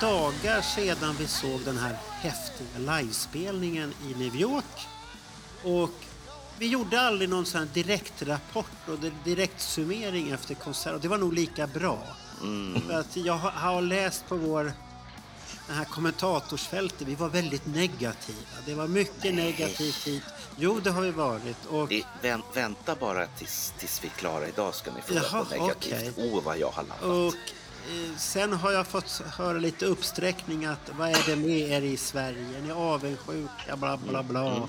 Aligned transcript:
Dagar 0.00 0.62
sedan 0.62 1.14
vi 1.18 1.26
såg 1.26 1.60
den 1.64 1.78
här 1.78 1.96
häftiga 2.10 2.78
livespelningen 2.96 3.94
i 4.10 4.14
New 4.18 4.36
York. 4.36 4.86
Och 5.64 5.90
vi 6.58 6.66
gjorde 6.68 7.00
aldrig 7.00 7.30
någon 7.30 7.46
sån 7.46 7.68
direktrapport 7.74 8.88
och 8.88 8.98
direktsummering 9.24 10.30
efter 10.30 10.54
konsert 10.54 10.94
och 10.94 11.00
det 11.00 11.08
var 11.08 11.18
nog 11.18 11.32
lika 11.34 11.66
bra. 11.66 11.98
För 12.86 12.94
att 13.00 13.16
jag 13.16 13.34
har, 13.38 13.82
läst 13.82 14.28
på 14.28 14.36
vår 14.36 14.72
det 15.68 15.72
här 15.74 15.84
kommentatorsfältet, 15.84 17.08
vi 17.08 17.14
var 17.14 17.28
väldigt 17.28 17.66
negativa. 17.66 18.38
Det 18.66 18.74
var 18.74 18.86
mycket 18.88 19.34
negativt 19.34 20.06
hit. 20.06 20.22
Jo, 20.56 20.80
det 20.80 20.90
har 20.90 21.02
vi 21.02 21.10
varit. 21.10 21.66
Och 21.66 21.88
Det, 21.88 22.04
vänt, 22.22 22.44
vänta 22.54 22.94
bara 22.94 23.26
tills, 23.26 23.72
tills 23.78 24.04
vi 24.04 24.08
är 24.08 24.12
klara. 24.12 24.48
Idag 24.48 24.74
ska 24.74 24.90
ni 24.92 25.00
få 25.02 25.14
Jaha, 25.14 25.24
Jaha, 25.32 25.44
negativt. 25.50 26.14
okej. 26.16 26.30
Oh, 26.32 26.42
vad 26.42 26.58
jag 26.58 26.70
har 26.70 26.82
laddat. 26.82 27.02
Och 27.34 27.34
sen 28.16 28.52
har 28.52 28.72
jag 28.72 28.86
fått 28.86 29.22
höra 29.36 29.58
lite 29.58 29.86
uppsträckning 29.86 30.64
att 30.64 30.90
vad 30.98 31.08
är 31.08 31.22
det 31.26 31.36
med 31.36 31.58
er 31.70 31.82
i 31.82 31.96
Sverige? 31.96 32.58
Är 32.58 32.62
ni 32.62 32.70
avundsjuka? 32.72 33.76
Bla 33.76 33.96
bla 33.96 34.22
bla. 34.22 34.50
Mm, 34.50 34.62
Och 34.62 34.68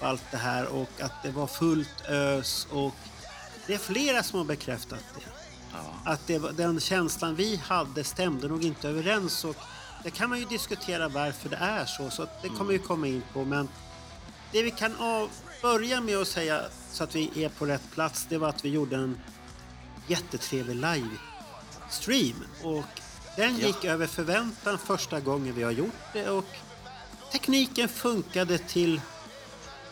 allt 0.00 0.22
det 0.30 0.36
här 0.36 0.66
och 0.66 1.00
att 1.00 1.22
det 1.22 1.30
var 1.30 1.46
fullt 1.46 2.02
ös 2.08 2.66
och 2.70 2.94
det 3.66 3.74
är 3.74 3.78
flera 3.78 4.22
som 4.22 4.38
har 4.38 4.44
bekräftat 4.46 4.98
det. 5.14 5.24
Ja. 5.72 6.12
Att 6.12 6.26
det, 6.26 6.38
den 6.38 6.80
känslan 6.80 7.34
vi 7.34 7.56
hade 7.56 8.04
stämde 8.04 8.48
nog 8.48 8.64
inte 8.64 8.88
överens 8.88 9.44
och 9.44 9.56
det 10.04 10.10
kan 10.10 10.30
man 10.30 10.38
ju 10.38 10.44
diskutera 10.44 11.08
varför 11.08 11.48
det 11.48 11.56
är 11.56 11.84
så, 11.84 12.10
så 12.10 12.26
det 12.42 12.48
kommer 12.48 12.72
vi 12.72 12.78
komma 12.78 13.06
in 13.06 13.22
på. 13.32 13.44
Men 13.44 13.68
det 14.52 14.62
vi 14.62 14.70
kan 14.70 14.96
av, 14.96 15.30
börja 15.62 16.00
med 16.00 16.16
att 16.18 16.28
säga 16.28 16.60
så 16.92 17.04
att 17.04 17.14
vi 17.14 17.44
är 17.44 17.48
på 17.48 17.66
rätt 17.66 17.90
plats, 17.94 18.26
det 18.28 18.38
var 18.38 18.48
att 18.48 18.64
vi 18.64 18.68
gjorde 18.68 18.96
en 18.96 19.20
jättetrevlig 20.06 20.76
livestream. 21.92 22.44
Och 22.62 22.84
den 23.36 23.58
Ja. 23.58 23.66
gick 23.66 23.84
över 23.84 24.06
förväntan 24.06 24.78
första 24.78 25.20
gången 25.20 25.54
vi 25.54 25.62
har 25.62 25.70
gjort 25.70 25.94
det 26.12 26.28
och 26.30 26.44
tekniken 27.32 27.88
funkade 27.88 28.58
till 28.58 29.00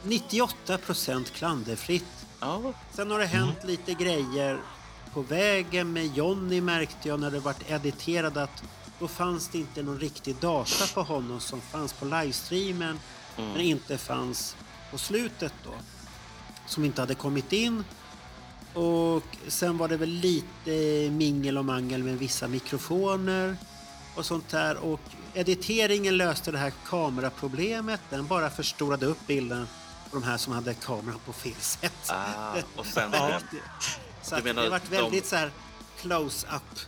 98 0.02 0.78
procent 0.78 1.30
klanderfritt. 1.32 2.04
Ja, 2.40 2.72
Sen 2.92 3.10
har 3.10 3.18
det 3.18 3.26
hänt 3.26 3.64
lite 3.64 3.94
grejer 3.94 4.60
på 5.14 5.22
vägen 5.22 5.92
med 5.92 6.16
Jonny 6.16 6.60
märkte 6.60 7.08
jag 7.08 7.20
när 7.20 7.30
det 7.30 7.40
vart 7.40 7.70
editerat 7.70 8.36
att 8.36 8.62
då 8.98 9.08
fanns 9.08 9.48
det 9.48 9.58
inte 9.58 9.82
någon 9.82 9.98
riktig 10.00 10.36
data 10.36 10.86
på 10.94 11.02
honom 11.02 11.40
som 11.40 11.60
fanns 11.60 11.92
på 11.92 12.04
livestreamen 12.04 13.00
men 13.36 13.60
inte 13.60 13.98
fanns 13.98 14.56
på 14.90 14.98
slutet 14.98 15.52
då. 15.64 15.70
Som 16.66 16.84
inte 16.84 17.02
hade 17.02 17.14
kommit 17.14 17.52
in. 17.52 17.84
Och 18.74 19.22
sen 19.48 19.78
var 19.78 19.88
det 19.88 19.96
väl 19.96 20.08
lite 20.08 21.10
mingel 21.10 21.58
och 21.58 21.64
mangel 21.64 22.02
med 22.04 22.18
vissa 22.18 22.48
mikrofoner 22.48 23.56
och 24.16 24.26
sånt 24.26 24.48
där. 24.48 24.76
Och 24.76 25.00
editeringen 25.34 26.16
löste 26.16 26.50
det 26.52 26.58
här 26.58 26.72
kameraproblemet. 26.86 28.00
Den 28.10 28.26
bara 28.26 28.50
förstorade 28.50 29.06
upp 29.06 29.26
bilden 29.26 29.66
på 30.10 30.16
de 30.16 30.22
här 30.22 30.36
som 30.36 30.52
hade 30.52 30.74
kameran 30.74 31.18
på 31.26 31.32
fel 31.32 31.54
sätt. 31.60 31.92
Ah, 32.08 32.54
och 32.76 32.86
sen- 32.86 33.10
Ja, 33.14 33.40
det- 33.50 33.56
så 34.22 34.34
att 34.34 34.44
det 34.44 34.52
varit 34.70 34.90
de- 34.90 34.96
väldigt 34.96 35.26
så 35.26 35.36
här 35.36 35.50
close-up 36.00 36.78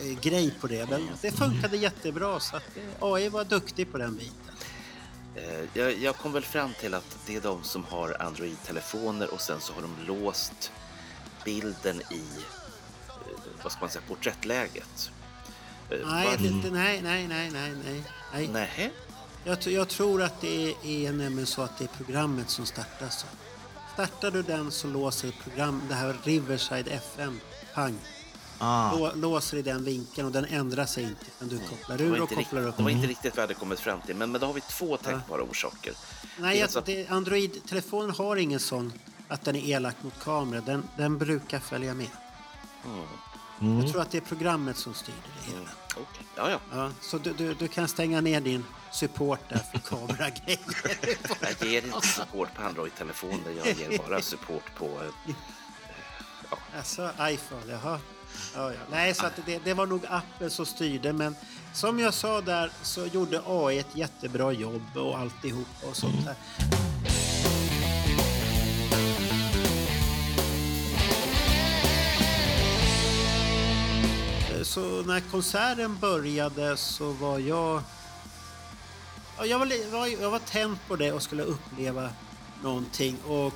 eh, 0.00 0.20
grej 0.20 0.54
på 0.60 0.66
det. 0.66 0.90
Men 0.90 1.08
det 1.22 1.32
funkade 1.32 1.76
jättebra 1.76 2.40
så 2.40 2.56
att 2.56 2.62
AI 3.00 3.28
var 3.28 3.44
duktig 3.44 3.92
på 3.92 3.98
den 3.98 4.16
biten. 4.16 4.54
eh, 5.36 5.68
jag, 5.74 5.98
jag 5.98 6.16
kom 6.16 6.32
väl 6.32 6.42
fram 6.44 6.70
till 6.80 6.94
att 6.94 7.16
det 7.26 7.36
är 7.36 7.40
de 7.40 7.62
som 7.64 7.84
har 7.84 8.16
Android-telefoner 8.22 9.34
och 9.34 9.40
sen 9.40 9.60
så 9.60 9.72
har 9.72 9.82
de 9.82 9.90
låst 10.06 10.72
bilden 11.44 12.00
i, 12.10 12.22
eh, 13.08 13.14
vad 13.62 13.72
ska 13.72 13.80
man 13.80 13.90
säga, 13.90 14.02
porträttläget. 14.08 15.10
Eh, 15.90 15.98
Nej, 16.06 16.36
det, 16.38 16.48
det, 16.62 16.70
nej, 16.70 17.02
nej, 17.02 17.28
nej, 17.28 17.50
nej, 17.50 17.72
nej. 17.84 18.02
nej. 18.32 18.48
Nähä? 18.48 18.90
Jag, 19.44 19.66
jag 19.66 19.88
tror 19.88 20.22
att 20.22 20.40
det 20.40 20.70
är, 20.70 20.86
är 20.86 21.12
nämligen 21.12 21.46
så 21.46 21.62
att 21.62 21.78
det 21.78 21.84
är 21.84 21.88
programmet 22.04 22.50
som 22.50 22.66
startar 22.66 23.08
så. 23.08 23.26
Startar 23.94 24.30
du 24.30 24.42
den 24.42 24.70
så 24.70 24.86
låser 24.86 25.34
program, 25.42 25.82
det 25.88 25.94
här 25.94 26.16
Riverside 26.24 26.88
FM, 26.90 27.40
pang. 27.74 27.98
Ah, 28.60 28.92
Lå, 28.96 29.12
låser 29.14 29.56
i 29.56 29.62
den 29.62 29.84
vinkeln 29.84 30.26
och 30.26 30.32
den 30.32 30.44
ändrar 30.44 30.86
sig 30.86 31.02
inte. 31.04 31.24
Men 31.38 31.48
du 31.48 31.58
kopplar 31.58 31.98
Det 31.98 32.04
var, 32.04 32.16
ur 32.16 32.22
och 32.22 32.30
inte 32.32 32.34
kopplar 32.44 32.66
upp. 32.66 32.76
det 32.76 32.82
var 32.82 32.90
inte 32.90 33.06
riktigt 33.06 33.36
vad 33.36 33.42
jag 33.42 33.48
hade 33.48 33.54
kommit 33.54 33.80
fram 33.80 34.00
till, 34.00 34.16
men, 34.16 34.32
men 34.32 34.40
då 34.40 34.46
har 34.46 34.54
vi 34.54 34.60
två 34.60 34.96
tänkbara 34.96 35.42
orsaker. 35.42 35.92
Nej, 36.38 36.58
jag, 36.58 36.78
att- 36.78 37.10
Android-telefonen 37.10 38.10
har 38.10 38.36
ingen 38.36 38.60
sån 38.60 38.92
att 39.28 39.44
den 39.44 39.56
är 39.56 39.60
elak 39.68 39.96
mot 40.02 40.20
kamera. 40.24 40.60
Den, 40.60 40.88
den 40.96 41.18
brukar 41.18 41.60
följa 41.60 41.94
med. 41.94 42.08
Mm, 43.60 43.80
Jag 43.80 43.90
tror 43.92 44.02
att 44.02 44.10
det 44.10 44.18
är 44.18 44.22
programmet 44.22 44.76
som 44.76 44.94
styr 44.94 45.12
det 45.24 45.46
hela. 45.50 45.58
mm, 45.58 45.70
okej. 45.96 46.26
Ja, 46.36 46.50
ja. 46.50 46.58
Ja, 46.72 46.90
så 47.00 47.18
du, 47.18 47.32
du, 47.32 47.54
du 47.54 47.68
kan 47.68 47.88
stänga 47.88 48.20
ner 48.20 48.40
din 48.40 48.64
support 48.92 49.40
där 49.48 49.58
för 49.72 49.78
kameragrejer. 49.78 50.60
Jag 51.60 51.68
ger 51.68 51.86
inte 51.86 52.06
support 52.08 52.54
på 52.54 52.62
Android-telefoner, 52.62 53.50
jag 53.64 53.66
ger 53.66 53.98
bara 54.08 54.22
support 54.22 54.74
på... 54.78 54.86
eh, 55.28 55.34
Alltså, 56.76 57.10
iPhone, 57.20 57.62
jaha. 57.72 58.00
Ja, 58.54 58.72
ja. 58.72 58.78
Nej, 58.90 59.14
så 59.14 59.24
det, 59.46 59.58
det 59.64 59.74
var 59.74 59.86
nog 59.86 60.06
appen 60.10 60.50
som 60.50 60.66
styrde, 60.66 61.12
men 61.12 61.36
som 61.74 61.98
jag 61.98 62.14
sa 62.14 62.40
där 62.40 62.70
så 62.82 63.06
gjorde 63.06 63.42
AI 63.46 63.78
ett 63.78 63.96
jättebra 63.96 64.52
jobb 64.52 64.96
och 64.96 65.18
alltihop 65.18 65.66
och 65.82 65.96
sånt 65.96 66.24
där. 66.24 66.34
Så 74.68 75.02
när 75.02 75.20
konserten 75.20 75.98
började 75.98 76.76
så 76.76 77.12
var 77.12 77.38
jag... 77.38 77.82
Ja, 79.38 79.46
jag, 79.46 79.58
var, 79.58 79.90
var, 79.92 80.06
jag 80.06 80.30
var 80.30 80.38
tänd 80.38 80.76
på 80.88 80.96
det 80.96 81.12
och 81.12 81.22
skulle 81.22 81.42
uppleva 81.42 82.10
någonting. 82.62 83.16
Och 83.26 83.54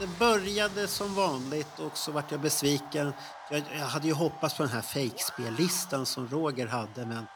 det 0.00 0.06
började 0.18 0.88
som 0.88 1.14
vanligt 1.14 1.78
och 1.78 1.98
så 1.98 2.12
vart 2.12 2.30
jag 2.30 2.40
besviken. 2.40 3.12
Jag, 3.50 3.62
jag 3.72 3.86
hade 3.86 4.06
ju 4.06 4.12
hoppats 4.12 4.56
på 4.56 4.62
den 4.62 4.72
här 4.72 4.82
fejkspellistan 4.82 6.06
som 6.06 6.28
Roger 6.28 6.66
hade 6.66 7.06
men 7.06 7.26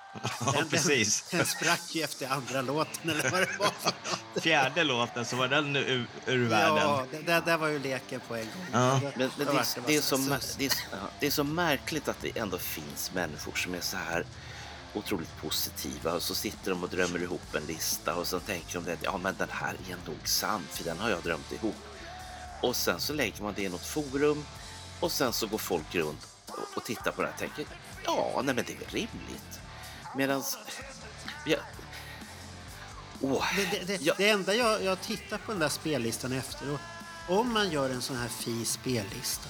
den, 0.53 0.69
precis. 0.69 1.25
Den, 1.31 1.39
den 1.39 1.47
sprack 1.47 1.81
ju 1.95 2.03
efter 2.03 2.29
andra 2.29 2.62
låten 2.62 3.11
eller 3.11 3.31
vad 3.31 3.41
det 3.41 3.49
var 3.59 3.73
fjärde 4.41 4.85
låten 4.85 5.25
så 5.25 5.37
var 5.37 5.49
den 5.49 5.77
ur, 5.77 6.07
ur 6.27 6.49
världen. 6.49 6.77
Ja, 6.77 7.05
det, 7.11 7.19
det 7.23 7.43
där 7.47 7.57
var 7.57 7.69
ju 7.69 7.79
leken 7.79 8.21
på 8.29 8.35
en 8.37 8.41
gång. 8.45 8.67
Ja. 8.73 9.01
Det- 9.03 9.12
Men, 9.19 9.31
men 9.37 9.47
då 9.47 9.53
det, 9.53 9.59
vart 9.59 9.87
det, 9.87 9.97
är 9.97 10.01
så, 10.01 10.17
så- 10.17 10.23
mär- 10.23 10.55
det, 10.59 10.67
är, 10.67 10.71
så- 10.71 10.77
ja, 10.93 10.97
det 11.21 11.27
är 11.27 11.31
så 11.31 11.45
märkligt 11.45 12.09
att 12.09 12.21
det 12.21 12.39
ändå 12.39 12.59
finns 12.59 13.11
människor 13.15 13.55
som 13.55 13.75
är 13.75 13.81
så 13.81 13.97
här 13.97 14.25
otroligt 14.95 15.37
positiva 15.43 16.12
och 16.12 16.23
så 16.23 16.35
sitter 16.35 16.71
de 16.71 16.83
och 16.83 16.89
drömmer 16.89 17.23
ihop 17.23 17.55
en 17.55 17.67
lista 17.67 18.15
och 18.15 18.27
så 18.27 18.41
tänker 18.41 18.81
de 18.81 18.93
att 18.93 18.99
ja 19.03 19.17
men 19.19 19.35
den 19.39 19.49
här 19.51 19.75
är 19.91 19.97
nog 20.07 20.19
sann 20.29 20.67
för 20.71 20.85
den 20.85 20.99
har 20.99 21.11
jag 21.11 21.23
drömt 21.23 21.53
ihop. 21.53 21.77
Och 22.62 22.77
sen 22.77 23.01
så 23.01 23.12
lägger 23.12 23.43
man 23.43 23.55
det 23.57 23.62
i 23.62 23.69
något 23.69 23.87
forum 23.87 24.45
och 25.01 25.12
sen 25.12 25.33
så 25.33 25.47
går 25.47 25.59
folk 25.59 25.95
runt 25.95 26.27
och, 26.47 26.59
och 26.77 26.85
tittar 26.85 27.11
på 27.12 27.23
det 27.23 27.29
här 27.29 27.35
och 27.35 27.41
tänker 27.41 27.65
ja, 28.05 28.41
nej 28.45 28.55
men 28.55 28.65
det 28.65 28.73
är 28.73 28.77
väl 28.79 28.89
rimligt. 28.89 29.61
Medan 30.17 30.43
ja, 31.47 31.57
Åh, 33.21 33.45
Det, 33.57 33.65
det, 33.65 33.85
det, 33.85 34.03
ja, 34.03 34.15
det 34.17 34.31
enda 34.31 34.55
jag, 34.55 34.85
jag 34.85 35.01
tittar 35.01 35.39
på 35.39 35.53
den 35.53 35.61
där 35.61 35.69
spellistan 35.69 36.33
efter 36.33 36.73
och 36.73 36.81
om 37.39 37.53
man 37.53 37.71
gör 37.71 37.91
en 37.91 38.03
sån 38.03 38.17
här 38.17 38.29
fin 38.29 38.67
spellista, 38.67 39.49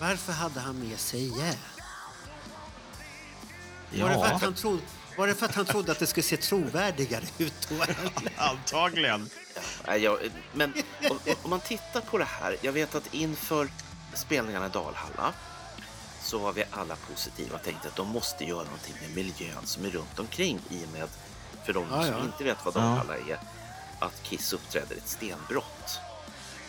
varför 0.00 0.32
hade 0.32 0.60
han 0.60 0.88
med 0.88 0.98
sig 0.98 1.28
järn? 1.38 1.56
Var, 3.90 4.08
det 4.08 4.14
för 4.14 4.34
att 4.34 4.42
han 4.42 4.54
trodde, 4.54 4.82
var 5.16 5.26
det 5.26 5.34
för 5.34 5.46
att 5.46 5.54
han 5.54 5.64
trodde 5.64 5.92
att 5.92 5.98
det 5.98 6.06
skulle 6.06 6.24
se 6.24 6.36
trovärdigare 6.36 7.24
ut 7.38 7.68
då? 7.68 7.84
Antagligen. 8.36 9.30
Nej, 9.86 10.02
jag, 10.02 10.18
men 10.52 10.74
om, 11.10 11.18
om 11.42 11.50
man 11.50 11.60
tittar 11.60 12.00
på 12.00 12.18
det 12.18 12.24
här. 12.24 12.56
Jag 12.62 12.72
vet 12.72 12.94
att 12.94 13.14
inför 13.14 13.68
spelningarna 14.14 14.66
i 14.66 14.68
Dalhalla 14.68 15.32
så 16.28 16.38
var 16.38 16.52
vi 16.52 16.64
alla 16.70 16.96
positiva 16.96 17.56
och 17.56 17.62
tänkte 17.62 17.88
att 17.88 17.96
de 17.96 18.08
måste 18.08 18.44
göra 18.44 18.64
någonting 18.64 18.94
med 19.00 19.14
miljön 19.14 19.66
som 19.66 19.84
är 19.84 19.90
runt 19.90 20.18
omkring 20.18 20.60
i 20.70 20.84
och 20.84 20.88
med, 20.88 21.08
för 21.64 21.72
de 21.72 21.86
Ja, 21.90 22.02
som 22.02 22.12
ja. 22.12 22.24
inte 22.24 22.44
vet 22.44 22.64
vad 22.64 22.74
Dalhalla 22.74 23.16
är, 23.16 23.40
att 23.98 24.22
Kiss 24.22 24.52
uppträder 24.52 24.96
ett 24.96 25.08
stenbrott. 25.08 25.98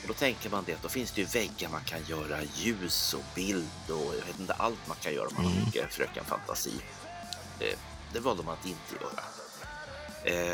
Och 0.01 0.07
då 0.07 0.13
tänker 0.13 0.49
man 0.49 0.63
det 0.65 0.73
att 0.73 0.81
då 0.81 0.89
finns 0.89 1.11
det 1.11 1.21
ju 1.21 1.27
väggar 1.27 1.69
man 1.69 1.83
kan 1.83 2.03
göra 2.05 2.43
ljus 2.55 3.13
och 3.13 3.23
bild 3.35 3.69
och 3.87 4.15
jag 4.19 4.25
vet 4.25 4.39
inte 4.39 4.53
allt 4.53 4.87
man 4.87 4.97
kan 5.01 5.13
göra 5.13 5.27
om 5.27 5.33
man 5.35 5.45
har 5.45 5.65
mycket 5.65 5.93
fröken 5.93 6.25
fantasi. 6.25 6.73
Eh, 7.59 7.77
det 8.13 8.19
valde 8.19 8.43
man 8.43 8.53
att 8.53 8.65
inte 8.65 8.95
göra. 9.01 9.23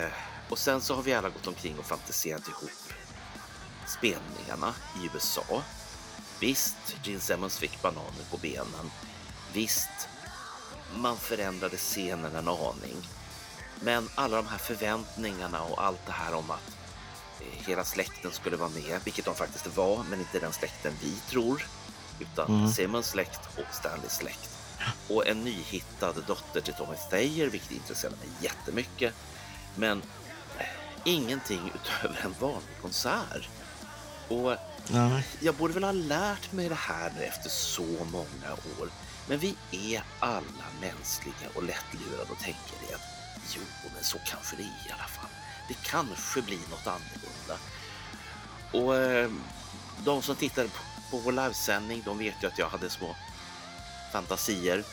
Eh, 0.04 0.10
och 0.50 0.58
sen 0.58 0.82
så 0.82 0.96
har 0.96 1.04
vi 1.04 1.14
alla 1.14 1.30
gått 1.30 1.48
omkring 1.48 1.80
och 1.80 1.86
fantiserat 1.86 2.48
ihop 2.48 2.94
spelningarna 3.88 4.74
i 5.04 5.10
USA. 5.14 5.64
Visst, 6.40 6.96
Gene 7.04 7.20
Simmons 7.20 7.58
fick 7.58 7.82
bananer 7.82 8.26
på 8.32 8.38
benen. 8.38 8.92
Visst, 9.54 10.10
man 10.96 11.18
förändrade 11.18 11.78
scenen 11.78 12.36
en 12.36 12.48
aning. 12.48 12.96
Men 13.80 14.10
alla 14.16 14.38
de 14.38 14.48
här 14.48 14.58
förväntningarna 14.58 15.62
och 15.62 15.84
allt 15.84 16.06
det 16.06 16.12
här 16.12 16.34
om 16.34 16.52
att 16.52 16.78
eh, 17.40 17.68
hela 17.68 17.84
släkten 17.84 18.32
skulle 18.32 18.58
vara 18.58 18.70
med, 18.70 19.00
vilket 19.04 19.26
de 19.26 19.36
faktiskt 19.36 19.78
var, 19.78 20.04
men 20.10 20.20
inte 20.20 20.40
den 20.40 20.54
släkten 20.54 20.94
vi 21.02 21.16
tror. 21.30 21.68
Utan 22.20 22.72
Simmons 22.72 23.08
släkt 23.08 23.40
och 23.58 23.76
Stanleys 23.76 24.16
släkt. 24.16 24.50
Och 25.10 25.28
en 25.28 25.44
nyhittad 25.44 26.14
dotter 26.28 26.62
till 26.62 26.74
Tommy 26.74 26.96
Thayer, 27.10 27.48
vilket 27.48 27.72
intresserar 27.72 28.12
mig 28.12 28.30
jättemycket. 28.42 29.14
Men 29.76 30.02
eh, 30.60 30.66
ingenting 31.04 31.72
utöver 31.76 32.22
en 32.26 32.36
vanlig 32.40 32.82
konsert. 32.82 33.50
Och 34.28 34.56
Nej. 34.90 35.28
jag 35.40 35.56
borde 35.56 35.74
väl 35.74 35.84
ha 35.84 35.92
lärt 35.92 36.52
mig 36.52 36.70
det 36.70 36.76
här 36.76 37.12
nu 37.18 37.24
efter 37.24 37.50
så 37.50 38.06
många 38.12 38.54
år. 38.80 38.90
Men 39.28 39.40
vi 39.40 39.56
är 39.72 40.04
alla 40.20 40.66
mänskliga 40.82 41.50
och 41.56 41.64
lättlurade 41.64 42.32
och 42.32 42.40
tänker 42.40 42.76
det 42.88 42.96
att 42.96 43.02
jo, 43.56 43.62
men 43.96 44.04
så 44.04 44.18
kanske 44.26 44.56
det 44.56 44.64
är 44.64 44.90
i 44.90 44.92
alla 44.92 45.08
fall. 45.08 45.30
Det 45.68 45.78
kanske 45.84 46.42
blir 46.42 46.60
något 46.70 46.88
annorlunda. 46.88 47.58
Och 48.72 48.96
eh, 48.96 49.32
de 50.06 50.22
som 50.22 50.36
tittade 50.36 50.70
på, 50.70 50.80
på 51.12 51.18
vår 51.18 51.32
livesändning, 51.32 52.02
de 52.06 52.18
vet 52.18 52.44
ju 52.44 52.48
att 52.48 52.60
jag 52.60 52.70
hade 52.70 52.90
små 52.90 53.16
fantasier 54.12 54.84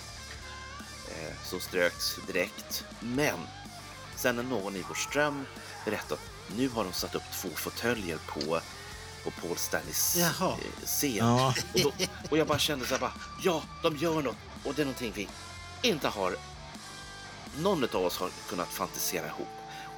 eh, 1.09 1.37
som 1.45 1.61
ströks 1.61 2.17
direkt. 2.27 2.85
Men 3.01 3.39
sen 4.17 4.37
när 4.37 4.43
någon 4.43 4.77
i 4.77 4.85
vår 4.89 4.95
ström 4.95 5.47
berättade 5.85 6.15
att 6.15 6.57
nu 6.57 6.69
har 6.69 6.85
de 6.85 6.93
satt 6.93 7.15
upp 7.15 7.23
två 7.33 7.49
fåtöljer 7.49 8.19
på, 8.27 8.61
på 9.25 9.31
Paul 9.31 9.57
Stanleys 9.57 10.17
Jaha. 10.17 10.51
eh, 10.51 10.87
scen. 10.87 11.17
Ja. 11.17 11.55
Och, 11.75 11.81
då, 11.83 11.93
och 12.31 12.39
jag 12.39 12.47
bara 12.47 12.59
kände 12.59 12.87
så 12.87 12.95
här, 12.95 13.01
bara, 13.01 13.13
ja, 13.43 13.63
de 13.83 13.97
gör 13.97 14.23
något 14.23 14.37
och 14.65 14.75
det 14.75 14.83
är 14.83 14.87
någonting 14.87 15.13
vi 15.15 15.29
inte 15.83 16.09
har, 16.09 16.37
någon 17.59 17.85
av 17.85 17.97
oss 18.05 18.19
har 18.19 18.31
kunnat 18.49 18.69
fantisera 18.69 19.27
ihop. 19.27 19.49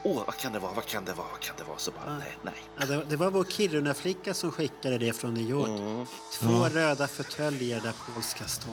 Åh, 0.07 0.23
vad 0.27 0.37
kan 0.37 0.53
det 0.53 0.59
vara, 0.59 0.73
vad 0.73 0.87
kan 0.87 1.05
det 1.05 1.13
vara, 1.13 1.27
vad 1.31 1.41
kan 1.41 1.57
det 1.59 1.65
vara? 1.65 1.79
Så 1.79 1.91
bara, 1.91 2.19
nej, 2.19 2.37
nej. 2.43 2.55
Ja, 2.79 2.87
det, 2.87 3.05
det 3.05 3.17
var 3.17 3.31
vår 3.31 3.45
Kiruna-flicka 3.45 4.35
som 4.35 4.53
skickade 4.53 4.99
det 4.99 5.13
från 5.13 5.35
New 5.35 5.51
York. 5.51 5.69
Mm. 5.81 6.07
Två 6.33 6.69
röda 6.69 7.09
fåtöljer 7.09 7.81
där 7.81 7.93
Paul 8.07 8.23
ska 8.23 8.45
stå. 8.45 8.69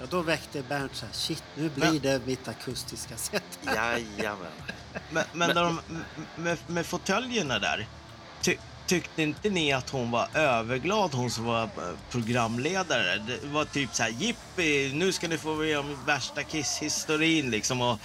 Ja, 0.00 0.06
då 0.10 0.20
väckte 0.22 0.62
Bernt 0.62 0.94
så 0.96 1.06
här, 1.06 1.12
shit, 1.12 1.42
nu 1.54 1.68
blir 1.70 1.84
Men- 1.92 1.98
det 2.00 2.26
mitt 2.26 2.48
akustiska 2.48 3.16
sätt. 3.16 3.58
Jajamän. 3.62 4.46
Men, 5.10 5.24
men, 5.32 5.54
när 5.54 5.64
de, 5.64 5.80
med, 6.36 6.58
med 6.66 6.86
fåtöljerna 6.86 7.58
där, 7.58 7.88
ty, 8.40 8.56
tyckte 8.90 9.22
inte 9.22 9.50
ni 9.50 9.72
att 9.72 9.90
hon 9.90 10.10
var 10.10 10.28
överglad, 10.34 11.14
hon 11.14 11.30
som 11.30 11.44
var 11.44 11.62
eh, 11.62 11.68
programledare? 12.10 13.18
Det 13.26 13.46
var 13.46 13.64
typ 13.64 13.94
så 13.94 14.02
här, 14.02 14.10
jippi, 14.10 14.92
nu 14.94 15.12
ska 15.12 15.28
ni 15.28 15.38
få 15.38 15.48
vara 15.54 15.66
med 15.66 15.78
om 15.78 15.96
värsta 16.06 16.42
Kiss-historin 16.42 17.50
liksom. 17.50 17.80
Och 17.80 17.98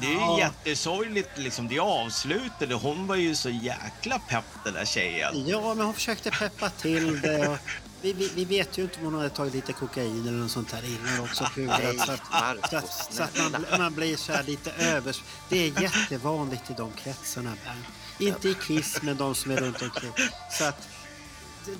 det 0.00 0.06
är 0.06 0.10
ju 0.10 0.16
Ja. 0.16 0.38
jättesorgligt 0.38 1.38
liksom, 1.38 1.68
det 1.68 1.78
avslutade. 1.78 2.74
Hon 2.74 3.06
var 3.06 3.16
ju 3.16 3.34
så 3.34 3.50
jäkla 3.50 4.18
pepp 4.18 4.44
den 4.64 4.74
där 4.74 4.84
tjejen. 4.84 5.46
Ja, 5.46 5.74
men 5.74 5.84
hon 5.86 5.94
försökte 5.94 6.30
peppa 6.30 6.70
till 6.70 7.20
det. 7.20 7.48
Och 7.48 7.58
vi, 8.02 8.12
vi, 8.12 8.30
vi 8.34 8.44
vet 8.44 8.78
ju 8.78 8.82
inte 8.82 8.98
om 8.98 9.04
hon 9.04 9.14
hade 9.14 9.30
tagit 9.30 9.54
lite 9.54 9.72
kokain 9.72 10.20
eller 10.28 10.38
något 10.38 10.50
sånt 10.50 10.72
här 10.72 10.82
innan 10.84 11.20
också. 11.20 11.44
huvudet, 11.56 12.00
så 12.00 12.12
att, 12.12 12.70
så 12.70 12.76
att, 12.76 13.14
så 13.14 13.22
att 13.22 13.52
man, 13.52 13.66
man 13.78 13.94
blir 13.94 14.16
så 14.16 14.32
här 14.32 14.42
lite 14.42 14.70
övers... 14.72 15.22
Det 15.48 15.58
är 15.58 15.82
jättevanligt 15.82 16.70
i 16.70 16.74
de 16.76 16.92
kretsarna, 16.92 17.52
Bernt. 17.64 17.86
Inte 18.18 18.48
i 18.48 18.54
Kiss, 18.54 19.02
men 19.02 19.16
de 19.16 19.34
som 19.34 19.50
är 19.50 19.56
runt 19.56 19.82
omkring. 19.82 20.12
Så 20.50 20.64
att 20.64 20.88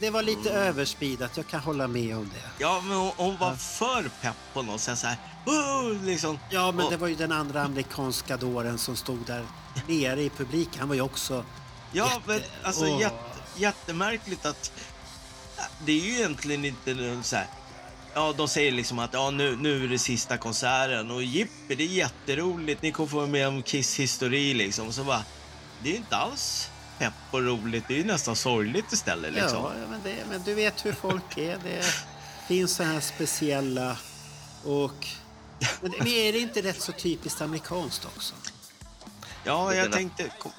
det, 0.00 0.10
var 0.10 0.22
lite 0.22 0.50
överspeedat, 0.50 1.36
jag 1.36 1.46
kan 1.46 1.60
hålla 1.60 1.88
med 1.88 2.16
om 2.16 2.30
det. 2.34 2.50
Ja, 2.58 2.82
men 2.86 2.96
hon, 2.96 3.12
hon 3.16 3.36
var 3.36 3.54
för 3.54 4.10
pepp 4.22 4.36
på 4.52 4.62
något 4.62 4.80
sätt 4.80 4.98
så 4.98 5.06
här, 5.06 5.16
liksom. 6.06 6.38
Ja, 6.50 6.72
men 6.72 6.84
Och- 6.84 6.90
det 6.90 6.96
var 6.96 7.08
ju 7.08 7.14
den 7.14 7.32
andra 7.32 7.62
amerikanska 7.62 8.36
dåren 8.36 8.78
som 8.78 8.96
stod 8.96 9.26
där 9.26 9.46
nere 9.88 10.22
i 10.22 10.30
publiken. 10.30 10.78
Han 10.80 10.88
var 10.88 10.94
ju 10.94 11.00
också... 11.02 11.44
Ja, 11.92 12.04
Jätte- 12.06 12.20
men 12.26 12.40
alltså 12.62 12.84
Åh. 12.86 13.00
jätte, 13.00 13.16
jättemärkligt 13.56 14.46
att 14.46 14.72
det 15.84 15.92
är 15.92 16.04
ju 16.04 16.12
egentligen 16.14 16.64
inte 16.64 17.18
så 17.22 17.36
här. 17.36 17.46
Ja, 18.14 18.34
de 18.36 18.48
säger 18.48 18.72
liksom 18.72 18.98
att 18.98 19.12
ja, 19.12 19.30
nu, 19.30 19.56
nu 19.56 19.84
är 19.84 19.88
det 19.88 19.98
sista 19.98 20.36
konserten 20.38 21.10
och 21.10 21.22
jippi, 21.22 21.74
det 21.74 21.82
är 21.84 21.88
jätteroligt. 21.88 22.82
Ni 22.82 22.92
kommer 22.92 23.08
få 23.10 23.26
med 23.26 23.48
om 23.48 23.62
Kiss 23.62 23.96
histori 24.00 24.54
liksom. 24.54 24.86
Och 24.88 24.94
så 24.94 25.04
bara, 25.04 25.22
det 25.82 25.92
är 25.92 25.96
inte 25.96 26.16
alls 26.16 26.68
pepp 26.98 27.12
och 27.30 27.42
roligt. 27.42 27.84
Det 27.88 27.94
är 27.94 27.98
ju 27.98 28.04
nästan 28.04 28.36
sorgligt 28.36 28.92
istället 28.92 29.32
liksom. 29.32 29.58
Ja, 29.58 29.72
men, 29.90 30.00
det, 30.04 30.16
men 30.30 30.42
du 30.42 30.54
vet 30.54 30.84
hur 30.86 30.92
folk 30.92 31.38
är. 31.38 31.58
Det 31.64 31.84
finns 32.48 32.74
så 32.74 32.82
här 32.82 33.00
speciella 33.00 33.96
och... 34.64 35.06
Men 35.80 35.92
men 35.98 36.06
är 36.08 36.32
det 36.32 36.38
inte 36.38 36.62
rätt 36.62 36.80
så 36.82 36.92
typiskt 36.92 37.40
amerikanskt 37.40 38.04
också? 38.04 38.34
Ja, 39.44 39.74
jag 39.74 39.92
tänkte... 39.92 40.32
kom- 40.38 40.52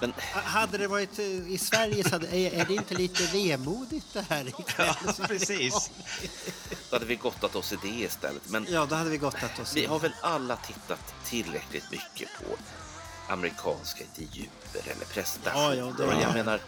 Men 0.00 0.12
Ha- 0.34 0.40
Hade 0.40 0.78
det 0.78 0.88
varit 0.88 1.18
eh, 1.18 1.24
i 1.26 1.58
Sverige 1.58 2.04
så 2.04 2.10
hade, 2.10 2.26
är, 2.36 2.60
är 2.60 2.64
det 2.64 2.74
inte 2.74 2.94
lite 2.94 3.22
vemodigt 3.22 4.06
det 4.12 4.24
här 4.28 4.48
ikväll? 4.48 4.94
Ja, 5.18 5.24
precis. 5.28 5.90
då 6.90 6.96
hade 6.96 7.06
vi 7.06 7.16
gottat 7.16 7.56
oss 7.56 7.72
i 7.72 7.76
det 7.82 7.88
istället. 7.88 8.42
Men 8.48 8.66
Ja, 8.70 8.86
då 8.86 8.94
hade 8.94 9.10
vi 9.10 9.16
gottat 9.18 9.58
oss. 9.58 9.76
vi 9.76 9.86
har 9.86 9.98
väl 9.98 10.12
alla 10.22 10.56
tittat 10.56 11.14
tillräckligt 11.24 11.90
mycket 11.90 12.28
på 12.38 12.56
amerikanska 13.32 14.04
intervjuer 14.04 14.48
eller 14.96 15.04
presentationer. 15.04 15.76
Ja, 15.76 15.94
ja, 16.12 16.20
jag 16.22 16.34
menar, 16.34 16.60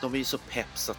de 0.00 0.14
är 0.14 0.18
ju 0.18 0.24
så 0.24 0.38
pepp 0.38 0.66
så 0.74 0.92
att 0.92 0.98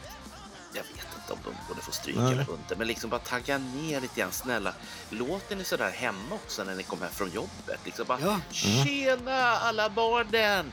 jag 0.74 0.84
vet 0.84 1.08
inte 1.22 1.34
om 1.34 1.40
de 1.44 1.54
borde 1.68 1.82
få 1.82 1.92
stryk 1.92 2.16
Nej. 2.16 2.32
eller 2.32 2.42
inte. 2.54 2.76
Men 2.76 2.88
liksom 2.88 3.10
bara 3.10 3.20
tagga 3.20 3.58
ner 3.58 4.02
lite 4.02 4.20
grann, 4.20 4.32
snälla. 4.32 4.74
Låter 5.10 5.56
ni 5.56 5.64
sådär 5.64 5.92
hemma 5.92 6.36
också 6.36 6.64
när 6.64 6.76
ni 6.76 6.84
kommer 6.84 7.04
hem 7.06 7.14
från 7.16 7.32
jobbet? 7.32 7.80
Liksom 7.86 8.06
bara, 8.08 8.20
Ja. 8.22 8.40
tjena 8.52 9.42
alla 9.58 9.90
barnen! 9.90 10.72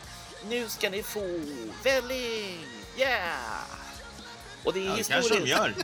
Nu 0.49 0.69
ska 0.69 0.91
ni 0.91 1.03
få 1.03 1.41
välling! 1.85 2.67
Yeah! 2.97 3.37
Och 4.65 4.73
det 4.73 4.81
är 4.81 4.85
Ja, 4.85 4.91
det 4.93 4.97
historiskt. 4.99 5.29
kanske 5.31 5.45
de 5.45 5.51
gör. 5.51 5.75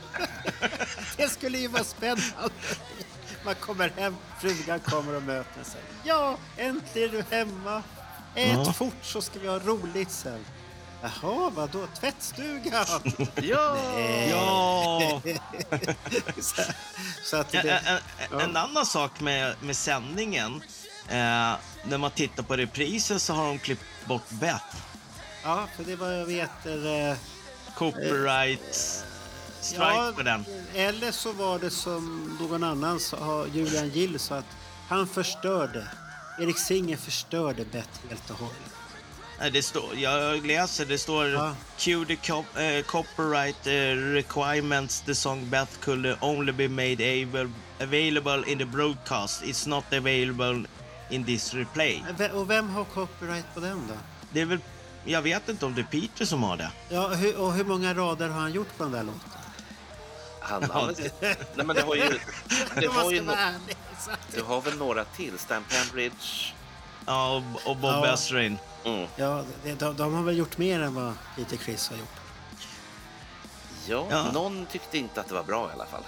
Det 1.17 1.29
skulle 1.29 1.57
ju 1.57 1.67
vara 1.67 1.83
spännande. 1.83 2.49
Man 3.45 3.55
kommer 3.55 3.91
hem, 3.97 4.15
frugan 4.39 4.79
kommer 4.79 5.15
och 5.15 5.23
möter 5.23 5.63
sig. 5.63 5.81
Ja, 6.03 6.37
äntligen 6.57 7.09
är 7.09 7.13
du 7.13 7.35
hemma. 7.35 7.83
Ät 8.35 8.57
Ja. 8.65 8.73
fort 8.73 8.93
så 9.01 9.21
ska 9.21 9.39
vi 9.39 9.47
ha 9.47 9.59
roligt 9.59 10.11
sen. 10.11 10.45
Jaha, 11.01 11.49
vadå? 11.55 11.87
Tvättstugan? 11.99 12.85
Ja! 13.41 13.77
Ja! 14.29 15.21
så, 16.41 16.61
så 17.23 17.37
att 17.37 17.53
Ja, 17.53 17.63
det, 17.63 17.71
en, 17.71 17.97
en, 18.31 18.39
en 18.49 18.57
annan 18.57 18.85
sak 18.85 19.19
med, 19.19 19.55
med 19.61 19.75
sändningen. 19.77 20.61
Eh, 21.07 21.53
när 21.83 21.97
man 21.97 22.11
tittar 22.11 22.43
på 22.43 22.55
reprisen 22.55 23.19
så 23.19 23.33
har 23.33 23.45
de 23.47 23.59
klippt 23.59 23.83
bort 24.05 24.29
Beth. 24.29 24.75
ja, 25.43 25.67
för 25.75 25.83
det 25.83 25.95
var 25.95 26.11
jag 26.11 26.25
vet 26.25 26.65
är, 26.65 27.09
eh, 27.11 27.17
Copyright 27.75 29.03
strike 29.61 29.83
ja, 29.83 30.13
på 30.15 30.23
den. 30.23 30.45
Eller 30.75 31.11
så 31.11 31.31
var 31.31 31.59
det 31.59 31.69
som 31.69 32.37
någon 32.41 32.63
annan 32.63 32.99
sa, 32.99 33.45
Julian 33.53 33.89
Gill 33.89 34.19
sa 34.19 34.35
att 34.35 34.57
Han 34.89 35.07
förstörde. 35.07 35.87
Erik 36.39 36.57
Singer 36.57 36.97
förstörde 36.97 37.65
Beth 37.65 37.89
helt 38.09 38.29
och 38.29 38.37
hållet. 38.37 39.53
Det 39.53 39.63
står, 39.63 39.95
jag 39.95 40.45
läser, 40.45 40.85
det 40.85 40.97
står 40.97 41.27
Ja. 41.27 41.55
Cue 41.77 42.05
the 42.05 42.15
cop, 42.15 42.45
eh, 42.57 42.81
copyright 42.85 43.67
eh, 43.67 44.13
requirements 44.13 45.01
the 45.01 45.15
song 45.15 45.49
Beth 45.49 45.79
could 45.79 46.15
only 46.21 46.51
be 46.51 46.67
made 46.67 47.21
able, 47.21 47.49
available 47.81 48.43
in 48.51 48.57
the 48.57 48.65
broadcast. 48.65 49.43
It's 49.43 49.69
not 49.69 49.83
available 49.93 50.65
in 51.09 51.25
this 51.25 51.53
replay. 51.53 52.03
Och 52.33 52.49
vem 52.49 52.69
har 52.69 52.83
copyright 52.83 53.45
på 53.53 53.59
den 53.59 53.87
då? 53.87 53.93
Det 54.31 54.41
är 54.41 54.45
väl, 54.45 54.59
jag 55.05 55.21
vet 55.21 55.49
inte 55.49 55.65
om 55.65 55.75
det 55.75 55.81
är 55.81 55.99
Peter 56.01 56.25
som 56.25 56.43
har 56.43 56.57
det. 56.57 56.71
Ja, 56.89 57.07
hur, 57.07 57.37
och 57.37 57.53
hur 57.53 57.65
många 57.65 57.93
rader 57.93 58.29
har 58.29 58.41
han 58.41 58.53
gjort 58.53 58.77
på 58.77 58.83
den 58.83 58.91
där 58.91 59.03
låten? 59.03 59.38
Han, 60.49 60.61
Ja, 60.61 60.67
han, 60.73 60.95
nej 61.55 61.65
men 61.65 61.75
det 61.75 61.81
har 61.81 61.95
ju... 61.95 62.19
Det 62.75 62.85
har 62.87 63.11
ju 63.11 63.21
no, 63.21 63.31
du 64.35 64.41
har 64.43 64.61
väl 64.61 64.77
några 64.77 65.05
till? 65.05 65.39
Stan 65.39 65.63
Pembridge? 65.69 66.53
Ja, 67.05 67.35
och, 67.35 67.69
och 67.71 67.75
Bob 67.77 67.91
Ja. 68.05 68.13
Ezrin. 68.13 68.57
Mm. 68.85 69.07
Ja, 69.15 69.43
det- 69.63 69.73
de, 69.79 69.95
de 69.95 70.13
har 70.13 70.23
väl 70.23 70.37
gjort 70.37 70.57
mer 70.57 70.79
än 70.81 70.95
vad 70.95 71.13
Peter 71.35 71.57
Criss 71.57 71.89
har 71.89 71.97
gjort. 71.97 72.09
Ja, 73.87 74.07
Ja. 74.09 74.31
någon 74.31 74.65
tyckte 74.65 74.97
inte 74.97 75.21
att 75.21 75.27
det 75.27 75.33
var 75.33 75.43
bra 75.43 75.69
i 75.69 75.73
alla 75.73 75.85
fall. 75.85 76.03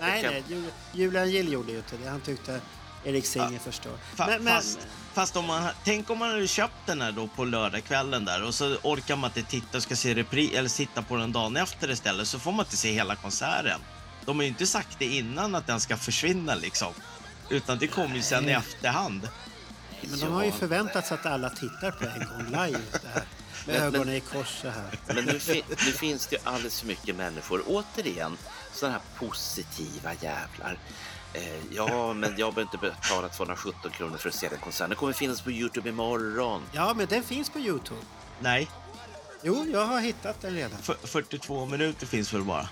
Nej, 0.00 0.22
kan- 0.22 0.32
nej, 0.32 0.44
Jul- 0.48 0.70
Julian 0.92 1.30
Gill 1.30 1.52
gjorde 1.52 1.72
ju 1.72 1.78
inte 1.78 1.96
det. 1.96 2.08
Han 2.08 2.20
tyckte 2.20 2.60
Erik 3.04 3.26
Singer 3.26 3.58
förstör. 3.58 3.92
Fa- 4.16 4.26
Men, 4.26 4.44
men, 4.44 4.54
fast, 4.54 4.78
fast 5.14 5.36
om 5.36 5.44
man, 5.44 5.68
tänk 5.84 6.10
om 6.10 6.18
man 6.18 6.30
hade 6.30 6.46
köpt 6.48 6.74
den 6.86 7.00
här 7.00 7.12
då 7.12 7.26
på 7.26 7.44
lördagskvällen 7.44 8.24
där 8.24 8.42
och 8.44 8.54
så 8.54 8.76
orkar 8.82 9.16
man 9.16 9.30
inte 9.36 9.50
titta 9.50 9.76
och 9.76 9.82
ska 9.82 9.96
se 9.96 10.14
repri 10.14 10.56
eller 10.56 10.68
sitta 10.68 11.02
på 11.02 11.16
den 11.16 11.32
dagen 11.32 11.56
efter 11.56 11.90
istället 11.90 12.28
så 12.28 12.38
får 12.38 12.52
man 12.52 12.64
inte 12.64 12.76
se 12.76 12.92
hela 12.92 13.16
konserten. 13.16 13.80
De 14.24 14.36
har 14.36 14.42
ju 14.42 14.48
inte 14.48 14.66
sagt 14.66 14.98
det 14.98 15.04
innan 15.04 15.54
att 15.54 15.66
den 15.66 15.80
ska 15.80 15.96
försvinna 15.96 16.54
liksom. 16.54 16.92
Utan 17.50 17.78
det 17.78 17.86
kommer 17.86 18.16
ju 18.16 18.22
sen 18.22 18.48
i 18.48 18.52
efterhand. 18.52 19.28
men 20.10 20.20
de 20.20 20.32
har 20.32 20.44
ju 20.44 20.52
förväntat 20.52 21.06
sig 21.06 21.14
att 21.18 21.26
alla 21.26 21.50
tittar 21.50 21.90
på 21.90 22.04
en 22.04 22.26
gång 22.28 22.46
live. 22.66 22.80
Det 23.02 23.08
här. 23.14 23.22
Med 23.66 23.74
Men- 23.74 23.82
ögonen 23.94 24.14
i 24.14 24.20
kors 24.20 24.48
så 24.62 24.68
här. 24.68 24.98
Men 25.06 25.24
nu, 25.24 25.38
fi, 25.38 25.62
nu 25.68 25.74
finns 25.92 26.26
det 26.26 26.36
ju 26.36 26.42
alldeles 26.44 26.80
för 26.80 26.86
mycket 26.86 27.16
människor, 27.16 27.62
återigen, 27.66 28.36
sådana 28.72 28.92
här 28.98 29.26
positiva 29.26 30.10
jävlar. 30.20 30.78
Eh, 31.34 31.42
ja, 31.70 32.12
men 32.12 32.34
jag 32.36 32.54
behöver 32.54 32.62
inte 32.62 32.78
betala 32.78 33.28
217 33.28 33.90
kronor 33.90 34.16
för 34.16 34.28
att 34.28 34.34
se 34.34 34.48
den 34.48 34.58
konserten. 34.58 34.90
Den 34.90 34.98
kommer 34.98 35.12
finnas 35.12 35.40
på 35.42 35.50
Youtube 35.50 35.88
imorgon. 35.88 36.62
Ja, 36.72 36.94
men 36.94 37.06
den 37.06 37.22
finns 37.22 37.50
på 37.50 37.58
Youtube. 37.58 38.00
Nej, 38.40 38.68
Jo, 39.46 39.66
jag 39.72 39.84
har 39.86 40.00
hittat 40.00 40.40
den 40.40 40.54
redan. 40.54 40.78
för, 40.82 40.94
42 41.04 41.66
minuter 41.66 42.06
finns 42.06 42.32
väl 42.34 42.42
bara. 42.42 42.68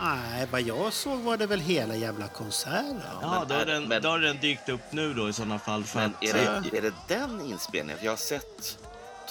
Nej, 0.00 0.46
vad 0.50 0.60
jag 0.62 0.92
såg 0.92 1.20
var 1.20 1.36
det 1.36 1.46
väl 1.46 1.60
hela 1.60 1.96
jävla 1.96 2.28
konserten. 2.28 3.00
Ja, 3.22 3.30
men 3.38 3.48
då 3.48 3.54
har, 3.54 3.60
är- 3.62 3.66
den, 3.66 3.84
men- 3.88 4.02
då 4.02 4.08
har 4.08 4.18
den 4.18 4.36
dykt 4.40 4.68
upp 4.68 4.80
nu 4.92 5.14
då 5.14 5.28
i 5.28 5.32
sådana 5.32 5.58
fall. 5.58 5.84
För 5.84 6.00
Men 6.00 6.10
att, 6.14 6.24
är 6.24 6.54
eh, 6.56 6.62
det, 6.70 6.78
är 6.78 6.82
det 6.82 6.92
den 7.08 7.40
inspelningen? 7.40 7.98
För 7.98 8.04
jag 8.04 8.12
har 8.12 8.16
sett 8.16 8.78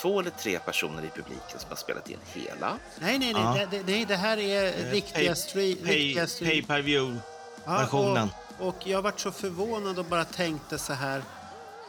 två 0.02 0.20
eller 0.20 0.30
tre 0.32 0.60
personer 0.60 1.04
i 1.04 1.10
publiken 1.16 1.60
som 1.60 1.70
har 1.70 1.76
spelat 1.76 2.10
in 2.10 2.18
hela. 2.34 2.78
Nej, 3.00 3.20
nej, 3.20 3.34
nej. 3.34 3.42
Ja. 3.44 3.66
Det, 3.72 3.84
det, 3.84 4.06
det 4.06 4.16
här 4.16 4.38
är 4.38 4.66
eh, 4.88 4.92
riktiga 4.92 5.32
pay- 5.32 5.36
stream... 5.36 5.78
pay, 5.86 5.96
riktiga 5.96 6.28
stream. 6.28 6.52
pay 6.52 6.62
per 6.64 6.82
view 6.82 7.20
Ja, 7.68 7.74
versionen. 7.78 8.30
och, 8.60 8.68
och 8.68 8.76
jag 8.84 9.02
varit 9.02 9.20
så 9.20 9.32
förvånad 9.32 10.00
och 10.00 10.06
bara 10.06 10.26
tänkte 10.26 10.78
så 10.78 10.94
här. 10.94 11.24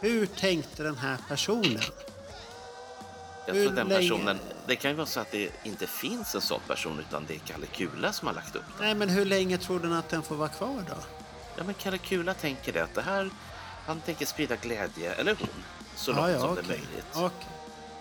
Hur 0.00 0.26
tänkte 0.26 0.82
den 0.82 0.97
här 0.97 1.16
personen? 1.28 1.80
Jag 3.47 3.54
Hur 3.54 3.70
den 3.70 3.88
länge- 3.88 4.00
personen, 4.00 4.38
det 4.66 4.76
kan 4.76 4.90
ju 4.90 4.97
vara 4.97 5.06
så 5.06 5.20
att 5.20 5.30
det 5.32 5.50
inte 5.64 5.87
finns 5.87 6.35
en 6.35 6.40
sån 6.40 6.61
person 6.66 7.00
utan 7.08 7.25
det 7.26 7.35
är 7.35 7.38
Kalle 7.38 7.66
Kula 7.66 8.12
som 8.12 8.28
har 8.28 8.35
lagt 8.35 8.56
upp 8.56 8.62
den. 8.78 8.87
Nej, 8.87 8.94
men 8.94 9.08
hur 9.08 9.25
länge 9.25 9.58
tror 9.58 9.80
den 9.80 9.92
att 9.92 10.08
den 10.08 10.23
får 10.23 10.35
vara 10.37 10.49
kvar 10.49 10.85
då? 10.88 10.94
Ja, 11.56 11.64
men 11.64 11.75
Kalle 11.75 11.99
Kula 11.99 12.35
tänker 12.35 12.73
det 12.73 12.80
att 12.85 12.94
det 12.94 13.02
här, 13.02 13.30
han 13.87 14.00
tänker 14.00 14.26
sprida 14.26 14.56
glädje, 14.56 15.12
eller 15.12 15.37
hon, 15.40 15.49
så 15.97 16.12
långt 16.12 16.28
ja, 16.28 16.30
ja, 16.32 16.40
som 16.40 16.50
okej. 16.50 16.64
det 16.68 16.75
är 16.75 16.78
möjligt. 16.78 17.06
Okej. 17.14 17.49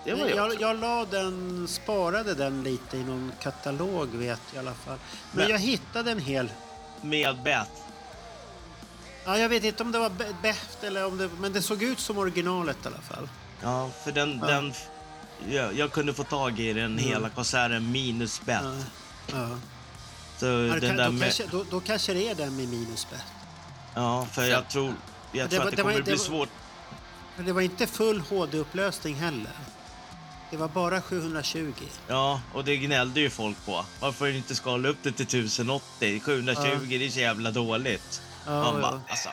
Det 0.03 0.13
var 0.13 0.27
jag, 0.27 0.37
jag, 0.53 0.61
jag 0.61 0.79
la 0.79 1.05
den, 1.05 1.67
sparade 1.67 2.33
den 2.33 2.63
lite 2.63 2.97
i 2.97 3.03
någon 3.03 3.31
katalog 3.41 4.07
vet 4.15 4.39
jag 4.53 4.55
i 4.55 4.67
alla 4.67 4.73
fall. 4.75 4.97
Men, 5.31 5.41
Men- 5.43 5.49
jag 5.51 5.59
hittade 5.59 6.11
en 6.11 6.19
hel. 6.19 6.51
Med 7.01 7.37
Beth. 7.43 7.69
Ja, 9.25 9.37
jag 9.37 9.49
vet 9.49 9.63
inte 9.63 9.83
om 9.83 9.91
det 9.91 9.99
var 9.99 10.09
Be- 10.09 10.35
Beft 10.41 10.83
eller 10.83 11.05
om 11.05 11.17
det, 11.17 11.29
men 11.39 11.53
det 11.53 11.61
såg 11.61 11.83
ut 11.83 11.99
som 11.99 12.17
originalet 12.17 12.77
i 12.83 12.87
alla 12.87 13.01
fall. 13.01 13.29
Ja, 13.63 13.89
för 14.03 14.11
den... 14.11 14.39
Ja. 14.41 14.47
den 14.47 14.73
jag, 15.49 15.73
jag 15.73 15.91
kunde 15.91 16.13
få 16.13 16.23
tag 16.23 16.59
i 16.59 16.73
den 16.73 16.97
hela 16.97 17.29
konserten 17.29 17.91
minus 17.91 18.41
Beth. 18.45 18.63
Ja. 18.63 18.73
Ja. 19.31 19.49
Så 20.37 20.45
Ja, 20.45 20.51
den 20.51 20.81
kan, 20.81 20.95
där 20.97 21.05
då, 21.05 21.11
med, 21.11 21.21
kanske, 21.23 21.45
då, 21.51 21.63
då 21.71 21.79
kanske 21.79 22.13
det 22.13 22.29
är 22.29 22.35
den 22.35 22.55
med 22.55 22.67
minus 22.69 23.07
Beft. 23.09 23.23
Ja, 23.95 24.25
för 24.31 24.43
jag 24.45 24.69
tror, 24.69 24.93
jag 25.31 25.45
Det 25.49 25.55
tror 25.55 25.59
var- 25.59 25.65
att 25.65 25.71
det 25.71 25.75
det 25.77 25.83
var 25.83 25.91
kommer 25.91 25.99
inte- 25.99 26.03
bli 26.03 26.11
det 26.13 26.17
var- 26.31 26.37
svårt. 26.39 26.49
Men 27.37 27.45
det 27.45 27.53
var 27.53 27.61
inte 27.61 27.87
full 27.87 28.19
HD-upplösning 28.21 29.15
heller. 29.15 29.51
Det 30.51 30.57
var 30.57 30.67
bara 30.67 31.01
720. 31.01 31.73
Ja, 32.07 32.41
och 32.53 32.63
det 32.63 32.77
gnällde 32.77 33.19
ju 33.19 33.29
folk 33.29 33.65
på. 33.65 33.85
Varför 33.99 34.27
inte 34.27 34.55
skala 34.55 34.89
upp 34.89 34.97
det 35.03 35.11
till 35.11 35.25
1080? 35.25 36.19
720, 36.19 36.69
det 36.89 37.05
är 37.05 37.09
så 37.09 37.19
jävla 37.19 37.51
dåligt. 37.51 38.21
Ja, 38.45 38.51
Man 38.51 38.75
ja. 38.75 38.81
bara, 38.81 39.01
alltså, 39.09 39.29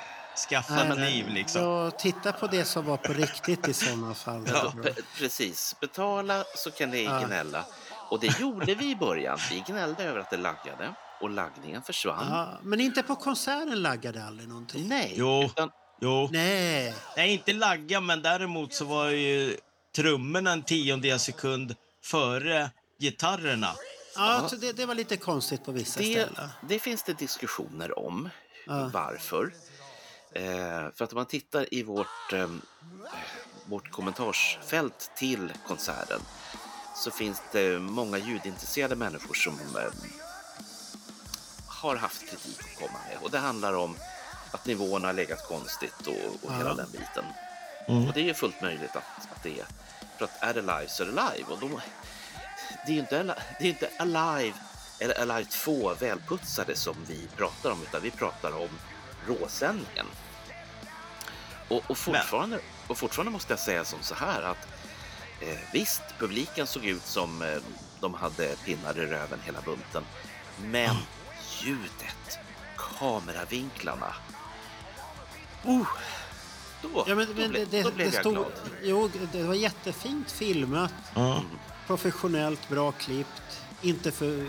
skaffa 0.50 0.74
Nej, 0.74 0.92
nej. 0.96 1.12
liv 1.14 1.28
liksom. 1.34 1.62
Ja, 1.62 1.90
titta 1.90 2.32
på 2.32 2.46
det 2.46 2.64
som 2.64 2.84
var 2.84 2.96
på 2.96 3.12
riktigt 3.12 3.68
i 3.68 3.72
sådana 3.74 4.14
fall. 4.14 4.48
Ja, 4.52 4.72
precis. 5.18 5.76
Betala 5.80 6.44
så 6.56 6.70
kan 6.70 6.90
ni 6.90 7.04
Ja. 7.04 7.20
gnälla. 7.26 7.64
Och 8.10 8.20
det 8.20 8.40
gjorde 8.40 8.74
vi 8.74 8.90
i 8.90 8.96
början. 8.96 9.38
Vi 9.50 9.64
gnällde 9.66 10.04
över 10.04 10.20
att 10.20 10.30
det 10.30 10.36
laggade 10.36 10.94
och 11.20 11.30
laggningen 11.30 11.82
försvann. 11.82 12.26
Ja, 12.30 12.48
men 12.62 12.80
inte 12.80 13.02
på 13.02 13.16
konserten 13.16 13.82
laggade 13.82 14.24
aldrig 14.24 14.48
någonting. 14.48 14.88
Nej, 14.88 15.14
Jo. 15.16 15.42
utan 15.44 15.70
Jo, 16.00 16.28
Nej. 16.32 16.94
nej 17.16 17.32
inte 17.32 17.52
lagga, 17.52 18.00
men 18.00 18.22
däremot 18.22 18.74
så 18.74 18.84
var 18.84 19.08
ju 19.08 19.56
trummorna 19.96 20.52
en 20.52 20.62
tiondel 20.62 21.18
sekund 21.18 21.74
före 22.02 22.70
gitarrerna. 23.00 23.74
Ja, 24.16 24.48
det, 24.60 24.72
det 24.72 24.86
var 24.86 24.94
lite 24.94 25.16
konstigt 25.16 25.64
på 25.64 25.72
vissa 25.72 26.00
det, 26.00 26.06
ställen. 26.10 26.48
det 26.68 26.78
finns 26.78 27.02
det 27.02 27.12
diskussioner 27.18 27.98
om. 27.98 28.28
Ja. 28.66 28.90
Varför? 28.92 29.54
Eh, 30.32 30.42
för 30.94 31.04
att 31.04 31.12
om 31.12 31.16
man 31.16 31.26
tittar 31.26 31.74
i 31.74 31.82
vårt, 31.82 32.32
eh, 32.32 32.50
vårt 33.66 33.90
kommentarsfält 33.90 35.10
till 35.16 35.52
konserten 35.66 36.20
så 36.96 37.10
finns 37.10 37.42
det 37.52 37.78
många 37.78 38.18
ljudintresserade 38.18 38.96
människor 38.96 39.34
som 39.34 39.52
eh, 39.76 39.92
har 41.66 41.96
haft 41.96 42.20
kritik 42.30 42.60
att 42.60 42.78
komma 42.78 42.98
med. 43.08 43.18
Och 43.22 43.30
det 43.30 43.38
handlar 43.38 43.72
om 43.72 43.96
att 44.50 44.66
nivåerna 44.66 45.08
har 45.08 45.12
legat 45.12 45.48
konstigt 45.48 46.06
och, 46.06 46.14
och 46.14 46.38
Ja. 46.52 46.56
hela 46.58 46.74
den 46.74 46.90
biten. 46.92 47.24
Mm. 47.88 48.08
Och 48.08 48.14
det 48.14 48.20
är 48.20 48.24
ju 48.24 48.34
fullt 48.34 48.60
möjligt 48.62 48.96
att, 48.96 49.28
att 49.32 49.42
det 49.42 49.60
är. 49.60 49.66
För 50.18 50.24
att 50.24 50.42
är 50.42 50.54
det 50.54 50.60
live 50.60 50.88
så 50.88 51.02
är 51.02 51.06
det 51.06 51.12
live. 51.12 51.52
Och 51.52 51.58
då, 51.60 51.80
det 52.86 52.92
är 52.92 52.94
ju 52.94 53.00
inte, 53.00 53.22
det 53.58 53.64
är 53.64 53.68
inte 53.68 53.90
Alive 53.98 54.56
eller 54.98 55.20
Alive 55.20 55.50
2 55.50 55.94
välputsade 55.94 56.76
som 56.76 56.96
vi 57.08 57.28
pratar 57.36 57.70
om, 57.70 57.82
utan 57.82 58.02
vi 58.02 58.10
pratar 58.10 58.56
om 58.56 58.68
råsändningen. 59.26 60.06
Och, 61.68 61.90
och, 61.90 61.98
fortfarande, 61.98 62.58
och 62.86 62.98
fortfarande 62.98 63.32
måste 63.32 63.52
jag 63.52 63.60
säga 63.60 63.84
som 63.84 64.02
så 64.02 64.14
här 64.14 64.42
att 64.42 64.68
eh, 65.40 65.58
visst, 65.72 66.02
publiken 66.18 66.66
såg 66.66 66.84
ut 66.84 67.06
som 67.06 67.42
eh, 67.42 67.56
de 68.00 68.14
hade 68.14 68.56
pinnar 68.56 68.98
i 68.98 69.06
röven 69.06 69.40
hela 69.44 69.60
bunten. 69.60 70.04
Men 70.62 70.96
ljudet, 71.60 72.38
kameravinklarna. 72.76 74.14
Oh, 75.64 75.88
då, 76.92 77.04
Ja, 77.08 77.14
men, 77.14 77.26
då, 77.26 77.32
men 77.34 77.50
ble, 77.50 77.58
det, 77.58 77.64
det, 77.70 77.82
då 77.82 77.90
blev 77.90 78.10
det 78.10 78.14
jag 78.16 78.22
stod, 78.22 78.34
glad. 78.34 78.52
Jo, 78.82 79.10
det 79.32 79.42
var 79.42 79.54
jättefint 79.54 80.30
filmat. 80.30 80.92
Ja. 81.14 81.42
Professionellt, 81.86 82.68
bra 82.68 82.92
klippt. 82.92 83.42
Inte 83.82 84.10
för, 84.10 84.46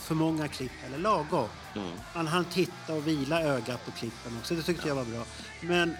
för 0.00 0.14
många 0.14 0.48
klipp, 0.48 0.72
eller 0.86 0.98
lagom. 0.98 1.48
Mm. 1.74 1.88
Man 2.14 2.26
hann 2.26 2.44
titta 2.44 2.94
och 2.94 3.06
vila 3.08 3.42
ögat 3.42 3.84
på 3.84 3.90
klippen 3.90 4.38
också. 4.40 4.54
Det 4.54 4.62
tyckte 4.62 4.88
jag 4.88 4.94
var 4.94 5.04
bra. 5.04 5.24
Men 5.60 5.96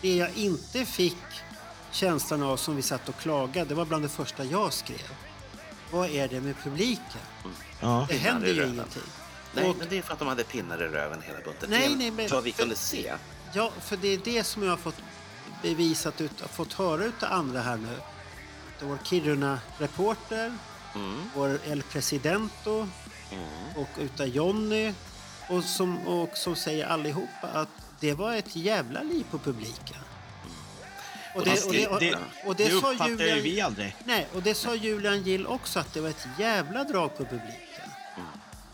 det 0.00 0.16
jag 0.16 0.30
inte 0.36 0.84
fick 0.84 1.16
känslan 1.90 2.42
av 2.42 2.56
som 2.56 2.76
vi 2.76 2.82
satt 2.82 3.08
och 3.08 3.16
klagade, 3.16 3.68
det 3.68 3.74
var 3.74 3.84
bland 3.84 4.04
det 4.04 4.08
första 4.08 4.44
jag 4.44 4.72
skrev. 4.72 4.98
Vad 5.90 6.10
är 6.10 6.28
det 6.28 6.40
med 6.40 6.54
publiken? 6.64 7.20
Ja. 7.80 8.06
Det 8.10 8.16
händer 8.16 8.48
i 8.48 8.52
ju 8.54 8.62
ingenting. 8.66 9.02
Nej, 9.54 9.70
Och- 9.70 9.76
men 9.76 9.86
det 9.88 9.98
är 9.98 10.02
för 10.02 10.12
att 10.12 10.18
de 10.18 10.28
hade 10.28 10.44
pinnar 10.44 10.82
i 10.82 10.88
röven 10.88 11.22
hela 11.22 11.38
bunten. 11.44 11.70
Nej, 11.70 11.88
det 11.88 11.94
nej, 11.96 12.10
men- 12.10 12.28
vad 12.30 12.44
vi 12.44 12.52
för- 12.52 12.62
kunde 12.62 12.76
se. 12.76 13.14
Ja, 13.56 13.72
för 13.80 13.96
det 13.96 14.08
är 14.08 14.18
det 14.24 14.44
som 14.44 14.62
jag 14.62 14.70
har 14.70 14.76
fått 14.76 15.02
bevisat, 15.62 16.20
ut, 16.20 16.40
fått 16.40 16.72
höra 16.72 17.04
av 17.04 17.12
andra 17.20 17.60
här 17.60 17.76
nu. 17.76 17.96
Var 18.88 18.98
Kiruna-reporter, 19.04 20.52
Mm, 20.94 21.30
vår 21.34 21.58
El 21.66 21.82
Presidento 21.82 22.88
mm. 23.32 23.76
och 23.76 23.88
utav 23.98 24.26
Jonny 24.26 24.92
och 25.48 25.64
som, 25.64 26.06
och 26.06 26.36
som 26.36 26.56
säger 26.56 26.86
allihopa 26.86 27.48
att 27.52 27.68
det 28.00 28.14
var 28.14 28.34
ett 28.34 28.56
jävla 28.56 29.02
liv 29.02 29.24
på 29.30 29.38
publiken. 29.38 29.96
Och 31.34 31.44
det, 31.44 31.64
och 31.64 31.72
det, 31.72 31.86
och, 31.86 32.00
det, 32.00 32.18
och 32.44 32.56
det 32.56 32.64
ju 32.64 32.80
Julian, 33.08 33.42
vi 33.42 33.60
aldrig. 33.60 33.96
nej, 34.04 34.26
och 34.34 34.42
det 34.42 34.54
sa 34.54 34.74
Julian 34.74 35.22
Gill 35.22 35.46
också 35.46 35.78
att 35.78 35.94
det 35.94 36.00
var 36.00 36.08
ett 36.08 36.28
jävla 36.38 36.84
drag 36.84 37.16
på 37.16 37.24
publiken. 37.24 37.90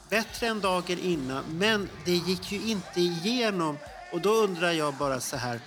Bättre 0.09 0.47
än 0.47 0.61
dagen 0.61 0.99
innan, 0.99 1.45
men 1.49 1.89
det 2.05 2.15
gick 2.15 2.53
ju 2.53 2.63
inte 2.63 3.01
igenom 3.01 3.79
Och 4.13 4.21
då 4.21 4.31
undrar 4.31 4.73
jag 4.73 4.95
bara 4.95 5.21
så 5.21 5.37
här. 5.37 5.61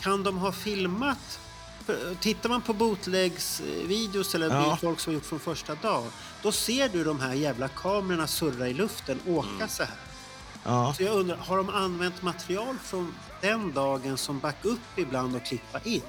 Kan 0.00 0.22
de 0.22 0.38
ha 0.38 0.52
filmat? 0.52 1.40
För, 1.86 2.14
Tittar 2.20 2.48
man 2.48 2.60
på 2.62 2.72
bootlegs-videos 2.72 4.34
eller 4.34 4.48
Ja. 4.54 4.76
folk 4.80 5.00
som 5.00 5.12
gjort 5.12 5.24
från 5.26 5.40
första 5.40 5.74
dagen. 5.74 6.10
Då 6.42 6.52
ser 6.52 6.88
du 6.88 7.04
de 7.04 7.20
här 7.20 7.34
jävla 7.34 7.68
kamerorna 7.68 8.26
surra 8.26 8.68
i 8.68 8.74
luften, 8.74 9.20
åka 9.26 9.68
så 9.68 9.82
här. 9.82 9.94
Ja. 10.64 10.94
Så 10.96 11.02
jag 11.02 11.14
undrar, 11.14 11.36
har 11.36 11.56
de 11.56 11.68
använt 11.68 12.22
material 12.22 12.76
från 12.84 13.14
den 13.40 13.72
dagen 13.72 14.16
som 14.18 14.38
backup 14.40 14.80
ibland 14.96 15.36
och 15.36 15.44
klippa 15.44 15.80
in? 15.84 16.02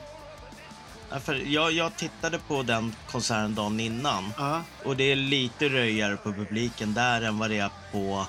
Ja, 1.09 1.19
För 1.19 1.33
jag, 1.35 1.71
jag 1.71 1.95
tittade 1.95 2.39
på 2.47 2.63
den 2.63 2.95
konserten 3.11 3.55
dagen 3.55 3.79
innan 3.79 4.31
Ja, 4.37 4.61
och 4.83 4.95
det 4.97 5.03
är 5.11 5.15
lite 5.15 5.69
röjare 5.69 6.17
på 6.17 6.33
publiken 6.33 6.93
där 6.93 7.21
än 7.21 7.39
vad 7.39 7.49
det 7.49 7.57
är 7.59 7.69
på 7.91 8.27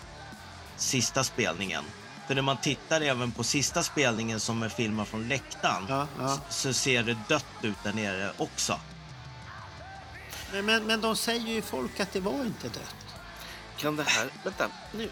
sista 0.77 1.25
spelningen. 1.25 1.85
För 2.27 2.35
när 2.35 2.43
man 2.43 2.57
tittar 2.57 3.01
även 3.01 3.33
på 3.33 3.45
sista 3.45 3.83
spelningen 3.83 4.41
som 4.41 4.63
är 4.63 4.69
filmad 4.69 5.09
från 5.09 5.29
läktaren 5.29 5.87
ja, 5.89 6.07
ja. 6.19 6.41
så 6.49 6.73
ser 6.73 7.03
det 7.03 7.17
dött 7.29 7.47
ut 7.63 7.77
där 7.83 7.93
nere 7.93 8.33
också. 8.37 8.81
Men, 10.53 10.67
men, 10.67 10.85
men 10.85 11.01
de 11.01 11.17
säger 11.17 11.49
ju 11.49 11.63
folk 11.63 12.01
att 12.01 12.13
det 12.13 12.21
var 12.21 12.45
inte 12.45 12.69
dött. 12.69 12.97
Kan 13.77 13.97
det 13.97 14.03
här... 14.03 14.29
Vänta, 14.45 14.69
nu. 14.93 15.11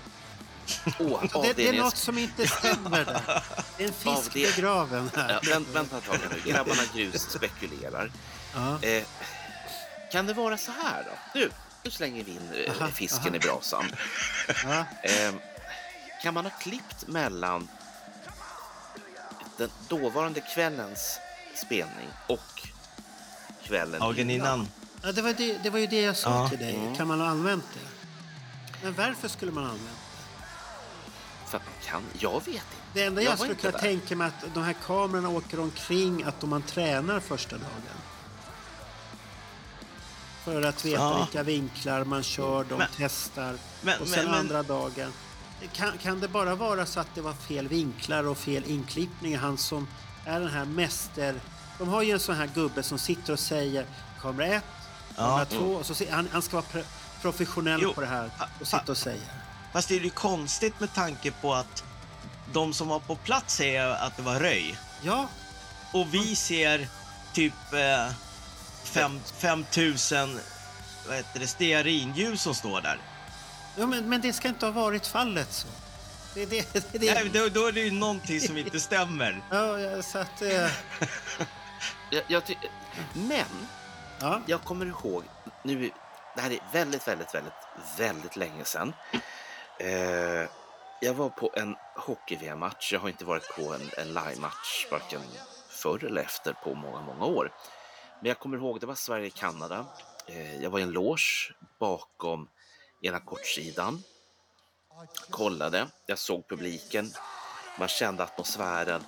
Åh, 0.99 1.23
Det, 1.43 1.53
det 1.53 1.69
är 1.69 1.73
något 1.73 1.97
som 1.97 2.19
inte 2.19 2.49
stämmer 2.49 3.05
där. 3.05 3.43
Det 3.77 3.85
är 3.85 3.89
en 3.89 3.95
fisk 3.95 4.07
Avdel- 4.07 4.57
begraven 4.57 5.11
här. 5.17 5.41
Ja, 5.43 5.51
vänt, 5.51 5.69
vänta 5.73 5.99
ett 5.99 6.05
tag 6.05 6.19
nu. 6.31 6.51
Grabbarna 6.53 6.83
Grus 6.95 7.23
spekulerar. 7.23 8.11
Ja. 8.55 8.83
Eh, 8.83 9.05
kan 10.13 10.27
det 10.27 10.35
vara 10.35 10.57
så 10.57 10.73
här 10.73 11.05
då? 11.05 11.41
Nu, 11.41 11.51
nu 11.83 11.91
slänger 11.91 12.25
vi 12.25 12.31
in 12.31 12.53
eh, 12.67 12.73
Aha, 12.81 12.89
fisken 12.89 13.27
aha. 13.27 13.37
i 13.37 13.39
brasan. 13.39 13.85
Ja. 14.65 14.85
Eh, 15.03 15.35
kan 16.25 16.35
man 16.35 16.45
ha 16.45 16.51
klippt 16.61 17.07
mellan 17.09 17.69
den 19.57 19.71
dåvarande 19.89 20.41
kvällens 20.41 21.19
spelning 21.67 22.09
och 22.29 22.69
kvällen 23.65 24.01
Dagen 24.01 24.31
innan. 24.31 24.69
Ja, 25.03 25.13
det, 25.13 25.23
var 25.23 25.33
det, 25.33 25.59
det 25.63 25.71
var 25.71 25.79
ju 25.79 25.87
det 25.87 26.01
jag 26.01 26.17
sa 26.17 26.31
Ja. 26.31 26.49
till 26.49 26.59
dig. 26.59 26.75
Mm. 26.77 26.95
Kan 26.97 27.09
man 27.09 27.21
ha 27.21 27.27
använt 27.27 27.65
det? 27.75 27.89
Men 28.83 28.95
varför 28.95 29.29
skulle 29.29 29.53
man 29.53 29.65
ha 29.65 29.71
använt 29.71 29.99
det? 30.13 31.51
För 31.51 31.57
att 31.59 31.65
man 31.65 31.75
kan. 31.85 32.03
Jag 32.19 32.33
vet 32.45 32.47
inte. 32.49 32.61
Det 32.95 33.03
enda 33.05 33.23
Jag 33.23 33.33
jag, 33.33 33.39
skulle 33.39 33.55
kunna 33.55 33.73
där. 33.73 33.79
tänka 33.79 34.17
mig 34.17 34.27
att 34.27 34.55
de 34.55 34.63
här 34.63 34.75
kamerorna 34.87 35.29
åker 35.29 35.61
omkring 35.61 36.23
att 36.23 36.43
om 36.45 36.51
man 36.51 36.63
tränar 36.63 37.21
första 37.21 37.57
dagen. 37.57 37.83
För 40.45 40.63
att 40.63 40.85
veta 40.85 41.01
Ja. 41.03 41.19
vilka 41.19 41.43
vinklar 41.43 42.05
man 42.05 42.23
kör, 42.23 42.65
de 42.65 42.79
Men- 42.79 42.89
testar. 42.97 43.55
men- 43.83 44.01
och 44.01 44.09
sen 44.09 44.25
men- 44.25 44.35
andra 44.35 44.63
dagen. 44.63 45.13
Kan, 45.73 45.99
kan 45.99 46.21
det 46.21 46.29
bara 46.29 46.55
vara 46.55 46.87
så 46.87 47.01
att 47.01 47.15
det 47.15 47.21
var 47.21 47.33
fel 47.33 47.69
vinklar 47.69 48.27
och 48.27 48.39
fel 48.39 48.65
inklippning? 48.67 49.37
Han 49.39 49.59
som 49.59 49.89
är 50.25 50.41
den 50.41 50.49
här 50.51 50.65
mäster... 50.65 51.35
De 51.79 51.89
har 51.89 52.03
ju 52.03 52.13
en 52.13 52.21
sån 52.21 52.35
här 52.37 52.47
gubbe 52.55 52.83
som 52.83 52.99
sitter 52.99 53.33
och 53.33 53.39
säger 53.39 53.87
kamera 54.23 54.47
ett, 54.47 54.65
kamera 55.17 55.39
Ja. 55.39 55.45
två. 55.45 55.65
Och 55.75 55.87
så, 55.87 55.95
han, 56.11 56.29
han 56.33 56.43
ska 56.43 56.57
vara 56.57 56.67
pre- 56.73 56.85
professionell 57.23 57.81
Jo. 57.83 57.93
på 57.95 58.01
det 58.01 58.07
här 58.07 58.31
och 58.61 58.67
sitta 58.67 58.93
och 58.93 58.97
säga. 58.99 59.23
Fast 59.73 59.89
det 59.89 59.95
är 59.97 60.01
ju 60.01 60.11
konstigt 60.11 60.81
med 60.81 60.95
tanke 60.95 61.31
på 61.31 61.55
att 61.55 61.85
de 62.53 62.75
som 62.75 62.89
var 62.89 62.99
på 62.99 63.17
plats 63.17 63.55
säger 63.55 63.89
att 63.91 64.17
det 64.17 64.23
var 64.23 64.41
röj. 64.41 64.79
Ja, 65.03 65.29
Och 65.93 66.15
vi 66.15 66.37
ser 66.37 66.89
typ 67.33 67.53
eh, 67.73 68.13
fem, 68.85 69.21
5000 69.39 70.39
vad 71.07 71.17
heter 71.17 71.41
det, 71.41 71.47
stearinljus 71.47 72.43
som 72.43 72.55
står 72.55 72.81
där. 72.81 72.99
Ja 73.77 73.87
men, 73.87 74.09
men 74.09 74.21
det 74.21 74.33
ska 74.33 74.49
inte 74.49 74.67
ha 74.67 74.73
varit 74.73 75.07
fallet 75.07 75.53
så. 75.53 75.69
Det, 76.35 76.47
det, 76.47 76.73
det, 76.73 76.99
det, 76.99 77.15
Nej, 77.15 77.31
då, 77.35 77.49
då 77.49 77.67
är 77.67 77.73
det 77.73 77.81
ju 77.81 77.91
någonting 77.91 78.41
som 78.41 78.57
inte 78.59 78.81
stämmer. 78.81 79.43
Ja, 79.51 79.81
ja, 79.81 80.03
så 80.03 80.19
att... 80.19 80.43
Eh, 80.43 80.71
Jag, 82.11 82.23
jag 82.27 82.47
ty- 82.47 82.55
men 83.15 83.67
ja. 84.21 84.41
jag 84.47 84.63
kommer 84.63 84.87
ihåg, 84.87 85.25
nu, 85.63 85.91
det 86.37 86.41
här 86.41 86.51
är 86.51 86.59
väldigt, 86.73 87.09
väldigt, 87.09 87.35
väldigt, 87.35 87.53
väldigt 87.99 88.37
länge 88.37 88.65
sedan. 88.65 88.93
Eh, 89.79 90.49
jag 91.01 91.15
var 91.15 91.29
på 91.29 91.51
en 91.55 91.77
hockey-VM-match. 91.97 92.93
Jag 92.93 93.01
har 93.01 93.09
inte 93.09 93.25
varit 93.25 93.57
på 93.57 93.75
en, 93.75 93.91
en 93.99 94.09
live-match 94.09 94.87
varken 94.91 95.21
förr 95.69 96.05
eller 96.05 96.23
efter 96.23 96.53
på 96.53 96.75
många, 96.75 97.01
många 97.01 97.25
år. 97.25 97.53
Men 98.21 98.29
jag 98.29 98.39
kommer 98.39 98.57
ihåg, 98.57 98.81
det 98.81 98.87
var 98.87 98.95
Sverige-Kanada. 98.95 99.87
Eh, 100.27 100.63
jag 100.63 100.71
var 100.71 100.79
i 100.79 100.83
en 100.83 100.91
loge 100.91 101.53
bakom 101.81 102.49
ena 103.05 103.21
kortsidan. 103.21 104.03
Kollade, 105.31 105.89
jag 106.07 106.19
såg 106.19 106.49
publiken, 106.49 107.13
man 107.79 107.89
kände 107.89 108.23
atmosfären 108.23 109.05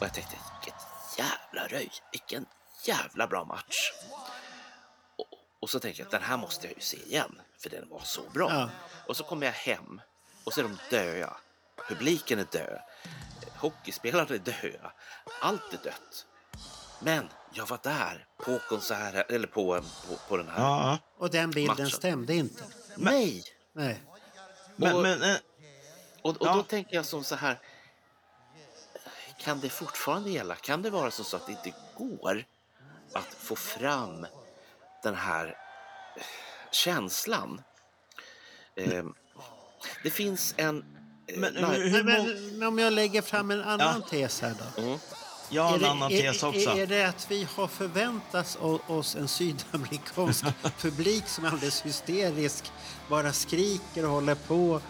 och 0.00 0.06
jag 0.06 0.14
tänkte 0.14 0.36
vilket 0.60 0.80
jävla 1.18 1.66
röj, 1.68 1.90
vilken 2.12 2.46
jävla 2.84 3.26
bra 3.26 3.44
match. 3.44 3.92
Och, 5.16 5.26
och 5.60 5.70
så 5.70 5.80
tänker 5.80 6.02
jag 6.02 6.10
den 6.10 6.22
här 6.22 6.36
måste 6.36 6.66
jag 6.66 6.76
ju 6.76 6.80
se 6.80 6.96
igen 6.96 7.40
för 7.58 7.70
den 7.70 7.88
var 7.88 8.00
så 8.00 8.22
bra. 8.34 8.50
Ja. 8.50 8.70
Och 9.06 9.16
så 9.16 9.24
kommer 9.24 9.46
jag 9.46 9.52
hem 9.52 10.00
och 10.44 10.52
så 10.52 10.60
är 10.60 10.64
de 10.64 10.78
döda. 10.90 11.36
Publiken 11.88 12.38
är 12.38 12.46
död. 12.52 12.80
Hockeyspelarna 13.56 14.34
är 14.34 14.38
döda. 14.38 14.92
Allt 15.40 15.72
är 15.72 15.84
dött. 15.84 16.26
Men 17.00 17.28
jag 17.54 17.66
var 17.66 17.78
där 17.82 18.26
på 18.36 18.58
konserten, 18.68 19.24
eller 19.28 19.46
på, 19.46 19.82
på, 20.08 20.16
på 20.28 20.36
den 20.36 20.48
här. 20.48 20.62
Ja. 20.62 20.98
Och 21.18 21.30
den 21.30 21.50
bilden 21.50 21.76
Matchen. 21.76 21.90
stämde 21.90 22.34
inte. 22.34 22.64
Nej! 22.96 23.44
Nej. 23.72 24.02
Men, 24.76 24.94
Och- 24.96 25.02
men, 25.02 25.22
eh, 25.22 25.36
Och, 26.22 26.30
och 26.30 26.46
Ja. 26.46 26.54
då 26.54 26.62
tänker 26.62 26.96
jag 26.96 27.04
som 27.06 27.24
så 27.24 27.34
här. 27.34 27.58
Kan 29.40 29.60
det 29.60 29.68
fortfarande 29.68 30.30
gälla? 30.30 30.54
Kan 30.54 30.82
det 30.82 30.90
vara 30.90 31.10
så, 31.10 31.36
att 31.36 31.46
det 31.46 31.52
inte 31.52 31.72
går 31.96 32.44
att 33.12 33.34
få 33.34 33.56
fram 33.56 34.26
den 35.02 35.14
här 35.14 35.46
eh, 36.16 36.22
känslan? 36.70 37.62
Eh, 38.76 39.04
det 40.02 40.10
finns 40.10 40.54
en... 40.56 40.78
eh, 41.26 41.38
Men 41.38 41.54
live- 41.56 41.72
hur- 41.74 41.88
hur 41.90 42.04
Men, 42.04 42.22
må- 42.26 42.58
men 42.58 42.68
om 42.68 42.78
jag 42.78 42.92
lägger 42.92 43.22
fram 43.22 43.50
en 43.50 43.60
annan 43.62 44.00
Ja. 44.02 44.08
tes 44.08 44.40
här 44.40 44.54
då. 44.76 44.82
Mm. 44.82 44.98
Jag 45.52 45.62
har 45.62 45.74
en 45.74 45.80
det- 45.80 45.90
annan 45.90 46.12
är, 46.12 46.32
tes 46.32 46.42
också. 46.42 46.70
Är, 46.70 46.86
det 46.86 47.04
att 47.08 47.26
vi 47.30 47.46
har 47.54 47.66
förväntat 47.66 48.58
oss 48.86 49.16
en 49.16 49.28
sydamerikansk 49.28 50.44
publik 50.80 51.28
som 51.28 51.44
är 51.44 51.48
alldeles 51.48 51.82
hysterisk, 51.82 52.72
bara 53.08 53.32
skriker 53.32 54.04
och 54.04 54.10
håller 54.10 54.34
på. 54.34 54.80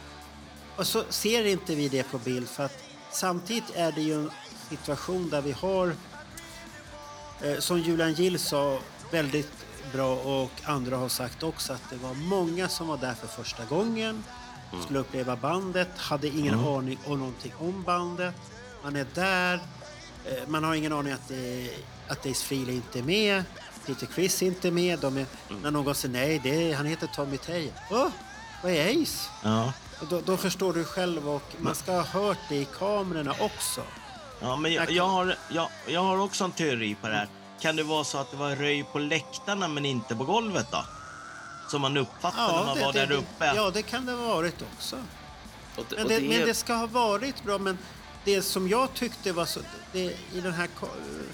Och 0.77 0.87
så 0.87 1.05
ser 1.09 1.45
inte 1.45 1.75
vi 1.75 1.89
det 1.89 2.03
på 2.03 2.19
bild 2.19 2.49
för 2.49 2.65
att 2.65 2.79
samtidigt 3.13 3.71
är 3.75 3.93
det 3.93 4.03
ju 4.03 4.15
en 4.15 4.31
situation 4.69 5.31
där 5.31 5.43
vi 5.43 5.53
har, 5.53 5.95
eh, 7.43 7.59
som 7.59 7.81
Julian 7.81 8.13
Gill 8.13 8.39
sa, 8.39 8.79
väldigt 9.11 9.53
bra 9.93 10.15
och 10.17 10.51
andra 10.65 10.97
har 10.97 11.09
sagt 11.09 11.43
också 11.43 11.73
att 11.73 11.91
det 11.91 11.97
var 11.97 12.15
många 12.15 12.69
som 12.69 12.89
var 12.89 12.97
där 12.97 13.15
för 13.15 13.27
första 13.27 13.65
gången, 13.65 14.25
skulle 14.85 14.99
uppleva 14.99 15.37
bandet, 15.37 15.89
hade 15.99 16.29
ingen 16.29 16.59
aning 16.61 16.99
om 17.07 17.19
någonting 17.19 17.53
om 17.59 17.83
bandet. 17.83 18.35
Man 18.83 18.97
är 18.97 19.07
där, 19.15 19.61
man 20.47 20.65
har 20.65 20.75
ingen 20.75 20.93
aning 20.93 21.13
att, 21.13 21.29
det, 21.29 21.71
att 22.09 22.27
Ace 22.27 22.45
Frehley 22.45 22.75
inte 22.75 22.99
är 22.99 23.03
med, 23.03 23.45
Peter 23.87 24.07
Criss 24.07 24.43
är 24.43 24.47
inte 24.47 24.71
med. 24.71 24.99
De 24.99 25.17
är, 25.17 25.27
När 25.63 25.71
någon 25.71 25.95
säger 25.95 26.13
nej, 26.13 26.41
det 26.43 26.71
är, 26.71 26.77
han 26.77 26.87
heter 26.87 27.07
Tommy 27.07 27.37
Tejer. 27.37 27.73
Åh, 27.91 28.09
vad 28.63 28.73
är 28.73 29.03
Ace? 29.03 29.31
Ja. 29.43 29.73
Då, 30.11 30.21
då 30.21 30.37
förstår 30.37 30.73
du 30.73 30.85
själv 30.85 31.29
och 31.29 31.43
man 31.59 31.75
ska 31.75 31.93
ha 31.93 32.03
hört 32.03 32.39
det 32.49 32.57
i 32.57 32.65
kamerorna 32.65 33.35
också. 33.41 33.83
Ja, 34.41 34.57
men 34.57 34.73
jag, 34.73 34.91
jag, 34.91 35.09
har, 35.09 35.37
jag, 35.49 35.69
jag 35.87 36.01
har 36.01 36.19
också 36.19 36.45
en 36.45 36.53
teori 36.53 36.97
på 37.01 37.09
det 37.09 37.15
här. 37.15 37.29
Kan 37.61 37.77
det 37.77 37.83
vara 37.83 38.05
så 38.05 38.19
att 38.19 38.31
det 38.31 38.37
var 38.37 38.57
röj 38.57 38.85
på 38.93 38.99
läktarna 38.99 39.69
men 39.69 39.85
inte 39.85 40.17
på 40.17 40.25
golvet 40.25 40.67
då? 40.73 40.85
Som 41.69 41.81
man 41.81 41.97
uppfattade 41.97 42.53
när 42.53 42.65
man 42.65 42.81
var 42.81 42.93
där 42.93 43.13
uppe. 43.13 43.53
ja, 43.57 43.71
det 43.71 43.83
kan 43.83 44.07
det 44.07 44.13
ha 44.13 44.35
varit 44.35 44.63
också. 44.75 44.97
Och 45.77 45.85
det, 45.89 45.97
Men 45.97 46.05
och 46.05 46.11
det, 46.11 46.19
det 46.19 46.29
men 46.29 46.47
det 46.47 46.55
ska 46.55 46.75
ha 46.75 46.87
varit 46.87 47.45
bra. 47.45 47.59
Men 47.59 47.79
det 48.25 48.43
som 48.43 48.69
jag 48.69 48.95
tyckte 48.95 49.33
var 49.33 49.47
så... 49.47 49.61
Det, 49.93 49.99
I 50.35 50.41
den 50.43 50.53
här 50.53 50.69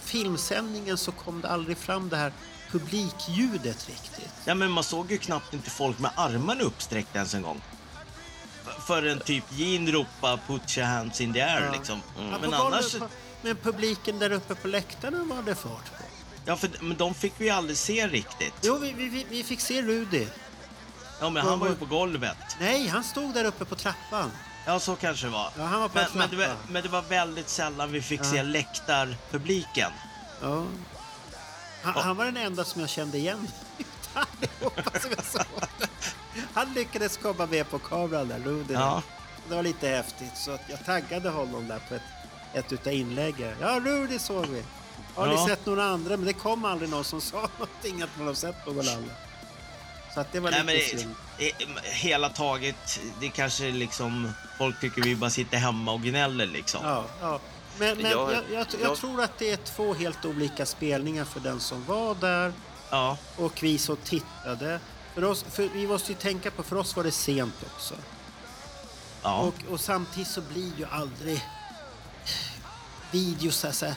filmsändningen 0.00 0.98
så 0.98 1.12
kom 1.12 1.40
det 1.40 1.48
aldrig 1.48 1.78
fram 1.78 2.08
det 2.08 2.16
här 2.16 2.32
publikljudet 2.70 3.88
riktigt. 3.88 4.30
Ja, 4.44 4.54
men 4.54 4.70
man 4.70 4.84
såg 4.84 5.10
ju 5.12 5.18
knappt 5.18 5.54
inte 5.54 5.70
folk 5.70 5.98
med 5.98 6.10
armarna 6.14 6.62
uppsträckta 6.62 7.14
ens 7.18 7.34
en 7.34 7.42
gång. 7.42 7.60
Förrän 8.86 9.20
typ 9.20 9.44
Gene 9.50 9.90
ropade 9.92 10.38
“Put 10.46 10.78
your 10.78 10.86
hands 10.88 11.20
in 11.20 11.32
the 11.32 11.40
air” 11.40 11.64
Ja. 11.64 11.72
liksom. 11.72 12.02
Ja, 12.18 12.38
Men 12.40 12.54
annars... 12.54 12.96
men 13.42 13.56
publiken 13.56 14.18
där 14.18 14.32
uppe 14.32 14.54
på 14.54 14.68
läktarna 14.68 15.24
var 15.24 15.42
det 15.42 15.54
fart 15.54 15.84
på. 15.98 16.04
Ja, 16.44 16.56
för 16.56 16.70
men 16.80 16.96
de 16.96 17.14
fick 17.14 17.32
vi 17.38 17.50
aldrig 17.50 17.76
se 17.76 18.08
riktigt. 18.08 18.54
Jo, 18.62 18.78
vi, 18.78 18.92
vi, 18.92 19.26
vi- 19.30 19.44
fick 19.44 19.60
se 19.60 19.82
Rudy. 19.82 20.26
Ja, 21.20 21.30
men 21.30 21.46
han 21.46 21.58
var 21.58 21.68
ju 21.68 21.74
på 21.74 21.84
golvet. 21.86 22.36
Nej, 22.60 22.88
han 22.88 23.04
stod 23.04 23.34
där 23.34 23.44
uppe 23.44 23.64
på 23.64 23.74
trappan. 23.76 24.30
Ja, 24.68 24.80
så 24.80 24.96
kanske 24.96 25.26
det 25.26 25.32
var. 25.32 25.50
Ja, 25.58 25.64
han 25.64 25.80
var 25.80 25.88
på 25.88 25.94
men, 25.94 26.04
en 26.04 26.18
men, 26.18 26.30
det 26.30 26.36
var 26.36 26.56
men 26.68 26.82
det 26.82 26.88
var 26.88 27.02
väldigt 27.02 27.48
sällan 27.48 27.92
vi 27.92 28.02
fick 28.02 28.24
se 28.24 28.42
läktarpubliken. 28.42 29.90
Ja. 30.42 30.64
Han, 31.82 31.94
han 31.94 32.16
var 32.16 32.24
den 32.24 32.36
enda 32.36 32.64
som 32.64 32.80
jag 32.80 32.90
kände 32.90 33.18
igen. 33.18 33.48
Allihopa 34.14 34.98
som 35.00 35.10
jag 35.16 35.24
såg. 35.24 35.68
Han 36.54 36.72
lyckades 36.74 37.16
komma 37.16 37.46
med 37.46 37.70
på 37.70 37.78
kameran 37.78 38.28
där, 38.28 38.38
Rudy. 38.38 38.74
Ja. 38.74 39.02
Det 39.48 39.54
var 39.54 39.62
lite 39.62 39.88
häftigt 39.88 40.36
så 40.36 40.50
att 40.50 40.62
jag 40.68 40.84
taggade 40.84 41.28
honom 41.30 41.68
där 41.68 41.80
på 41.88 41.94
ett, 41.94 42.02
ett 42.54 42.72
utav 42.72 42.92
inläggen. 42.92 43.54
Ja, 43.60 43.80
Rudy 43.84 44.18
såg 44.18 44.46
vi. 44.46 44.62
Har 45.14 45.26
Ja. 45.26 45.32
ni 45.42 45.48
sett 45.48 45.66
några 45.66 45.84
andra? 45.84 46.16
Men 46.16 46.26
det 46.26 46.32
kom 46.32 46.64
aldrig 46.64 46.90
någon 46.90 47.04
som 47.04 47.20
sa 47.20 47.36
någonting 47.58 48.02
att 48.02 48.18
man 48.18 48.26
har 48.26 48.34
sett 48.34 48.66
någon 48.66 48.88
annan. 48.88 49.10
Så 50.18 50.22
att 50.22 50.32
det 50.32 50.40
var 50.40 50.50
Nej, 50.50 50.64
lite 50.64 50.96
men 50.96 51.00
synd. 51.00 51.78
hela 51.84 52.28
taget, 52.28 53.00
det 53.20 53.28
kanske 53.28 53.70
liksom... 53.70 54.32
Folk 54.58 54.80
tycker 54.80 55.02
vi 55.02 55.16
bara 55.16 55.30
sitter 55.30 55.56
hemma 55.58 55.92
och 55.92 56.00
gnäller 56.02 56.46
liksom. 56.46 56.80
Ja, 56.84 57.04
ja. 57.20 57.40
Men, 57.78 57.96
men 57.98 58.10
Jag- 58.10 58.32
jag, 58.32 58.42
jag, 58.52 58.66
jag, 58.72 58.80
jag- 58.82 58.96
tror 58.96 59.22
att 59.22 59.38
det 59.38 59.50
är 59.50 59.56
två 59.56 59.94
helt 59.94 60.24
olika 60.24 60.66
spelningar 60.66 61.24
för 61.24 61.40
den 61.40 61.60
som 61.60 61.84
var 61.84 62.14
där 62.14 62.52
Ja. 62.90 63.16
och 63.36 63.62
vi 63.62 63.78
som 63.78 63.96
tittade. 63.96 64.80
För 65.14 65.24
oss, 65.24 65.44
för 65.50 65.68
vi 65.74 65.86
måste 65.86 66.12
ju 66.12 66.18
tänka 66.18 66.50
på, 66.50 66.62
för 66.62 66.76
oss 66.76 66.96
var 66.96 67.04
det 67.04 67.12
sent 67.12 67.54
också. 67.74 67.94
ja. 69.22 69.38
Och, 69.40 69.72
och 69.72 69.80
samtidigt 69.80 70.28
så 70.28 70.40
blir 70.40 70.72
ju 70.78 70.86
aldrig 70.90 71.44
videos 73.10 73.56
så 73.56 73.66
här, 73.66 73.74
så 73.74 73.86
här. 73.86 73.94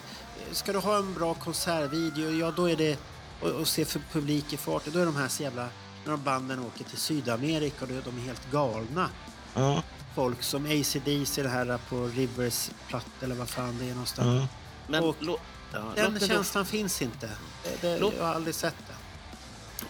Ska 0.52 0.72
du 0.72 0.78
ha 0.78 0.96
en 0.96 1.14
bra 1.14 1.34
konsertvideo, 1.34 2.30
ja 2.30 2.50
då 2.56 2.70
är 2.70 2.76
det 2.76 2.98
och, 3.40 3.48
och 3.50 3.68
se 3.68 3.84
för 3.84 4.00
publik 4.12 4.52
i 4.52 4.56
farten, 4.56 4.92
då 4.92 4.98
är 4.98 5.06
de 5.06 5.16
här 5.16 5.28
så 5.28 5.42
jävla 5.42 5.68
när 6.04 6.10
de 6.12 6.22
banden 6.22 6.60
åker 6.60 6.84
till 6.84 6.98
Sydamerika 6.98 7.76
och 7.84 7.88
då 7.88 7.94
är 7.94 8.02
de 8.02 8.18
helt 8.26 8.50
galna. 8.50 9.08
ja. 9.54 9.82
Folk 10.14 10.42
som 10.42 10.66
ACDC 10.66 11.42
det 11.42 11.48
här 11.48 11.78
på 11.88 12.06
Rivers 12.06 12.70
platt 12.88 13.06
eller 13.22 13.34
vad 13.34 13.48
fan 13.48 13.78
det 13.78 13.84
är 13.84 13.92
någonstans. 13.92 14.40
ja. 14.42 14.48
Men 14.86 15.04
Och 15.04 15.16
lå, 15.20 15.38
ja, 15.72 15.78
låt, 15.86 15.96
Den 15.96 16.12
mig 16.12 16.20
då, 16.20 16.26
känslan 16.26 16.66
finns 16.66 17.02
inte. 17.02 17.30
Det, 17.64 17.80
det, 17.80 17.98
Låt- 17.98 18.14
jag 18.18 18.24
har 18.24 18.34
aldrig 18.34 18.54
sett 18.54 18.74
det. 18.88 18.94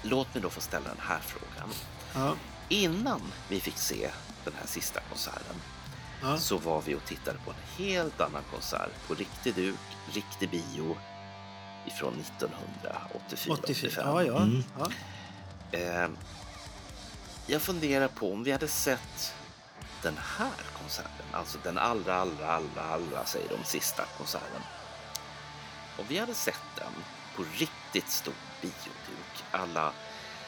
låt 0.08 0.34
mig 0.34 0.42
då 0.42 0.50
få 0.50 0.60
ställa 0.60 0.88
den 0.88 1.00
här 1.00 1.20
frågan. 1.20 1.68
Ja, 2.14 2.34
Innan 2.68 3.20
vi 3.48 3.60
fick 3.60 3.78
se 3.78 4.10
den 4.44 4.54
här 4.60 4.66
sista 4.66 5.00
konserten 5.00 5.56
ja. 6.22 6.38
så 6.38 6.58
var 6.58 6.82
vi 6.82 6.94
och 6.94 7.04
tittade 7.04 7.38
på 7.44 7.50
en 7.50 7.84
helt 7.86 8.20
annan 8.20 8.42
konsert 8.50 8.90
på 9.08 9.14
riktig 9.14 9.54
duk, 9.54 9.76
riktig 10.12 10.50
bio 10.50 10.96
ifrån 11.86 12.14
1984 12.20 12.96
84. 13.24 13.54
85. 13.64 14.04
Ja, 14.06 14.22
ja. 14.24 14.42
Mm. 14.42 14.64
ja. 14.78 14.88
Eh, 15.72 16.08
jag 17.46 17.62
funderar 17.62 18.08
på 18.08 18.32
om 18.32 18.44
vi 18.44 18.52
hade 18.52 18.68
sett 18.68 19.34
den 20.02 20.18
här 20.38 20.64
konserten, 20.78 21.26
alltså 21.32 21.58
den 21.62 21.78
allra, 21.78 22.14
allra, 22.14 22.46
allra, 22.46 22.82
allra, 22.82 23.24
säger 23.24 23.48
de, 23.48 23.64
sista 23.64 24.04
konserten. 24.18 24.62
Om 25.98 26.04
vi 26.08 26.18
hade 26.18 26.34
sett 26.34 26.62
den 26.76 26.92
på 27.36 27.44
riktigt 27.58 28.10
stor 28.10 28.34
bioduk, 28.60 29.44
alla 29.50 29.92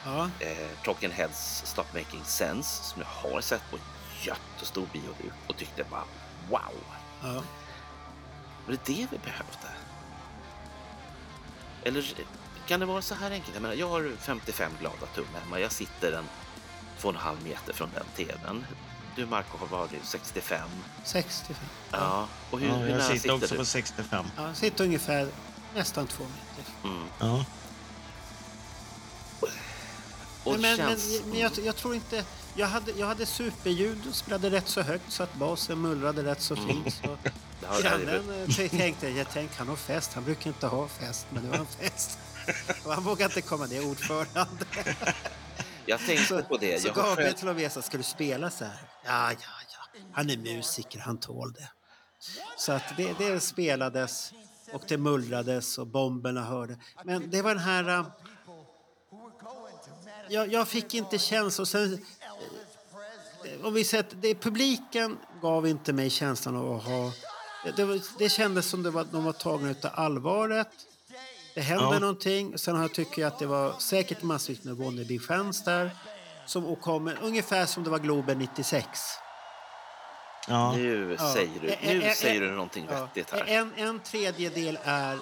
ja. 0.04 0.30
eh, 0.40 0.68
Talking 0.84 1.10
Heads 1.10 1.62
Stop 1.66 1.87
Making 1.94 2.24
Sense 2.24 2.84
som 2.84 3.02
jag 3.02 3.30
har 3.30 3.40
sett 3.40 3.70
på 3.70 3.78
jättestor 4.22 4.87
bioduk 4.92 5.34
och 5.46 5.56
tyckte 5.56 5.84
bara 5.90 6.04
wow, 6.50 6.74
ja. 7.22 7.42
var 8.66 8.72
det 8.72 8.84
det 8.84 9.06
vi 9.10 9.18
behövde? 9.18 9.68
Eller 11.82 12.14
kan 12.66 12.81
det 12.81 12.87
vara 12.87 13.03
så 13.03 13.14
här 13.14 13.31
enkelt? 13.31 13.55
Jag, 13.55 13.62
menar, 13.62 13.74
jag 13.74 13.88
har 13.88 14.12
55 14.20 14.72
glada 14.81 15.07
tummar 15.14 15.40
hemma. 15.40 15.61
Jag 15.61 15.72
sitter 15.72 16.12
en 16.12 16.24
två 17.00 17.09
och 17.09 17.14
en 17.14 17.20
halv 17.20 17.42
meter 17.44 17.72
från 17.72 17.90
den 17.94 18.05
tvn. 18.16 18.66
Du 19.16 19.27
Marco 19.27 19.59
har 19.59 19.66
varit 19.66 20.05
65. 20.05 20.68
65. 21.05 21.57
Ja. 21.90 22.29
Och 22.50 22.61
hur, 22.61 22.68
ja 22.68 22.74
hur 22.74 22.88
jag 22.88 22.98
nära 22.98 23.03
sitter 23.03 23.18
sitter 23.18 23.35
också 23.35 23.55
du? 23.55 23.59
på 23.59 23.64
65. 23.64 24.27
Ja, 24.37 24.46
jag 24.46 24.57
sitter 24.57 24.85
ungefär 24.85 25.29
nästan 25.74 26.07
två 26.07 26.24
meter. 26.24 26.72
Mm. 26.85 27.07
Ja. 27.18 27.44
Och 30.44 30.53
men 30.53 30.61
men, 30.61 30.77
känns... 30.77 31.22
men 31.27 31.38
jag, 31.38 31.53
jag 31.64 31.77
tror 31.77 31.94
inte... 31.94 32.24
Jag 32.57 32.66
hade, 32.66 32.92
jag 32.92 33.07
hade 33.07 33.27
superljud 33.27 34.07
och 34.09 34.14
spelade 34.14 34.50
rätt 34.50 34.68
så 34.68 34.83
högt 34.83 35.12
så 35.12 35.22
att 35.22 35.35
basen 35.35 35.81
mullrade 35.81 36.24
rätt 36.24 36.40
så 36.40 36.57
fint. 36.57 37.03
Så 37.03 37.16
grannen 37.83 38.46
eh, 38.48 38.68
tänkte, 38.68 39.09
jag 39.09 39.31
tänkte 39.31 39.59
han 39.59 39.68
har 39.68 39.77
fest. 39.77 40.14
Han 40.14 40.24
brukar 40.24 40.50
inte 40.50 40.66
ha 40.66 40.88
fest, 40.88 41.27
men 41.31 41.42
det 41.44 41.48
var 41.48 41.59
en 41.59 41.66
fest. 41.66 42.18
Han 42.94 43.04
vågade 43.04 43.24
inte 43.24 43.40
komma, 43.48 43.64
är 43.64 43.90
ordförande. 43.90 44.64
Jag 45.87 46.00
tänkte 46.00 46.24
Så, 46.26 46.42
på 46.42 46.57
det. 46.57 46.83
så 46.83 46.88
Jag 46.88 46.94
har 46.94 47.02
Gabriel 47.02 47.28
själv... 47.28 47.38
till 47.38 47.48
och 47.48 47.57
med 47.57 47.72
sa, 47.72 47.83
ska 47.83 47.96
du 47.96 48.02
spela 48.02 48.50
så 48.50 48.64
här? 48.64 48.78
Ja, 49.04 49.30
ja, 49.33 49.37
ja. 49.72 50.00
Han 50.12 50.30
är 50.30 50.37
musiker, 50.37 50.98
han 50.98 51.18
tål 51.18 51.52
det. 51.52 51.68
Så 52.57 52.72
att 52.72 52.83
det, 52.96 53.14
det 53.18 53.40
spelades 53.40 54.33
och 54.72 54.83
det 54.88 54.98
mullrades 54.98 55.78
och 55.78 55.87
bomberna 55.87 56.42
hörde. 56.44 56.78
Men 57.04 57.30
det 57.30 57.42
var 57.42 57.54
den 57.54 57.62
här... 57.64 57.88
äh, 57.98 58.07
Jag, 60.28 60.52
jag 60.52 60.68
fick 60.68 60.94
inte 60.94 61.18
känslan. 61.18 61.66
Sen, 61.66 62.04
eh, 63.44 63.66
om 63.66 63.74
vi 63.74 63.85
säger 63.85 64.04
att 64.04 64.22
det, 64.22 64.35
publiken 64.35 65.18
gav 65.42 65.66
inte 65.66 65.92
mig 65.92 66.11
känslan 66.11 66.57
av 66.57 66.76
att 66.76 66.85
ha... 66.85 67.12
Det, 67.76 68.00
det, 68.18 68.28
kändes 68.28 68.66
som 68.66 68.83
det 68.83 68.90
var, 68.90 69.04
de 69.12 69.24
var 69.24 69.33
tagna 69.33 69.70
utav 69.70 69.90
allvaret. 69.94 70.68
Det 71.54 71.60
hände 71.60 71.84
Ja. 71.84 71.98
någonting. 71.98 72.58
Sen 72.58 72.74
har 72.76 72.82
jag 72.82 72.94
tycker 72.94 73.22
jag 73.22 73.28
att 73.32 73.38
det 73.38 73.46
var 73.46 73.72
säkert 73.78 74.22
massvis 74.22 74.64
med 74.64 74.76
Wannebe-fans 74.76 75.64
där. 75.64 75.90
Som 76.46 76.76
kom, 76.76 77.12
ungefär 77.22 77.66
som 77.66 77.84
det 77.84 77.90
var 77.90 77.98
Globen 77.98 78.38
96. 78.38 78.88
Ja. 80.48 80.72
Nu 80.72 81.16
säger 81.34 81.60
du, 81.60 81.66
nu 81.92 82.02
eh, 82.02 82.12
säger 82.14 82.40
du 82.40 82.50
någonting 82.50 82.86
Ja. 82.90 83.00
vettigt 83.00 83.30
här. 83.30 83.44
En, 83.46 83.72
en 83.76 84.00
tredjedel 84.00 84.78
är 84.84 85.18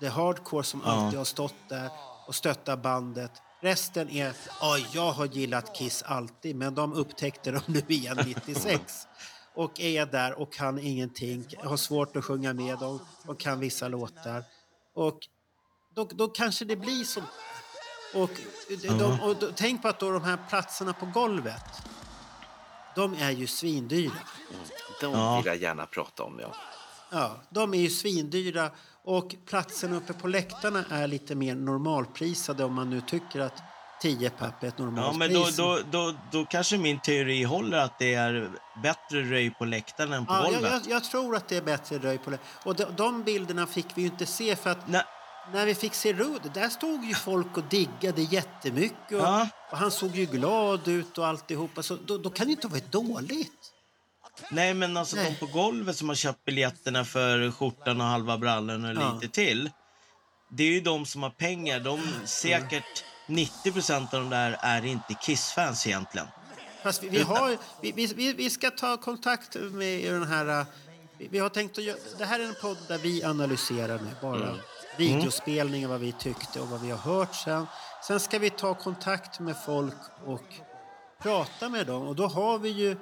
the 0.00 0.08
hardcore 0.08 0.64
som 0.64 0.82
Ja. 0.84 0.92
alltid 0.92 1.18
har 1.18 1.24
stått 1.24 1.54
där 1.68 1.90
och 2.26 2.34
stöttat 2.34 2.82
bandet. 2.82 3.30
Resten 3.60 4.10
är, 4.10 4.32
ja, 4.60 4.78
jag 4.92 5.12
har 5.12 5.26
gillat 5.26 5.74
Kiss 5.76 6.02
alltid, 6.02 6.56
men 6.56 6.74
de 6.74 6.92
upptäckte 6.92 7.50
dem 7.50 7.62
nu 7.66 7.82
igen 7.88 8.18
96. 8.46 9.06
Och 9.54 9.80
är 9.80 10.06
där 10.06 10.40
och 10.40 10.52
kan 10.52 10.78
ingenting, 10.78 11.46
har 11.64 11.76
svårt 11.76 12.16
att 12.16 12.24
sjunga 12.24 12.52
med 12.52 12.78
dem 12.78 13.00
och 13.26 13.40
kan 13.40 13.60
vissa 13.60 13.88
låtar. 13.88 14.44
Och 14.94 15.18
då, 15.94 16.04
då 16.10 16.28
kanske 16.28 16.64
det 16.64 16.76
blir 16.76 17.04
så. 17.04 17.20
Och, 18.14 18.30
de, 18.82 18.98
de, 18.98 19.20
och 19.20 19.36
då, 19.36 19.48
tänk 19.54 19.82
på 19.82 19.88
att 19.88 20.00
då 20.00 20.10
de 20.10 20.24
här 20.24 20.38
platserna 20.48 20.92
på 20.92 21.06
golvet, 21.06 21.62
de 22.96 23.14
är 23.14 23.30
ju 23.30 23.46
svindyra. 23.46 24.12
De 25.00 25.12
Ja. 25.12 25.36
vill 25.36 25.46
jag 25.46 25.56
gärna 25.56 25.86
prata 25.86 26.22
om, 26.22 26.38
ja. 26.40 26.54
Ja, 27.10 27.36
de 27.50 27.74
är 27.74 27.78
ju 27.78 27.90
svindyra 27.90 28.70
och 29.04 29.34
platserna 29.46 29.96
uppe 29.96 30.12
på 30.12 30.28
läktarna 30.28 30.84
är 30.90 31.06
lite 31.06 31.34
mer 31.34 31.54
normalprisade 31.54 32.64
om 32.64 32.74
man 32.74 32.90
nu 32.90 33.00
tycker 33.00 33.40
att 33.40 33.62
10 34.02 34.30
papp 34.30 34.62
är 34.62 34.68
ett 34.68 34.74
Ja, 34.78 34.84
normalt 34.84 35.16
men 35.18 35.32
då, 35.32 35.44
pris. 35.44 35.56
då, 35.56 35.78
då, 35.90 36.14
då 36.32 36.44
kanske 36.44 36.78
min 36.78 37.00
teori 37.00 37.42
håller 37.42 37.78
att 37.78 37.98
det 37.98 38.14
är 38.14 38.50
bättre 38.82 39.22
röj 39.22 39.50
på 39.50 39.64
läktaren 39.64 40.12
än 40.12 40.26
på 40.26 40.32
ja, 40.32 40.44
jag, 40.44 40.52
golvet. 40.54 40.72
jag, 40.72 40.96
jag 40.96 41.04
tror 41.04 41.36
att 41.36 41.48
det 41.48 41.56
är 41.56 41.62
bättre 41.62 41.98
röj 41.98 42.18
på 42.18 42.30
det. 42.30 42.38
Och 42.64 42.74
de, 42.76 42.84
de 42.96 43.22
bilderna 43.22 43.66
fick 43.66 43.86
vi 43.94 44.02
ju 44.02 44.08
inte 44.08 44.26
se 44.26 44.56
för 44.56 44.70
att 44.70 44.88
Nej, 44.88 45.02
när 45.52 45.66
vi 45.66 45.74
fick 45.74 45.94
se 45.94 46.12
Rude, 46.12 46.48
där 46.54 46.68
stod 46.68 47.04
ju 47.04 47.14
folk 47.14 47.56
och 47.56 47.64
diggade 47.64 48.22
jättemycket 48.22 49.12
och, 49.12 49.18
Ja. 49.18 49.48
och 49.70 49.78
han 49.78 49.90
såg 49.90 50.16
ju 50.16 50.26
glad 50.26 50.88
ut 50.88 51.18
och 51.18 51.26
alltihopa. 51.26 51.82
Så 51.82 51.96
då, 52.06 52.18
då 52.18 52.30
kan 52.30 52.46
det 52.46 52.52
inte 52.52 52.66
ha 52.66 52.72
varit 52.72 52.92
dåligt. 52.92 53.70
nej, 54.50 54.74
men 54.74 54.96
alltså 54.96 55.16
Nej. 55.16 55.30
de 55.40 55.46
på 55.46 55.52
golvet 55.52 55.96
som 55.96 56.08
har 56.08 56.16
köpt 56.16 56.44
biljetterna 56.44 57.04
för 57.04 57.50
skjortan 57.50 58.00
och 58.00 58.06
halva 58.06 58.38
brallan 58.38 58.84
och 58.84 59.02
Ja. 59.02 59.18
lite 59.20 59.34
till. 59.34 59.70
Det 60.50 60.62
är 60.62 60.70
ju 60.70 60.80
de 60.80 61.06
som 61.06 61.22
har 61.22 61.30
pengar. 61.30 61.80
De 61.80 62.00
säkert 62.24 63.04
90 63.26 63.72
procent 63.72 64.14
av 64.14 64.20
de 64.20 64.30
där 64.30 64.56
är 64.60 64.84
inte 64.84 65.14
Kiss-fans 65.14 65.86
egentligen. 65.86 66.26
Fast 66.82 67.02
vi, 67.02 67.08
vi, 67.08 67.22
har, 67.22 67.56
vi, 67.82 67.92
vi, 68.16 68.32
vi- 68.32 68.50
ska 68.50 68.70
ta 68.70 68.96
kontakt 68.96 69.54
med 69.60 70.12
den 70.12 70.26
här... 70.26 70.66
Vi, 71.18 71.28
vi 71.30 71.38
har 71.38 71.48
tänkt 71.48 71.78
att 71.78 71.84
göra, 71.84 71.98
det 72.18 72.24
här 72.24 72.40
är 72.40 72.44
en 72.44 72.54
podd 72.62 72.76
där 72.88 72.98
vi 72.98 73.24
analyserar 73.24 73.98
nu 73.98 74.08
bara 74.22 74.54
videospelningar, 74.96 75.88
vad 75.88 76.00
vi 76.00 76.12
tyckte 76.12 76.60
och 76.60 76.68
vad 76.68 76.80
vi 76.80 76.90
har 76.90 76.98
hört 76.98 77.34
sen. 77.34 77.66
Sen 78.06 78.20
ska 78.20 78.38
vi 78.38 78.50
ta 78.50 78.74
kontakt 78.74 79.40
med 79.40 79.56
folk 79.66 79.94
och 80.26 80.54
prata 81.22 81.68
med 81.68 81.86
dem. 81.86 82.02
Och 82.08 82.16
då 82.16 82.26
har 82.26 82.58
vi 82.58 82.68
ju 82.68 82.96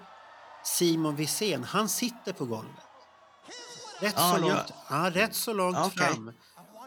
Simon 0.64 1.16
Wirsén. 1.16 1.64
Han 1.64 1.88
sitter 1.88 2.33
på 2.33 2.44
golvet. 2.44 2.76
Rätt, 4.00 4.18
så, 4.18 4.38
långt, 4.38 4.72
ja, 4.90 5.11
rätt 5.14 5.35
så 5.35 5.52
långt 5.52 5.78
okej. 5.78 6.07
fram. 6.07 6.33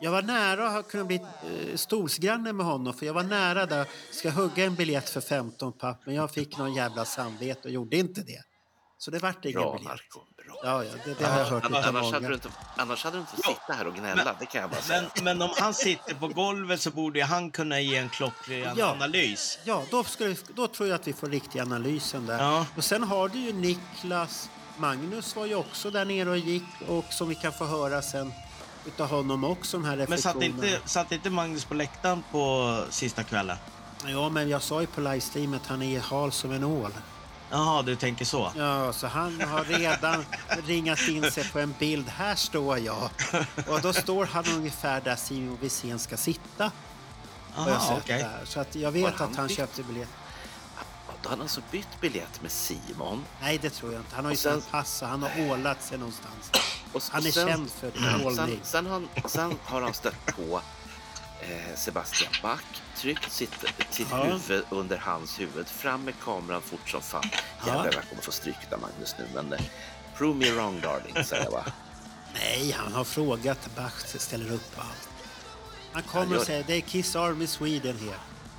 Jag 0.01 0.11
var 0.11 0.21
nära 0.21 0.67
att 0.67 0.73
ha 0.73 0.83
kunnat 0.83 1.07
bli 1.07 1.15
eh, 1.15 1.75
stolsgranne 1.75 2.53
med 2.53 2.65
honom 2.65 2.93
för 2.93 3.05
jag 3.05 3.13
var 3.13 3.23
nära 3.23 3.65
där. 3.65 3.87
Ska 4.11 4.29
hugga 4.29 4.65
en 4.65 4.75
biljett 4.75 5.09
för 5.09 5.21
15 5.21 5.73
papp 5.73 6.05
men 6.05 6.15
jag 6.15 6.31
fick 6.31 6.57
någon 6.57 6.73
jävla 6.73 7.05
samvete 7.05 7.61
och 7.63 7.69
gjorde 7.69 7.97
inte 7.97 8.21
det. 8.21 8.41
Så 8.97 9.11
det 9.11 9.19
vart 9.19 9.45
ingen 9.45 9.61
Bra, 9.61 9.71
biljett. 9.73 9.87
Marco. 9.89 10.19
Bra. 10.45 10.55
Ja, 10.63 10.83
ja, 10.83 10.91
det, 11.05 11.13
det 11.13 11.25
har 11.25 11.39
jag 11.39 11.45
hört 11.45 11.65
Annars, 11.65 11.85
annars, 11.85 12.03
hade 12.05 12.11
många. 12.19 12.27
du 12.29 12.33
inte, 12.33 12.49
annars 12.77 13.03
hade 13.03 13.15
du 13.17 13.19
inte 13.21 13.33
Ja. 13.43 13.49
sitta 13.49 13.73
här 13.73 13.87
och 13.87 13.95
gnälla, 13.95 14.35
det 14.39 14.45
kan 14.45 14.61
jag 14.61 14.69
bara 14.69 14.81
säga. 14.81 15.01
Men, 15.15 15.23
men 15.23 15.41
om 15.41 15.49
han 15.59 15.73
sitter 15.73 16.15
på 16.15 16.27
golvet 16.27 16.81
så 16.81 16.91
borde 16.91 17.23
han 17.23 17.51
kunna 17.51 17.79
ge 17.79 17.95
en 17.97 18.09
klockren 18.09 18.73
Ja. 18.77 18.85
analys. 18.91 19.59
Ja, 19.63 19.83
då, 19.91 20.03
skulle, 20.03 20.35
då 20.55 20.67
tror 20.67 20.89
jag 20.89 20.95
att 20.95 21.07
vi 21.07 21.13
får 21.13 21.27
riktig 21.27 21.59
analysen 21.59 22.25
där. 22.25 22.39
Ja. 22.43 22.65
Och 22.77 22.83
sen 22.83 23.03
har 23.03 23.29
du 23.29 23.39
ju 23.39 23.53
Niklas, 23.53 24.49
Magnus 24.77 25.35
var 25.35 25.45
ju 25.45 25.55
också 25.55 25.91
där 25.91 26.05
nere 26.05 26.29
och 26.29 26.37
gick 26.37 26.63
och 26.87 27.05
som 27.09 27.29
vi 27.29 27.35
kan 27.35 27.51
få 27.53 27.65
höra 27.65 28.01
sen 28.01 28.33
utav 28.85 29.09
honom 29.09 29.43
också, 29.43 29.77
de 29.77 29.85
här 29.85 30.05
Men 30.09 30.17
satt 30.21 30.41
inte, 30.43 30.79
satt 30.85 31.11
inte 31.11 31.29
Magnus 31.29 31.65
på 31.65 31.73
läktaren 31.73 32.23
på 32.31 32.79
sista 32.89 33.23
kvällen? 33.23 33.57
Ja, 34.07 34.29
men 34.29 34.49
jag 34.49 34.61
sa 34.61 34.81
ju 34.81 34.87
på 34.87 35.01
livestreamet 35.01 35.61
att 35.61 35.67
han 35.67 35.81
är 35.81 35.99
hal 35.99 36.31
som 36.31 36.51
en 36.51 36.63
ål. 36.63 36.91
Jaha, 37.49 37.81
du 37.81 37.95
tänker 37.95 38.25
så. 38.25 38.51
Ja, 38.57 38.93
så 38.93 39.07
han 39.07 39.41
har 39.41 39.63
redan 39.63 40.25
ringat 40.65 40.99
in 41.07 41.31
sig 41.31 41.49
på 41.51 41.59
en 41.59 41.75
bild. 41.79 42.09
Här 42.09 42.35
står 42.35 42.77
jag. 42.79 43.09
Och 43.67 43.81
då 43.81 43.93
står 43.93 44.25
han 44.25 44.45
ungefär 44.47 45.01
där 45.01 45.15
Simon 45.15 45.57
Wirsén 45.61 45.99
ska 45.99 46.17
sitta. 46.17 46.71
okej. 47.57 48.19
där. 48.23 48.41
Så 48.45 48.59
att 48.59 48.75
jag 48.75 48.91
vet 48.91 49.03
Har 49.03 49.09
att 49.11 49.19
han 49.19 49.35
han 49.35 49.49
köpte 49.49 49.83
biljett. 49.83 50.09
Då 51.21 51.29
har 51.29 51.35
han 51.35 51.41
alltså 51.41 51.61
bytt 51.71 52.01
biljett 52.01 52.41
med 52.41 52.51
Simon. 52.51 53.25
Nej, 53.41 53.57
det 53.61 53.69
tror 53.69 53.93
jag 53.93 54.01
inte. 54.01 54.15
Han 54.15 54.25
har 54.25 54.31
ju 54.31 54.35
Och 54.35 54.39
sen- 54.39 54.61
sina 54.61 54.71
pass 54.71 55.01
och 55.01 55.07
han 55.07 55.23
har 55.23 55.49
ålat 55.51 55.83
sig 55.83 55.97
någonstans. 55.97 56.51
Och, 56.93 57.01
Han 57.11 57.23
är 57.23 57.27
och 57.27 57.33
sen, 57.33 57.47
känd 57.47 57.71
för 57.71 57.91
Sen, 57.91 58.25
ålning. 58.25 58.59
sen, 58.63 58.85
han, 58.85 59.07
sen 59.25 59.55
har 59.63 59.81
han 59.81 59.93
stött 59.93 60.25
på 60.25 60.61
Sebastian 61.75 62.31
Bach, 62.41 62.59
tryckt 62.97 63.31
sitt, 63.31 63.65
sitt 63.89 64.07
Ja. 64.11 64.23
huvud 64.23 64.63
under 64.69 64.97
hans 64.97 65.39
huvud, 65.39 65.67
fram 65.67 66.03
med 66.03 66.13
kameran 66.23 66.61
fort 66.61 66.89
som 66.89 67.01
fan. 67.01 67.23
Ja. 67.31 67.67
Jävlar, 67.67 67.85
jag 67.93 68.09
kommer 68.09 68.21
få 68.21 68.31
stryk 68.31 68.55
där 68.69 68.77
Magnus 68.77 69.15
nu, 69.19 69.27
men 69.33 69.53
eh, 69.53 69.59
prove 70.17 70.39
me 70.39 70.51
wrong 70.51 70.81
darling, 70.81 71.23
säger 71.25 71.43
jag 71.43 71.51
bara. 71.51 71.65
Nej, 72.33 72.71
han 72.71 72.93
har 72.93 73.03
frågat. 73.03 73.69
Bach 73.75 74.05
ställer 74.07 74.51
upp 74.51 74.71
allt. 74.77 75.09
Han 75.91 76.03
Han 76.03 76.03
kommer 76.03 76.33
gör- 76.33 76.39
och 76.41 76.45
säger 76.47 76.63
det 76.67 76.73
är 76.73 76.81
Kiss 76.81 77.15
Army 77.15 77.47
Sweden 77.47 77.97
här. 77.99 78.17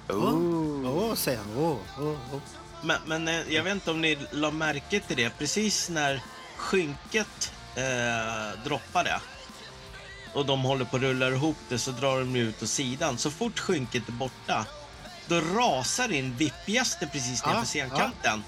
Åh, 0.09 0.17
Oh. 0.17 1.11
oh, 1.11 1.15
säger 1.15 1.39
han. 1.39 1.57
Åh, 1.57 1.79
åh, 1.99 2.17
åh. 2.33 2.41
Men, 2.83 2.99
men 3.07 3.29
eh, 3.29 3.53
jag 3.55 3.63
vet 3.63 3.73
inte 3.73 3.91
om 3.91 4.01
ni 4.01 4.19
la 4.31 4.51
märke 4.51 5.01
till 5.01 5.17
det. 5.17 5.39
Precis 5.39 5.89
när 5.89 6.23
skynket 6.57 7.53
eh, 7.75 8.65
droppade 8.65 9.21
och 10.37 10.47
de 10.47 10.63
håller 10.63 10.85
på 10.85 10.97
att 10.97 11.03
rulla 11.03 11.29
ihop 11.29 11.57
det 11.69 11.79
så 11.79 11.91
drar 11.91 12.19
de 12.19 12.37
ut 12.37 12.63
åt 12.63 12.69
sidan. 12.69 13.19
Så 13.19 13.31
fort 13.31 13.59
skynket 13.59 14.09
är 14.09 14.13
borta, 14.13 14.67
då 15.27 15.41
rasar 15.41 16.13
in 16.13 16.37
VIP-gäster 16.37 17.07
precis 17.07 17.41
Ja, 17.45 17.49
nedanför 17.49 17.67
scenkanten. 17.69 18.45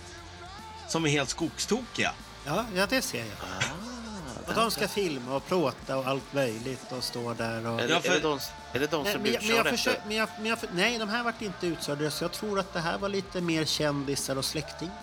Som 0.88 1.04
är 1.06 1.08
helt 1.10 1.28
skogstokiga. 1.28 2.12
Ja, 2.46 2.64
ja, 2.74 2.86
det 2.86 3.02
ser 3.02 3.18
jag. 3.18 3.26
Ah, 3.28 4.48
Och 4.48 4.54
de 4.54 4.70
ska 4.70 4.88
filma 4.88 5.36
och 5.36 5.46
plåta 5.46 5.96
och 5.96 6.06
allt 6.06 6.32
möjligt 6.32 6.92
och 6.92 7.04
stå 7.04 7.34
där 7.34 7.66
och... 7.66 7.80
är, 7.80 7.88
Ja, 7.88 7.94
det, 7.96 8.02
för- 8.02 8.10
är, 8.10 8.14
det 8.14 8.20
de, 8.20 8.38
är 8.72 8.78
det 8.80 8.86
de 8.90 9.02
Nej, 9.02 9.12
som 9.12 9.22
men, 9.22 9.22
blir 9.22 9.32
jag, 9.34 9.42
men, 9.42 9.56
jag 9.56 9.58
utkörda 9.72 9.74
efter? 9.74 10.02
men, 10.06 10.16
jag, 10.16 10.28
men 10.38 10.46
jag, 10.46 10.58
nej, 10.74 10.98
de 10.98 11.08
här 11.08 11.22
vart 11.22 11.42
inte 11.42 11.66
utkörda. 11.66 12.10
Så 12.10 12.24
jag 12.24 12.32
tror 12.32 12.58
att 12.58 12.72
det 12.72 12.80
här 12.80 12.98
var 12.98 13.08
lite 13.08 13.40
mer 13.40 13.64
kändisar 13.64 14.36
och 14.36 14.44
släktingar. 14.44 14.94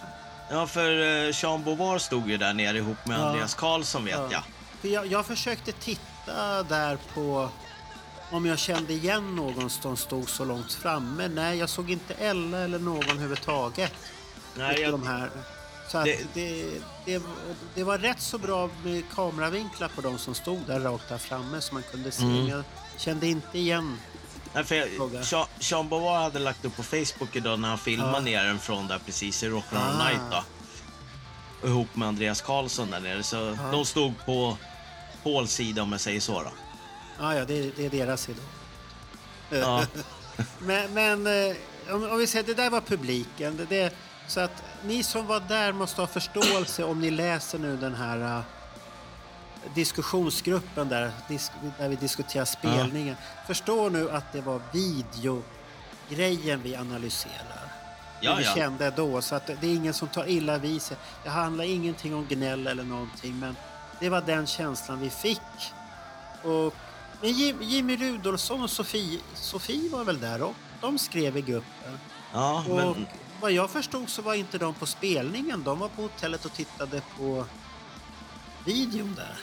Ja, 0.49 0.67
för 0.67 1.25
eh, 1.27 1.33
Sean 1.33 1.63
Beauvoir 1.63 1.97
stod 1.97 2.29
ju 2.29 2.37
där 2.37 2.53
nere 2.53 2.77
ihop 2.77 3.05
med 3.05 3.19
Ja. 3.19 3.25
Andreas 3.25 3.53
Karlsson 3.55 4.05
vet 4.05 4.13
Ja. 4.15 4.27
jag. 4.31 4.43
För 4.81 4.87
jag, 4.87 5.05
jag 5.07 5.25
försökte 5.25 5.71
titta 5.71 6.01
där 6.69 6.97
på 7.13 7.49
om 8.31 8.45
jag 8.45 8.59
kände 8.59 8.93
igen 8.93 9.35
någon 9.35 9.69
som 9.69 9.97
stod 9.97 10.29
så 10.29 10.45
långt 10.45 10.73
framme. 10.73 11.27
Nej, 11.27 11.57
jag 11.57 11.69
såg 11.69 11.91
inte 11.91 12.13
Ella 12.13 12.57
eller 12.57 12.79
någon 12.79 13.03
överhuvudtaget. 13.09 13.93
Nej, 14.55 14.81
jag, 14.81 14.91
de 14.91 15.07
här. 15.07 15.29
Så 15.91 16.03
det, 16.03 16.19
Det- 16.33 16.81
det, 17.05 17.21
det, 17.75 17.83
var 17.83 17.97
rätt 17.97 18.21
så 18.21 18.37
bra 18.37 18.69
med 18.83 19.03
kameravinklar 19.15 19.87
på 19.95 20.01
de 20.01 20.17
som 20.17 20.35
stod 20.35 20.61
där 20.67 20.79
rakt 20.79 21.09
där 21.09 21.17
framme 21.17 21.61
så 21.61 21.73
man 21.73 21.83
kunde 21.83 22.11
se. 22.11 22.23
Mm. 22.23 22.47
Jag 22.47 22.63
kände 22.97 23.27
inte 23.27 23.57
igen. 23.59 23.97
nej, 24.53 24.63
för 24.63 24.75
jag. 24.75 25.25
Sean, 25.25 25.45
Sean 25.59 25.91
hade 25.91 26.39
lagt 26.39 26.65
upp 26.65 26.75
på 26.75 26.83
Facebook 26.83 27.35
idag 27.35 27.59
när 27.59 27.69
han 27.69 27.77
filmade 27.77 28.13
Ja. 28.13 28.19
ner 28.19 28.43
den 28.45 28.59
från 28.59 28.87
där 28.87 28.99
precis 29.05 29.43
i 29.43 29.49
Rock 29.49 29.65
Around 29.71 30.01
Ah. 30.01 30.07
Night 30.09 30.21
då. 30.31 30.43
Ihop 31.67 31.95
med 31.95 32.07
Andreas 32.07 32.41
Karlsson 32.41 32.91
där 32.91 32.99
nere. 32.99 33.23
Så 33.23 33.35
Ja. 33.35 33.71
de 33.71 33.85
stod 33.85 34.13
på 34.25 34.57
Pauls 35.25 35.51
sida 35.51 35.81
om 35.81 35.91
jag 35.91 36.01
säger 36.01 36.19
så 36.19 36.43
då. 36.43 36.51
Ja, 37.19 37.35
ja, 37.35 37.45
det, 37.45 37.77
det 37.77 37.85
är 37.85 37.89
deras 37.89 38.29
idol. 38.29 38.43
Ja. 39.49 39.85
Men, 40.59 40.93
men 40.93 41.27
eh, 41.27 41.55
om, 41.89 42.03
om 42.11 42.17
vi 42.17 42.27
säger 42.27 42.45
det 42.45 42.53
där 42.53 42.69
var 42.69 42.81
publiken. 42.81 43.57
Det, 43.57 43.65
det, 43.65 43.93
så 44.27 44.39
att 44.39 44.63
ni 44.83 45.03
som 45.03 45.27
var 45.27 45.39
där 45.39 45.71
måste 45.71 46.01
ha 46.01 46.07
förståelse 46.07 46.83
om 46.83 47.01
ni 47.01 47.11
läser 47.11 47.59
nu 47.59 47.77
den 47.77 47.95
här 47.95 48.37
eh, 48.37 48.43
diskussionsgruppen 49.75 50.89
där, 50.89 51.11
disk, 51.27 51.51
där 51.77 51.89
vi 51.89 51.95
diskuterar 51.95 52.45
spelningen. 52.45 53.15
Förstå 53.47 53.89
nu 53.89 54.11
att 54.11 54.33
det 54.33 54.41
var 54.41 54.61
videogrejen 54.73 56.61
vi 56.63 56.75
analyserar. 56.75 57.71
Ja, 58.21 58.31
det 58.31 58.37
vi 58.37 58.43
ja. 58.43 58.55
kände 58.55 58.93
då. 58.95 59.21
Så 59.21 59.35
att 59.35 59.47
det 59.47 59.67
är 59.67 59.75
ingen 59.75 59.93
som 59.93 60.07
tar 60.07 60.29
illa 60.29 60.57
vid 60.57 60.81
sig. 60.81 60.97
Det 61.23 61.29
handlar 61.29 61.63
ingenting 61.63 62.15
om 62.15 62.25
gnäll 62.25 62.67
eller 62.67 62.83
någonting. 62.83 63.39
Men 63.39 63.55
det 63.99 64.09
var 64.09 64.21
den 64.21 64.47
känslan 64.47 64.99
vi 64.99 65.09
fick. 65.09 65.41
Och, 66.43 66.73
men 67.21 67.31
Jim, 67.31 67.61
Jimmy 67.61 67.97
Rudolfsson 67.97 68.63
och 68.63 68.69
Sofie, 68.69 69.19
Sofie 69.33 69.89
var 69.89 70.03
väl 70.03 70.19
där 70.19 70.41
och 70.43 70.55
de 70.81 70.99
skrev 70.99 71.37
i 71.37 71.41
gruppen. 71.41 71.99
Ja, 72.33 72.63
Och 72.69 72.75
men, 72.75 73.07
vad 73.41 73.51
jag 73.51 73.69
förstod 73.69 74.09
så 74.09 74.21
var 74.21 74.33
inte 74.33 74.57
de 74.57 74.73
på 74.73 74.85
spelningen. 74.85 75.63
De 75.63 75.79
var 75.79 75.87
på 75.89 76.01
hotellet 76.01 76.45
och 76.45 76.53
tittade 76.53 77.01
på 77.17 77.45
videon 78.65 79.13
där. 79.15 79.35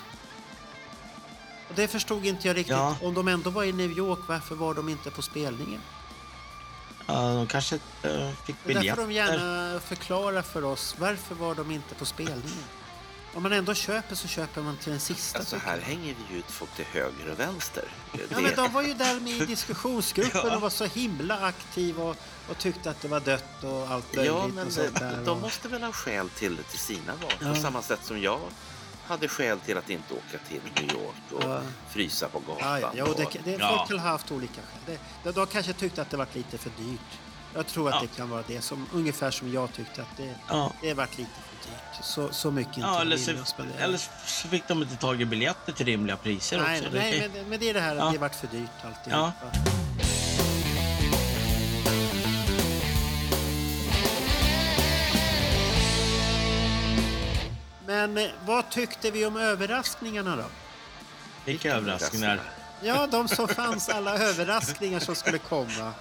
Och 1.68 1.74
det 1.74 1.88
förstod 1.88 2.26
inte 2.26 2.48
jag 2.48 2.56
riktigt. 2.56 2.76
Ja. 2.76 2.96
Om 3.02 3.14
de 3.14 3.28
ändå 3.28 3.50
var 3.50 3.64
i 3.64 3.72
New 3.72 3.90
York, 3.98 4.18
varför 4.28 4.54
var 4.54 4.74
de 4.74 4.88
inte 4.88 5.10
på 5.10 5.22
spelningen? 5.22 5.80
ja, 7.06 7.34
de 7.34 7.46
kanske 7.46 7.74
äh, 7.74 7.80
fick 8.46 8.56
Det 8.64 8.72
där 8.72 8.80
biljetter. 8.80 8.96
får 9.02 9.08
de 9.08 9.12
gärna 9.14 9.80
förklara 9.80 10.42
för 10.42 10.64
oss. 10.64 10.94
Varför 10.98 11.34
var 11.34 11.54
de 11.54 11.70
inte 11.70 11.94
på 11.94 12.04
spelningen? 12.04 12.64
Om 13.35 13.42
man 13.42 13.53
ändå 13.53 13.75
köper 13.75 14.14
så 14.14 14.29
köper 14.29 14.62
man 14.62 14.77
till 14.77 14.90
den 14.90 15.01
sista. 15.01 15.38
Alltså 15.38 15.57
här 15.57 15.79
hänger 15.81 16.14
vi 16.29 16.35
ju 16.35 16.38
ut 16.38 16.51
folk 16.51 16.71
till 16.71 16.85
höger 16.85 17.31
och 17.33 17.40
vänster. 17.40 17.85
Ja, 18.12 18.18
Det- 18.29 18.40
men 18.40 18.55
de 18.57 18.73
var 18.73 18.83
ju 18.83 18.95
där 18.95 19.21
med 19.21 19.33
i 19.33 19.47
diskussionsgruppen 19.47 20.40
Ja. 20.45 20.55
och 20.57 20.61
var 20.62 20.71
så 20.71 20.85
himla 20.85 21.38
aktiva 21.38 22.03
och, 22.05 22.16
och 22.49 22.59
tyckte 22.59 22.90
att 22.90 23.01
det 23.01 23.09
var 23.09 23.21
dött 23.21 23.64
och 23.64 23.90
allt 23.90 24.14
möjligt. 24.16 24.33
Ja, 24.35 24.47
men 24.49 24.66
och 24.66 24.73
sånt 24.73 24.95
de, 24.95 25.01
där. 25.01 25.16
de 25.25 25.31
och- 25.31 25.40
måste 25.40 25.68
väl 25.68 25.83
ha 25.83 25.92
skäl 25.92 26.29
till 26.29 26.57
det 26.57 26.62
till 26.62 26.79
sina 26.79 27.12
val. 27.23 27.33
Ja. 27.40 27.55
På 27.55 27.61
samma 27.61 27.83
sätt 27.83 28.01
som 28.05 28.21
jag 28.23 28.40
hade 29.07 29.29
skäl 29.29 29.61
till 29.61 29.79
att 29.79 29.90
inte 29.90 30.14
åka 30.14 30.38
till 30.49 30.61
New 30.77 30.92
York 30.95 31.33
och 31.45 31.51
Ja. 31.51 31.61
frysa 31.90 32.29
på 32.29 32.38
gatan. 32.38 32.68
Ja, 32.68 32.81
ja, 32.81 32.90
jo, 32.95 33.14
det, 33.16 33.25
och, 33.25 33.37
det, 33.45 33.51
Ja. 33.51 33.85
Folk 33.88 34.01
har 34.01 34.09
haft 34.11 34.33
olika 34.33 34.61
skäl. 34.87 34.99
De, 35.25 35.33
de 35.33 35.47
kanske 35.47 35.73
tyckte 35.73 36.03
att 36.03 36.11
det 36.11 36.16
var 36.16 36.27
lite 36.33 36.59
för 36.59 36.71
dyrt. 36.79 37.01
Jag 37.55 37.66
tror 37.66 37.88
att 37.88 37.95
Ja. 37.95 38.01
det 38.01 38.16
kan 38.16 38.31
vara 38.31 38.42
det. 38.47 38.61
Som, 38.61 38.87
ungefär 38.92 39.31
som 39.31 39.53
jag 39.53 39.73
tyckte 39.73 40.03
att 40.03 40.16
det, 40.16 40.35
Ja. 40.49 40.73
det 40.81 40.95
varit 40.95 41.18
lite 41.18 41.31
dyrt. 41.62 42.05
Så, 42.05 42.29
så 42.33 42.51
mycket 42.51 42.77
inte 42.77 42.88
Ja, 42.88 43.01
eller 43.01 43.16
så, 43.16 43.31
eller 43.79 43.98
så 44.27 44.48
fick 44.48 44.68
de 44.68 44.83
inte 44.83 44.96
tag 44.96 45.22
i 45.22 45.25
biljetter 45.25 45.72
till 45.72 45.87
rimliga 45.87 46.16
priser 46.16 46.62
Nej, 46.62 46.81
också. 46.81 46.90
nej 46.94 47.20
Det- 47.20 47.38
men, 47.40 47.48
men 47.48 47.61
det 47.61 47.70
är 47.70 47.75
det 47.75 47.81
här 47.81 47.96
att 47.96 48.05
Ja. 48.05 48.11
det 48.12 48.18
varit 48.18 48.35
för 48.35 48.46
dyrt 48.46 48.70
alltihop. 48.85 49.33
Ja. 49.42 49.53
Men 57.87 58.18
eh, 58.18 58.31
vad 58.46 58.70
tyckte 58.70 59.11
vi 59.11 59.27
om 59.27 59.37
överraskningarna 59.37 60.37
då? 60.37 60.44
Vilka 61.44 61.75
överraskningar. 61.75 62.40
Ja, 62.83 63.07
de 63.07 63.29
som 63.29 63.48
fanns, 63.48 63.88
alla 63.88 64.18
överraskningar 64.18 65.01
som 65.01 65.14
skulle 65.14 65.38
komma. 65.38 65.92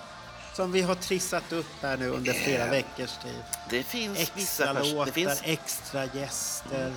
Som 0.54 0.72
vi 0.72 0.82
har 0.82 0.96
trissat 0.96 1.52
upp 1.54 1.68
här 1.82 1.98
nu 1.98 2.10
under 2.10 2.34
flera 2.34 2.66
veckors 2.66 3.18
tid. 3.18 3.44
Det 3.70 3.84
finns 3.84 4.18
vissa 4.36 4.64
Extra 4.64 4.74
personer... 4.74 4.94
låtar, 4.94 5.06
Det 5.06 5.12
finns 5.12 5.42
extra 5.44 6.06
gäster 6.06 6.94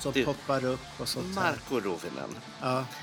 som 0.00 0.12
Du, 0.12 0.24
poppar 0.24 0.64
upp 0.64 0.80
och 1.00 1.08
sånt. 1.08 1.34
Marco 1.34 1.80
Rovinen. 1.80 2.36
Ja. 2.62 2.84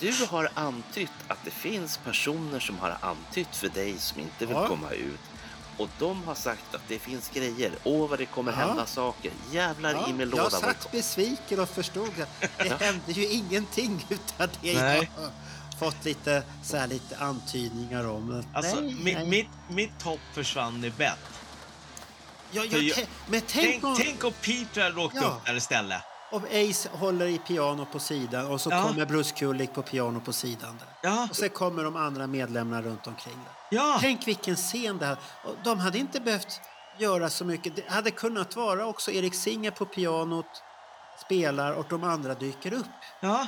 Du 0.00 0.12
har 0.30 0.48
antytt 0.54 1.10
att 1.28 1.38
det 1.44 1.50
finns 1.50 1.96
personer 1.98 2.60
som 2.60 2.78
har 2.78 2.96
antytt 3.00 3.56
för 3.56 3.68
dig 3.68 3.98
som 3.98 4.20
inte 4.20 4.46
vill 4.46 4.56
Ja. 4.56 4.68
komma 4.68 4.90
ut. 4.90 5.20
Och 5.76 5.88
de 5.98 6.22
har 6.24 6.34
sagt 6.34 6.74
att 6.74 6.88
det 6.88 6.98
finns 6.98 7.30
grejer. 7.34 7.72
Åh, 7.84 8.08
vad 8.10 8.18
det 8.18 8.26
kommer 8.26 8.52
Ja. 8.52 8.58
hända 8.58 8.86
saker. 8.86 9.32
Jävlar 9.50 9.92
Ja, 9.92 10.08
i 10.08 10.12
min 10.12 10.20
jag 10.20 10.28
låda. 10.28 10.44
det 10.44 10.50
satt 10.50 10.92
besviken 10.92 11.60
och 11.60 11.68
förstod 11.68 12.10
att 12.20 12.50
det 12.58 12.84
hände 12.84 13.12
ju 13.12 13.26
ingenting 13.28 14.06
utan 14.08 14.48
det 14.62 14.82
Nej. 14.82 15.10
jag 15.16 15.30
fått 15.78 16.04
lite, 16.04 16.42
så 16.62 16.76
här, 16.76 16.86
lite 16.86 17.16
antydningar 17.18 18.08
om. 18.08 18.44
Alltså, 18.54 18.80
nej, 18.80 18.94
mi- 18.94 19.14
nej. 19.14 19.26
Mitt, 19.28 19.48
mitt 19.68 20.02
hopp 20.02 20.20
försvann 20.34 20.84
i 20.84 20.90
bett. 20.90 21.18
Ja, 22.50 22.64
ja, 22.64 22.78
jag- 22.78 23.06
men 23.26 23.40
tänk, 23.46 23.70
Tänk, 23.70 23.84
om, 23.84 23.94
tänk 23.98 24.24
om 24.24 24.32
Peter 24.32 24.82
hade 24.82 25.00
åkt 25.00 25.14
Ja. 25.14 25.24
upp 25.24 25.46
där 25.46 25.54
istället. 25.56 26.02
om 26.30 26.44
Ace 26.44 26.88
håller 26.92 27.26
i 27.26 27.38
piano 27.38 27.86
på 27.92 27.98
sidan 27.98 28.46
och 28.46 28.60
så 28.60 28.70
Ja. 28.70 28.82
kommer 28.82 29.06
Bruce 29.06 29.34
Kulick 29.34 29.74
på 29.74 29.82
piano 29.82 30.20
på 30.20 30.32
sidan. 30.32 30.78
Där. 30.78 30.88
Ja, 31.10 31.26
Och 31.30 31.36
sen 31.36 31.48
kommer 31.50 31.84
de 31.84 31.96
andra 31.96 32.26
medlemmarna 32.26 32.82
runt 32.82 33.06
omkring. 33.06 33.34
Där. 33.44 33.76
ja. 33.78 33.98
Tänk 34.00 34.26
vilken 34.28 34.56
scen 34.56 34.98
det 34.98 35.06
här. 35.06 35.16
De 35.64 35.78
hade 35.80 35.98
inte 35.98 36.20
behövt 36.20 36.60
göra 36.98 37.30
så 37.30 37.44
mycket. 37.44 37.76
Det 37.76 37.84
hade 37.88 38.10
kunnat 38.10 38.56
vara 38.56 38.86
också 38.86 39.10
Erik 39.10 39.34
Singer 39.34 39.70
på 39.70 39.86
pianot, 39.86 40.46
spelar 41.24 41.72
och 41.72 41.86
de 41.88 42.04
andra 42.04 42.34
dyker 42.34 42.72
upp. 42.72 42.86
ja. 43.20 43.46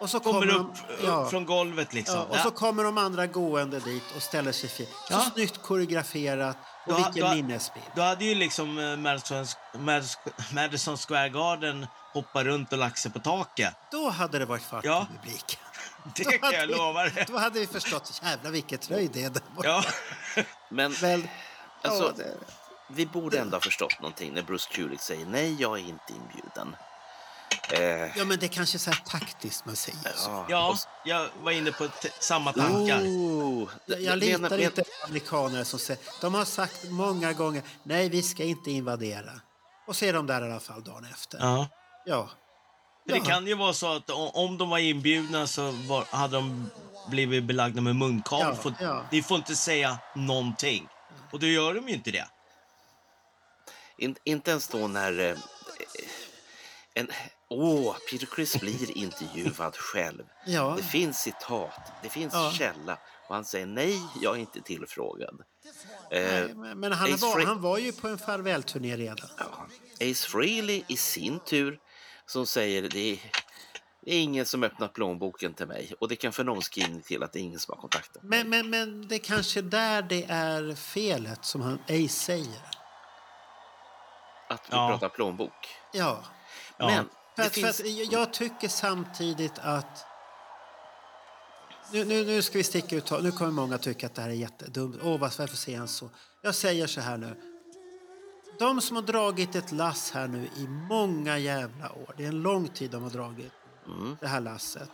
Och 0.00 0.10
så 0.10 0.20
Kommer 0.20 0.40
kommer, 0.40 0.54
upp, 0.54 0.74
de, 1.00 1.06
ja, 1.06 1.12
upp 1.12 1.30
från 1.30 1.46
golvet 1.46 1.92
liksom. 1.94 2.16
ja, 2.16 2.22
och 2.24 2.36
så 2.36 2.50
kommer 2.50 2.84
de 2.84 2.98
andra 2.98 3.26
gående 3.26 3.80
dit 3.80 4.02
och 4.16 4.22
ställer 4.22 4.52
sig 4.52 4.68
fint. 4.70 4.88
Så 5.08 5.12
Ja. 5.14 5.30
snyggt 5.34 5.62
koreograferat 5.62 6.56
och 6.86 6.92
Då- 6.92 6.96
vilken 6.96 7.28
då- 7.30 7.34
minnesbild. 7.34 7.86
Då 7.96 8.02
hade 8.02 8.24
ju 8.24 8.34
liksom 8.34 8.78
eh, 8.78 8.96
Madison, 8.96 9.46
Madison, 10.52 10.96
Square 10.96 11.28
Garden 11.28 11.86
hoppat 12.12 12.44
runt 12.44 12.72
och 12.72 12.78
lagt 12.78 12.98
sig 12.98 13.10
på 13.12 13.18
taket. 13.18 13.74
Då 13.90 14.08
hade 14.10 14.38
det 14.38 14.44
varit 14.46 14.62
fart 14.62 14.84
Ja. 14.84 15.06
i 15.14 15.16
publiken. 15.18 15.60
Det 16.16 16.22
Då 16.24 16.30
kan 16.30 16.40
hade 16.42 16.56
jag 16.56 16.66
vi- 16.66 16.74
lova 16.74 17.02
dig. 17.02 17.24
Då 17.28 17.38
hade 17.38 17.60
vi 17.60 17.66
förstått, 17.66 18.20
jävlar 18.24 18.50
vilket 18.50 18.90
röj 18.90 19.08
det 19.12 19.22
är 19.24 19.30
där 19.30 19.42
borta. 19.56 19.68
Ja. 19.68 20.42
Men 20.68 20.92
Väl, 20.92 21.28
alltså, 21.82 22.12
ja, 22.18 22.24
vi 22.88 23.06
borde 23.06 23.38
ändå 23.38 23.56
ha 23.56 23.60
förstått 23.60 24.00
någonting 24.00 24.34
när 24.34 24.42
Bruce 24.42 24.68
Kulick 24.72 25.00
säger 25.00 25.26
nej, 25.26 25.56
jag 25.62 25.78
är 25.78 25.82
inte 25.88 26.12
inbjuden. 26.12 26.76
Eh, 27.70 28.18
Ja, 28.18 28.24
men 28.24 28.38
det 28.38 28.46
är 28.46 28.48
kanske 28.48 28.76
är 28.76 28.78
så 28.78 28.90
här 28.90 29.02
taktiskt 29.06 29.64
man 29.66 29.76
säger 29.76 30.12
så. 30.16 30.46
ja, 30.48 30.76
jag 31.04 31.28
var 31.42 31.52
inne 31.52 31.72
på 31.72 31.88
samma 32.20 32.52
tankar. 32.52 33.00
Oh, 33.02 33.68
Jag, 33.86 34.18
litar 34.18 34.38
men- 34.38 34.60
inte 34.60 34.82
på 34.82 34.90
amerikaner 35.06 35.64
som 35.64 35.78
säger... 35.78 36.02
De 36.20 36.34
har 36.34 36.44
sagt 36.44 36.84
många 36.90 37.32
gånger 37.32 37.62
nej, 37.82 38.08
vi 38.08 38.22
ska 38.22 38.44
inte 38.44 38.70
invadera. 38.70 39.30
Och 39.86 39.96
så 39.96 40.04
är 40.04 40.12
de 40.12 40.26
där 40.26 40.42
i 40.48 40.50
alla 40.50 40.60
fall 40.60 40.84
dagen 40.84 41.06
efter. 41.12 41.38
Ja. 41.40 41.68
Ja. 42.06 42.30
Det 43.04 43.20
kan 43.20 43.46
ju 43.46 43.54
vara 43.54 43.72
så 43.72 43.92
att 43.92 44.10
om 44.10 44.58
de 44.58 44.70
var 44.70 44.78
inbjudna 44.78 45.46
så 45.46 45.70
var, 45.70 46.04
hade 46.10 46.36
de 46.36 46.70
blivit 47.08 47.44
belagda 47.44 47.80
med 47.80 47.96
munkavle. 47.96 48.46
Ja, 48.46 48.54
Får- 48.54 48.74
ja. 48.80 49.04
De 49.10 49.22
får 49.22 49.36
inte 49.36 49.56
säga 49.56 49.98
någonting. 50.14 50.88
Och 51.32 51.40
då 51.40 51.46
gör 51.46 51.74
de 51.74 51.88
ju 51.88 51.94
inte 51.94 52.10
det. 52.10 52.28
In, 53.98 54.16
inte 54.24 54.50
ens 54.50 54.68
då 54.68 54.88
när... 54.88 55.18
Eh, 55.18 55.36
en, 56.94 57.08
åh, 57.50 57.96
Peter 58.10 58.26
Criss 58.26 58.60
blir 58.60 58.96
intervjuad 58.98 59.76
själv. 59.76 60.24
Ja. 60.46 60.74
Det 60.76 60.82
finns 60.82 61.18
citat, 61.20 61.80
det 62.02 62.08
finns 62.08 62.34
Ja. 62.34 62.50
källa 62.54 62.98
och 63.28 63.34
han 63.34 63.44
säger 63.44 63.66
nej, 63.66 64.00
jag 64.22 64.36
är 64.36 64.40
inte 64.40 64.60
tillfrågad. 64.60 65.40
Eh, 66.10 66.22
Nej, 66.22 66.54
men 66.54 66.80
men 66.80 66.92
han, 66.92 67.12
Ace 67.14 67.26
var, 67.26 67.44
han 67.46 67.60
var 67.62 67.78
ju 67.78 67.92
på 67.92 68.08
en 68.08 68.18
farvälturné 68.18 68.96
redan. 68.96 69.28
ja. 69.38 69.66
Ace 70.10 70.28
Frehley 70.28 70.82
i 70.86 70.96
sin 70.96 71.40
tur 71.40 71.78
som 72.26 72.46
säger 72.46 72.82
det 72.82 73.12
är, 73.12 73.18
det 74.04 74.14
är 74.14 74.20
ingen 74.22 74.46
som 74.46 74.62
öppnat 74.62 74.92
plånboken 74.92 75.54
till 75.54 75.66
mig 75.66 75.92
och 76.00 76.08
det 76.08 76.16
kan 76.16 76.32
få 76.32 76.42
någon 76.42 76.62
skrivning 76.62 77.02
till 77.02 77.22
att 77.22 77.32
det 77.32 77.38
är 77.38 77.42
ingen 77.42 77.60
som 77.60 77.72
har 77.74 77.80
kontaktat 77.80 78.22
mig. 78.22 78.44
Men, 78.44 78.50
men, 78.50 78.70
men 78.70 79.08
det 79.08 79.14
är 79.14 79.18
kanske 79.18 79.62
där 79.62 80.02
det 80.02 80.24
är 80.28 80.74
felet 80.74 81.44
som 81.44 81.60
han 81.60 81.78
Ace 81.88 82.08
säger. 82.08 82.60
Att 84.48 84.60
vi 84.70 84.76
Ja. 84.76 84.88
pratar 84.90 85.08
plånbok. 85.08 85.68
Ja. 85.92 86.24
Men 86.78 87.08
För 87.36 87.42
att, 87.42 87.54
för 87.54 87.60
finns... 87.60 87.80
att 87.80 88.12
jag 88.12 88.32
tycker 88.32 88.68
samtidigt 88.68 89.58
att... 89.58 90.04
Nu, 91.92 92.04
nu, 92.04 92.24
nu 92.24 92.42
ska 92.42 92.58
vi 92.58 92.64
sticka 92.64 92.96
ut. 92.96 93.10
Nu 93.22 93.32
kommer 93.32 93.50
många 93.50 93.78
tycka 93.78 94.06
att 94.06 94.14
det 94.14 94.22
här 94.22 94.28
är 94.28 94.34
jättedumt. 94.34 94.96
Åh, 95.02 95.10
vad- 95.10 95.38
varför 95.38 95.56
säger 95.56 95.78
han 95.78 95.88
så? 95.88 96.10
Jag 96.42 96.54
säger 96.54 96.86
så 96.86 97.00
här 97.00 97.16
nu. 97.16 97.36
De 98.58 98.80
som 98.80 98.96
har 98.96 99.02
dragit 99.02 99.54
ett 99.54 99.72
lass 99.72 100.10
här 100.10 100.28
nu 100.28 100.48
i 100.56 100.68
många 100.68 101.38
jävla 101.38 101.92
år. 101.92 102.14
Det 102.16 102.24
är 102.24 102.28
en 102.28 102.42
lång 102.42 102.68
tid 102.68 102.90
de 102.90 103.02
har 103.02 103.10
dragit 103.10 103.52
Mm. 103.86 104.16
det 104.20 104.26
här 104.26 104.40
lasset. 104.40 104.90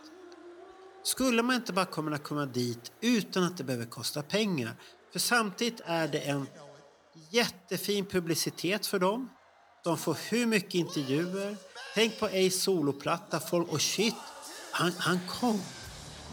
Skulle 1.03 1.41
man 1.43 1.55
inte 1.55 1.73
bara 1.73 1.85
kunna 1.85 2.17
komma 2.17 2.45
dit 2.45 2.91
utan 3.01 3.43
att 3.43 3.57
det 3.57 3.63
behöver 3.63 3.85
kosta 3.85 4.21
pengar? 4.23 4.75
För 5.11 5.19
samtidigt 5.19 5.81
är 5.85 6.07
det 6.07 6.19
en 6.19 6.47
jättefin 7.29 8.05
publicitet 8.05 8.85
för 8.87 8.99
dem. 8.99 9.29
De 9.83 9.97
får 9.97 10.17
hur 10.29 10.45
mycket 10.45 10.73
intervjuer. 10.73 11.57
Tänk 11.93 12.19
på 12.19 12.25
Ace 12.25 12.49
soloplatta. 12.51 13.39
Folk, 13.39 13.67
och 13.71 13.81
shit, 13.81 14.15
han, 14.71 14.91
han 14.97 15.19
kom. 15.29 15.61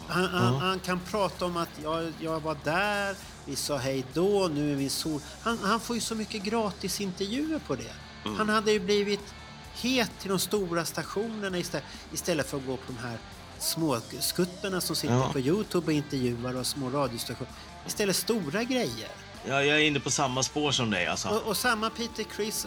Han, 0.08 0.24
han, 0.24 0.54
han 0.54 0.80
kan 0.80 1.00
prata 1.10 1.44
om 1.44 1.56
att 1.56 1.68
jag, 1.82 2.12
jag 2.20 2.40
var 2.40 2.56
där, 2.64 3.16
vi 3.44 3.56
sa 3.56 3.76
hej 3.76 4.04
då, 4.14 4.48
nu 4.54 4.72
är 4.72 4.76
vi 4.76 4.88
sol... 4.88 5.20
Han, 5.42 5.58
han 5.58 5.80
får 5.80 5.96
ju 5.96 6.00
så 6.00 6.14
mycket 6.14 6.42
gratis 6.42 7.00
intervjuer 7.00 7.58
på 7.66 7.74
det. 7.74 7.92
Han 8.36 8.48
hade 8.48 8.72
ju 8.72 8.80
blivit 8.80 9.34
het 9.74 10.10
till 10.20 10.28
de 10.30 10.38
stora 10.38 10.84
stationerna 10.84 11.58
istället, 11.58 11.86
istället 12.12 12.50
för 12.50 12.56
att 12.56 12.66
gå 12.66 12.76
på 12.76 12.92
de 12.92 12.98
här 12.98 13.18
små 13.58 14.00
skuttarna 14.20 14.80
som 14.80 14.96
sitter 14.96 15.14
Ja. 15.14 15.30
på 15.32 15.40
Youtube 15.40 15.86
och 15.86 15.92
intervjuar 15.92 16.56
och 16.56 16.66
små 16.66 16.90
radiostationer. 16.90 17.52
Istället 17.86 18.16
stora 18.16 18.64
grejer. 18.64 19.08
Ja, 19.44 19.62
jag 19.64 19.76
är 19.78 19.84
inne 19.84 20.00
på 20.00 20.10
samma 20.10 20.42
spår 20.42 20.72
som 20.72 20.90
dig. 20.90 21.06
Alltså. 21.06 21.28
Och, 21.28 21.42
och 21.48 21.56
samma 21.56 21.90
Peter 21.90 22.24
Chris, 22.36 22.66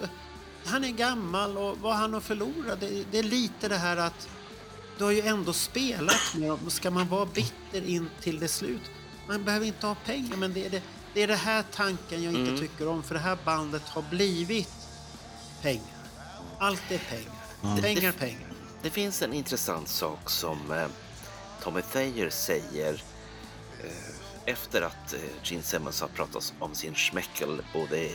han 0.66 0.84
är 0.84 0.92
gammal 0.92 1.58
och 1.58 1.78
vad 1.78 1.96
han 1.96 2.14
har 2.14 2.22
förlorat, 2.22 2.80
det, 2.80 3.04
det 3.12 3.20
är 3.20 3.24
lite 3.24 3.68
det 3.68 3.78
här 3.78 3.98
att 3.98 4.30
du 4.98 5.04
har 5.04 5.12
ju 5.12 5.22
ändå 5.22 5.54
spelat 5.54 6.36
med 6.36 6.50
dem. 6.50 6.70
Ska 6.70 6.92
man 6.92 7.08
vara 7.08 7.26
bitter 7.26 7.88
in 7.88 8.10
till 8.22 8.40
det 8.40 8.48
slut? 8.48 8.82
Man 9.28 9.44
behöver 9.44 9.66
inte 9.66 9.88
ha 9.88 9.96
pengar, 9.96 10.38
men 10.38 10.54
det 10.54 10.66
är 10.66 10.70
det, 10.70 10.82
det, 11.14 11.22
är 11.22 11.28
det 11.28 11.36
här 11.36 11.64
tanken 11.72 12.24
jag 12.24 12.34
inte 12.34 12.62
tycker 12.62 12.88
om. 12.88 13.04
För 13.04 13.16
det 13.16 13.22
här 13.22 13.38
bandet 13.46 13.90
har 13.90 14.02
blivit 14.02 14.70
pengar. 15.62 15.84
Allt 16.60 16.92
är 16.92 16.98
pengar. 16.98 17.82
Pengar, 17.82 18.12
pengar. 18.12 18.54
Det 18.82 18.90
finns 18.90 19.22
en 19.22 19.34
intressant 19.34 19.88
sak 19.88 20.30
som 20.30 20.72
eh, 20.72 20.88
Tommy 21.62 21.82
Thayer 21.82 22.30
säger 22.30 23.04
eh, 23.84 23.92
efter 24.46 24.82
att 24.82 25.14
eh, 25.14 25.20
Gene 25.44 25.64
Simmons 25.64 26.02
har 26.02 26.08
pratat 26.08 26.54
om 26.60 26.76
sin 26.76 26.96
schmeckel 26.96 27.62
både 27.74 28.10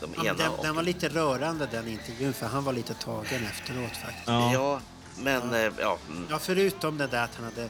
de 0.00 0.14
Ja, 0.16 0.24
ena 0.24 0.34
den, 0.34 0.50
och... 0.52 0.64
den 0.64 0.74
var 0.76 0.82
lite 0.82 1.08
rörande 1.08 1.66
den 1.66 1.88
intervjun, 1.88 2.32
för 2.32 2.46
han 2.46 2.64
var 2.64 2.72
lite 2.72 2.94
tagen 2.94 3.44
efteråt 3.44 3.96
faktiskt. 3.96 4.28
Ja. 4.28 4.52
Ja, 4.52 4.80
men 5.18 5.54
eh, 5.54 5.72
ja, 5.80 5.98
mm, 6.08 6.26
Ja, 6.30 6.38
förutom 6.38 6.98
det 6.98 7.06
där 7.06 7.24
att 7.24 7.34
han 7.34 7.44
hade 7.44 7.62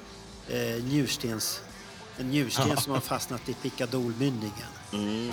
eh, 0.48 0.84
njurstens, 0.84 1.60
en 2.18 2.30
njursten 2.30 2.76
som 2.76 2.92
har 2.92 3.00
fastnat 3.00 3.48
i 3.48 3.54
pickadolmynningen. 3.54 4.68
mm, 4.92 5.30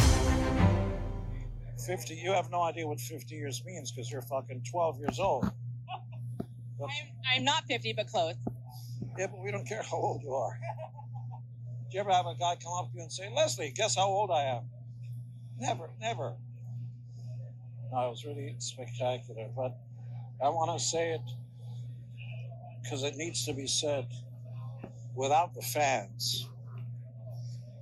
50 1.88 2.14
you 2.14 2.34
have 2.36 2.50
no 2.50 2.70
idea 2.70 2.88
what 2.88 3.00
50 3.02 3.36
years 3.36 3.64
means 3.66 3.92
because 3.96 4.12
you're 4.16 4.28
fucking 4.28 4.62
12 4.72 5.00
years 5.00 5.20
old 5.20 5.46
I'm, 6.80 7.08
I'm 7.38 7.44
not 7.44 7.64
50, 7.68 7.94
but 7.94 8.08
close. 8.12 8.36
yeah 9.18 9.28
but 9.32 9.40
we 9.44 9.52
don't 9.52 9.68
care 9.68 9.84
how 9.92 9.98
old 9.98 10.22
you 10.24 10.34
are 10.36 10.60
did 11.86 11.94
you 11.94 12.00
ever 12.02 12.12
have 12.12 12.26
a 12.26 12.36
guy 12.36 12.56
come 12.64 12.74
up 12.80 12.92
to 12.92 12.98
you 12.98 13.04
and 13.04 13.12
say 13.12 13.30
leslie 13.36 13.72
guess 13.76 13.96
how 13.96 14.08
old 14.08 14.32
i 14.32 14.44
am 14.44 14.64
never 15.60 15.90
never 16.00 16.34
no 17.92 18.08
it 18.08 18.10
was 18.10 18.26
really 18.26 18.56
spectacular 18.60 19.48
but 19.56 19.78
i 20.44 20.50
want 20.50 20.78
to 20.78 20.84
say 20.84 21.12
it 21.12 21.22
because 22.82 23.04
it 23.04 23.16
needs 23.16 23.46
to 23.46 23.54
be 23.54 23.68
said 23.68 24.08
without 25.16 25.54
the 25.54 25.62
fans 25.62 26.50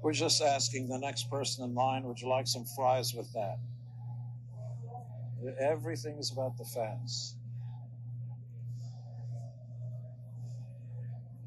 we're 0.02 0.14
just 0.14 0.42
asking 0.42 0.88
the 0.88 0.98
next 1.00 1.30
person 1.30 1.64
in 1.64 1.74
line 1.74 2.04
would 2.04 2.20
you 2.20 2.30
like 2.30 2.48
some 2.48 2.66
fries 2.76 3.14
with 3.14 3.32
that 3.34 3.58
Everything 5.60 6.18
is 6.18 6.32
about 6.32 6.58
the 6.58 6.66
fans. 6.66 7.36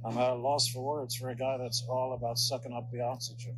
I'm 0.05 0.17
at 0.17 0.31
a 0.31 0.35
loss 0.35 0.69
for 0.69 0.85
words 0.85 1.15
for 1.15 1.31
a 1.31 1.35
guy 1.35 1.57
that's 1.59 1.85
all 1.89 2.13
about 2.15 2.39
sucking 2.39 2.73
up 2.73 2.91
the 2.93 3.01
oxygen. 3.01 3.57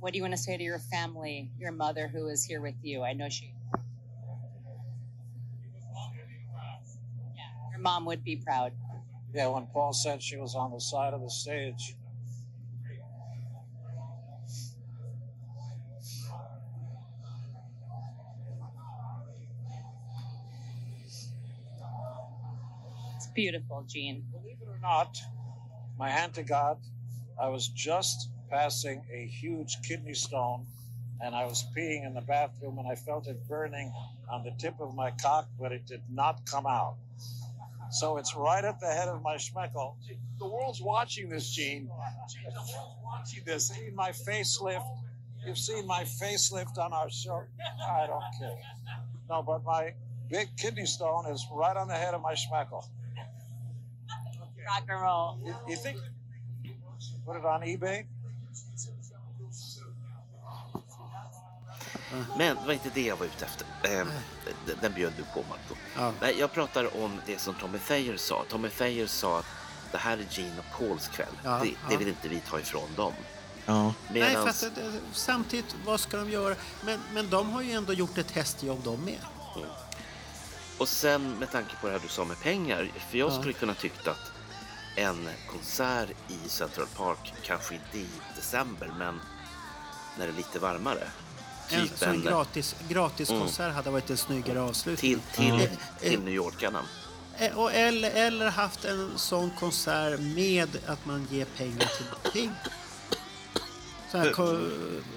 What 0.00 0.12
do 0.12 0.18
you 0.18 0.22
want 0.22 0.34
to 0.34 0.38
say 0.40 0.56
to 0.56 0.62
your 0.62 0.78
family, 0.78 1.50
your 1.58 1.72
mother 1.72 2.08
who 2.08 2.28
is 2.28 2.44
here 2.44 2.60
with 2.60 2.74
you? 2.82 3.02
I 3.02 3.14
know 3.14 3.28
she. 3.28 3.54
Yeah, 7.34 7.42
your 7.70 7.75
mom 7.86 8.04
would 8.04 8.24
be 8.24 8.34
proud. 8.34 8.72
Yeah, 9.32 9.46
when 9.46 9.66
Paul 9.66 9.92
said 9.92 10.20
she 10.20 10.36
was 10.36 10.56
on 10.56 10.72
the 10.72 10.80
side 10.80 11.14
of 11.14 11.20
the 11.20 11.30
stage. 11.30 11.94
It's 23.14 23.28
beautiful, 23.28 23.84
Gene. 23.86 24.24
Believe 24.32 24.56
it 24.60 24.68
or 24.68 24.80
not, 24.82 25.16
my 25.96 26.10
hand 26.10 26.34
to 26.34 26.42
God, 26.42 26.78
I 27.40 27.48
was 27.50 27.68
just 27.68 28.30
passing 28.50 29.04
a 29.14 29.26
huge 29.26 29.76
kidney 29.86 30.14
stone 30.14 30.66
and 31.20 31.36
I 31.36 31.44
was 31.44 31.64
peeing 31.76 32.04
in 32.04 32.14
the 32.14 32.20
bathroom 32.20 32.78
and 32.78 32.88
I 32.88 32.96
felt 32.96 33.28
it 33.28 33.46
burning 33.48 33.92
on 34.28 34.42
the 34.42 34.50
tip 34.58 34.74
of 34.80 34.92
my 34.96 35.12
cock, 35.12 35.48
but 35.60 35.70
it 35.70 35.86
did 35.86 36.02
not 36.10 36.44
come 36.46 36.66
out. 36.66 36.96
So 37.90 38.16
it's 38.16 38.34
right 38.34 38.64
at 38.64 38.80
the 38.80 38.86
head 38.86 39.08
of 39.08 39.22
my 39.22 39.36
schmeckle. 39.36 39.94
The 40.38 40.46
world's 40.46 40.82
watching 40.82 41.28
this, 41.28 41.50
Gene. 41.50 41.86
The 41.86 41.92
world's 42.52 42.96
watching 43.04 43.42
this. 43.44 43.68
Seen 43.68 43.94
my 43.94 44.10
facelift. 44.10 44.84
You've 45.46 45.58
seen 45.58 45.86
my 45.86 46.02
facelift 46.02 46.78
on 46.78 46.92
our 46.92 47.08
show. 47.10 47.44
I 47.88 48.06
don't 48.06 48.22
care. 48.38 48.58
No, 49.28 49.42
but 49.42 49.64
my 49.64 49.94
big 50.28 50.48
kidney 50.56 50.86
stone 50.86 51.26
is 51.26 51.46
right 51.52 51.76
on 51.76 51.88
the 51.88 51.94
head 51.94 52.14
of 52.14 52.22
my 52.22 52.34
schmeckle. 52.34 52.84
Rock 54.66 54.82
and 54.88 55.00
roll. 55.00 55.38
You, 55.44 55.54
you 55.68 55.76
think? 55.76 55.98
Put 57.24 57.36
it 57.36 57.44
on 57.44 57.62
eBay? 57.62 58.04
Men 62.38 62.56
det 62.56 62.62
var 62.66 62.72
inte 62.72 62.90
det 62.94 63.02
jag 63.06 63.16
var 63.16 63.26
ute 63.26 63.44
efter. 63.44 63.66
Eh, 63.82 64.06
den, 64.66 64.76
den 64.80 64.92
bjöd 64.92 65.12
du 65.16 65.22
på, 65.22 65.44
Marco. 65.48 65.74
Ja. 65.96 66.12
Nej, 66.20 66.36
jag 66.38 66.52
pratar 66.52 67.02
om 67.02 67.20
det 67.26 67.38
som 67.40 67.54
Tommy 67.54 67.78
Thayer 67.78 68.16
sa. 68.16 68.44
Tommy 68.48 68.68
Thayer 68.68 69.06
sa 69.06 69.38
att 69.38 69.46
det 69.92 69.98
här 69.98 70.18
är 70.18 70.26
Gene 70.30 70.58
och 70.58 70.78
Pauls 70.78 71.08
kväll. 71.08 71.34
Ja, 71.44 71.60
det, 71.64 71.74
det 71.90 71.96
vill 71.96 72.08
inte 72.08 72.28
vi 72.28 72.40
ta 72.40 72.60
ifrån 72.60 72.88
dem. 72.96 73.12
Ja. 73.66 73.82
Nej, 73.84 73.94
för 74.08 74.12
Medans, 74.38 74.62
att, 74.64 74.78
eh, 74.78 74.84
samtidigt, 75.12 75.76
vad 75.84 76.00
ska 76.00 76.16
de 76.16 76.30
göra? 76.30 76.54
Men, 76.84 77.00
men 77.12 77.30
de 77.30 77.50
har 77.50 77.62
ju 77.62 77.72
ändå 77.72 77.92
gjort 77.92 78.18
ett 78.18 78.30
hästjobb 78.30 78.80
de 78.84 79.00
med. 79.04 79.18
och 80.78 80.88
sen 80.88 81.30
med 81.30 81.50
tanke 81.52 81.76
på 81.80 81.86
det 81.86 81.92
här 81.92 82.00
du 82.00 82.08
sa 82.08 82.24
med 82.24 82.40
pengar, 82.40 82.90
för 83.10 83.18
jag 83.18 83.30
Ja. 83.32 83.38
skulle 83.38 83.52
kunna 83.52 83.74
tyckt 83.74 84.08
att 84.08 84.32
en 84.96 85.28
konsert 85.50 86.08
i 86.28 86.48
Central 86.48 86.86
Park, 86.96 87.34
kanske 87.42 87.74
inte 87.74 87.98
i 87.98 88.06
december, 88.36 88.90
men 88.98 89.20
när 90.18 90.26
det 90.26 90.32
är 90.32 90.36
lite 90.36 90.58
varmare. 90.58 91.08
En 91.70 91.88
sån 91.88 92.08
en, 92.08 92.22
gratis, 92.22 92.76
gratiskonsert 92.88 93.74
hade 93.74 93.90
varit 93.90 94.10
en 94.10 94.16
snyggare 94.16 94.60
avslutning. 94.60 95.20
till, 95.32 95.36
till, 95.36 95.60
Eh, 95.60 96.10
till 96.10 96.20
New 96.20 96.34
Yorkarna. 96.34 96.82
Eh, 97.38 97.58
Och 97.58 97.72
eller, 97.72 98.10
eller 98.10 98.50
haft 98.50 98.84
en 98.84 99.12
sån 99.18 99.50
konsert 99.50 100.20
med 100.20 100.68
att 100.86 101.06
man 101.06 101.26
ger 101.30 101.44
pengar 101.44 101.90
till 101.96 102.06
någonting. 102.06 102.52
Så 104.10 104.18
här, 104.18 104.34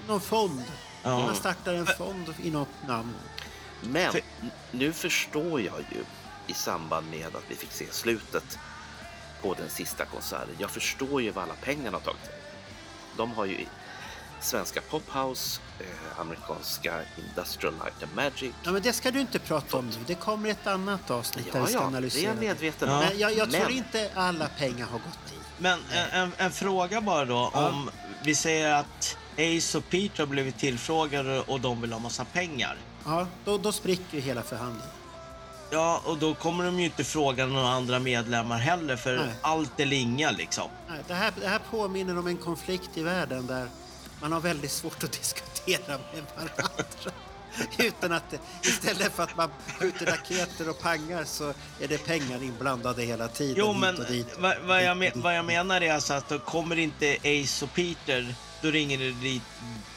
någon 0.08 0.20
fond. 0.20 0.62
Ja. 1.02 1.18
Man 1.18 1.34
startar 1.34 1.74
en 1.74 1.86
fond 1.86 2.34
i 2.42 2.50
något 2.50 2.68
namn. 2.88 3.14
Men 3.80 4.14
nu 4.70 4.92
förstår 4.92 5.60
jag 5.60 5.78
ju 5.92 6.04
i 6.46 6.54
samband 6.54 7.10
med 7.10 7.26
att 7.36 7.44
vi 7.48 7.54
fick 7.54 7.72
se 7.72 7.86
slutet 7.90 8.58
på 9.42 9.54
den 9.54 9.70
sista 9.70 10.04
konserten. 10.04 10.54
Jag 10.58 10.70
förstår 10.70 11.22
ju 11.22 11.30
vad 11.30 11.44
alla 11.44 11.54
pengarna 11.62 11.96
har 11.96 12.04
tagit. 12.04 12.30
De 13.16 13.32
har 13.32 13.44
ju 13.44 13.66
svenska 14.40 14.80
Pophouse, 14.90 15.60
eh, 15.80 16.20
amerikanska 16.20 16.94
Industrial 17.28 17.74
Light 17.84 18.02
and 18.02 18.14
Magic. 18.14 18.52
Ja, 18.62 18.72
men 18.72 18.82
det 18.82 18.92
ska 18.92 19.10
du 19.10 19.20
inte 19.20 19.38
prata 19.38 19.76
om 19.76 19.86
nu. 19.86 19.96
Det 20.06 20.14
kommer 20.14 20.50
ett 20.50 20.66
annat 20.66 21.10
avsnitt 21.10 21.52
där 21.52 21.58
Ja, 21.58 21.64
vi 21.64 21.72
ska 21.72 21.74
ja, 21.74 21.80
det 21.80 21.84
är 21.84 21.88
analysera 21.88 22.30
jag 22.30 22.36
medveten 22.40 22.88
om. 22.88 22.98
Men 22.98 23.18
jag, 23.18 23.32
jag 23.36 23.50
tror 23.50 23.62
Men- 23.64 23.76
inte 23.76 24.10
alla 24.14 24.48
pengar 24.48 24.86
har 24.86 24.98
gått 24.98 25.26
dit. 25.30 25.38
Men 25.58 25.78
en, 25.92 26.10
en, 26.22 26.32
en 26.36 26.50
fråga 26.50 27.00
bara 27.00 27.24
då. 27.24 27.50
Ja. 27.54 27.68
Om 27.68 27.90
vi 28.24 28.34
säger 28.34 28.74
att 28.74 29.16
Ace 29.38 29.78
och 29.78 29.88
Peter 29.90 30.18
har 30.18 30.26
blivit 30.26 30.58
tillfrågade 30.58 31.40
och 31.40 31.60
de 31.60 31.80
vill 31.80 31.92
ha 31.92 32.00
massa 32.00 32.24
pengar. 32.24 32.76
Ja, 33.04 33.26
då, 33.44 33.58
då 33.58 33.72
spricker 33.72 34.14
ju 34.16 34.20
hela 34.20 34.42
förhandlingen. 34.42 34.88
Ja, 35.72 36.02
och 36.04 36.18
då 36.18 36.34
kommer 36.34 36.64
de 36.64 36.78
ju 36.78 36.84
inte 36.84 37.04
fråga 37.04 37.46
några 37.46 37.68
andra 37.68 37.98
medlemmar 37.98 38.58
heller 38.58 38.96
för 38.96 39.16
Nej. 39.16 39.28
allt 39.42 39.80
eller 39.80 39.96
inga 39.96 40.30
liksom. 40.30 40.68
Nej, 40.88 40.98
Det 41.08 41.14
här, 41.14 41.32
det 41.40 41.48
här 41.48 41.60
påminner 41.70 42.18
om 42.18 42.26
en 42.26 42.36
konflikt 42.36 42.90
i 42.94 43.02
världen 43.02 43.46
där 43.46 43.68
man 44.20 44.32
har 44.32 44.40
väldigt 44.40 44.70
svårt 44.70 45.04
att 45.04 45.12
diskutera 45.12 45.98
med 46.14 46.22
varandra. 46.36 47.12
Utan 47.78 48.12
att 48.12 48.34
istället 48.62 49.12
för 49.12 49.22
att 49.22 49.36
man 49.36 49.50
skjuter 49.78 50.06
raketer 50.06 50.68
och 50.68 50.80
pangar 50.80 51.24
så 51.24 51.54
är 51.80 51.88
det 51.88 52.06
pengar 52.06 52.42
inblandade 52.42 53.02
hela 53.02 53.28
tiden. 53.28 53.54
Jo, 53.58 53.72
men 53.72 53.96
vad, 54.38 54.56
vad, 54.62 54.84
jag, 54.84 54.94
Hit 54.94 54.98
me, 54.98 55.08
och 55.08 55.14
dit. 55.14 55.24
vad 55.24 55.36
jag 55.36 55.44
menar 55.44 55.80
är 55.80 55.92
alltså 55.92 56.14
att 56.14 56.28
då 56.28 56.38
kommer 56.38 56.78
inte 56.78 57.16
Ace 57.16 57.64
och 57.64 57.74
Peter, 57.74 58.34
då 58.62 58.70
ringer 58.70 58.98
det 58.98 59.10
dit 59.10 59.42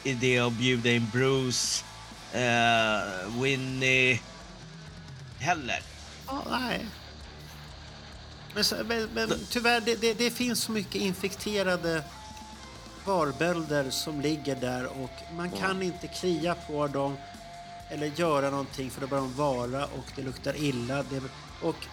idé 0.02 0.38
att 0.38 0.52
bjuda 0.52 0.90
in 0.90 1.10
Bruce, 1.12 1.84
eh, 2.32 3.40
Winnie 3.42 4.20
heller. 5.38 5.82
Ja, 6.26 6.42
nej. 6.50 6.86
Men, 8.54 8.86
men, 8.86 9.08
men 9.14 9.32
tyvärr, 9.50 9.80
det, 9.80 9.94
det, 9.94 10.14
det 10.14 10.30
finns 10.30 10.60
så 10.62 10.72
mycket 10.72 10.94
infekterade 10.94 12.04
varbölder 13.04 13.90
som 13.90 14.20
ligger 14.20 14.56
där 14.56 14.86
och 15.02 15.36
man 15.36 15.50
kan 15.50 15.82
inte 15.82 16.06
klia 16.06 16.54
på 16.54 16.86
dem 16.86 17.16
eller 17.88 18.06
göra 18.06 18.50
någonting 18.50 18.90
för 18.90 19.00
då 19.00 19.06
börjar 19.06 19.22
de 19.22 19.34
vara 19.34 19.84
och 19.84 20.12
det 20.16 20.22
luktar 20.22 20.56
illa. 20.56 21.02
Det, 21.02 21.22
och 21.62 21.86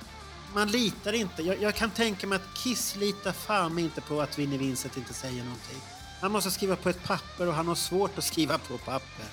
man 0.53 0.71
litar 0.71 1.13
inte. 1.13 1.43
Jag, 1.43 1.61
jag 1.61 1.75
kan 1.75 1.89
tänka 1.89 2.27
mig 2.27 2.35
att 2.35 2.57
Kiss 2.63 2.95
litar 2.95 3.31
fan 3.31 3.79
inte 3.79 4.01
på 4.01 4.21
att 4.21 4.39
Vinnie 4.39 4.57
Vincent 4.57 4.97
inte 4.97 5.13
säger 5.13 5.43
någonting. 5.43 5.81
Han 6.21 6.31
måste 6.31 6.51
skriva 6.51 6.75
på 6.75 6.89
ett 6.89 7.03
papper 7.03 7.47
och 7.47 7.53
han 7.53 7.67
har 7.67 7.75
svårt 7.75 8.17
att 8.17 8.23
skriva 8.23 8.57
på 8.57 8.77
papper. 8.77 9.25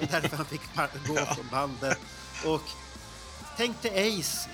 Det 0.00 0.14
är 0.14 0.20
därför 0.20 0.36
han 0.36 0.46
fick 0.46 0.60
gå 1.06 1.16
från 1.16 1.48
bandet. 1.50 1.98
Och 2.46 2.62
tänk 3.56 3.82
dig 3.82 4.20
Ace. 4.20 4.48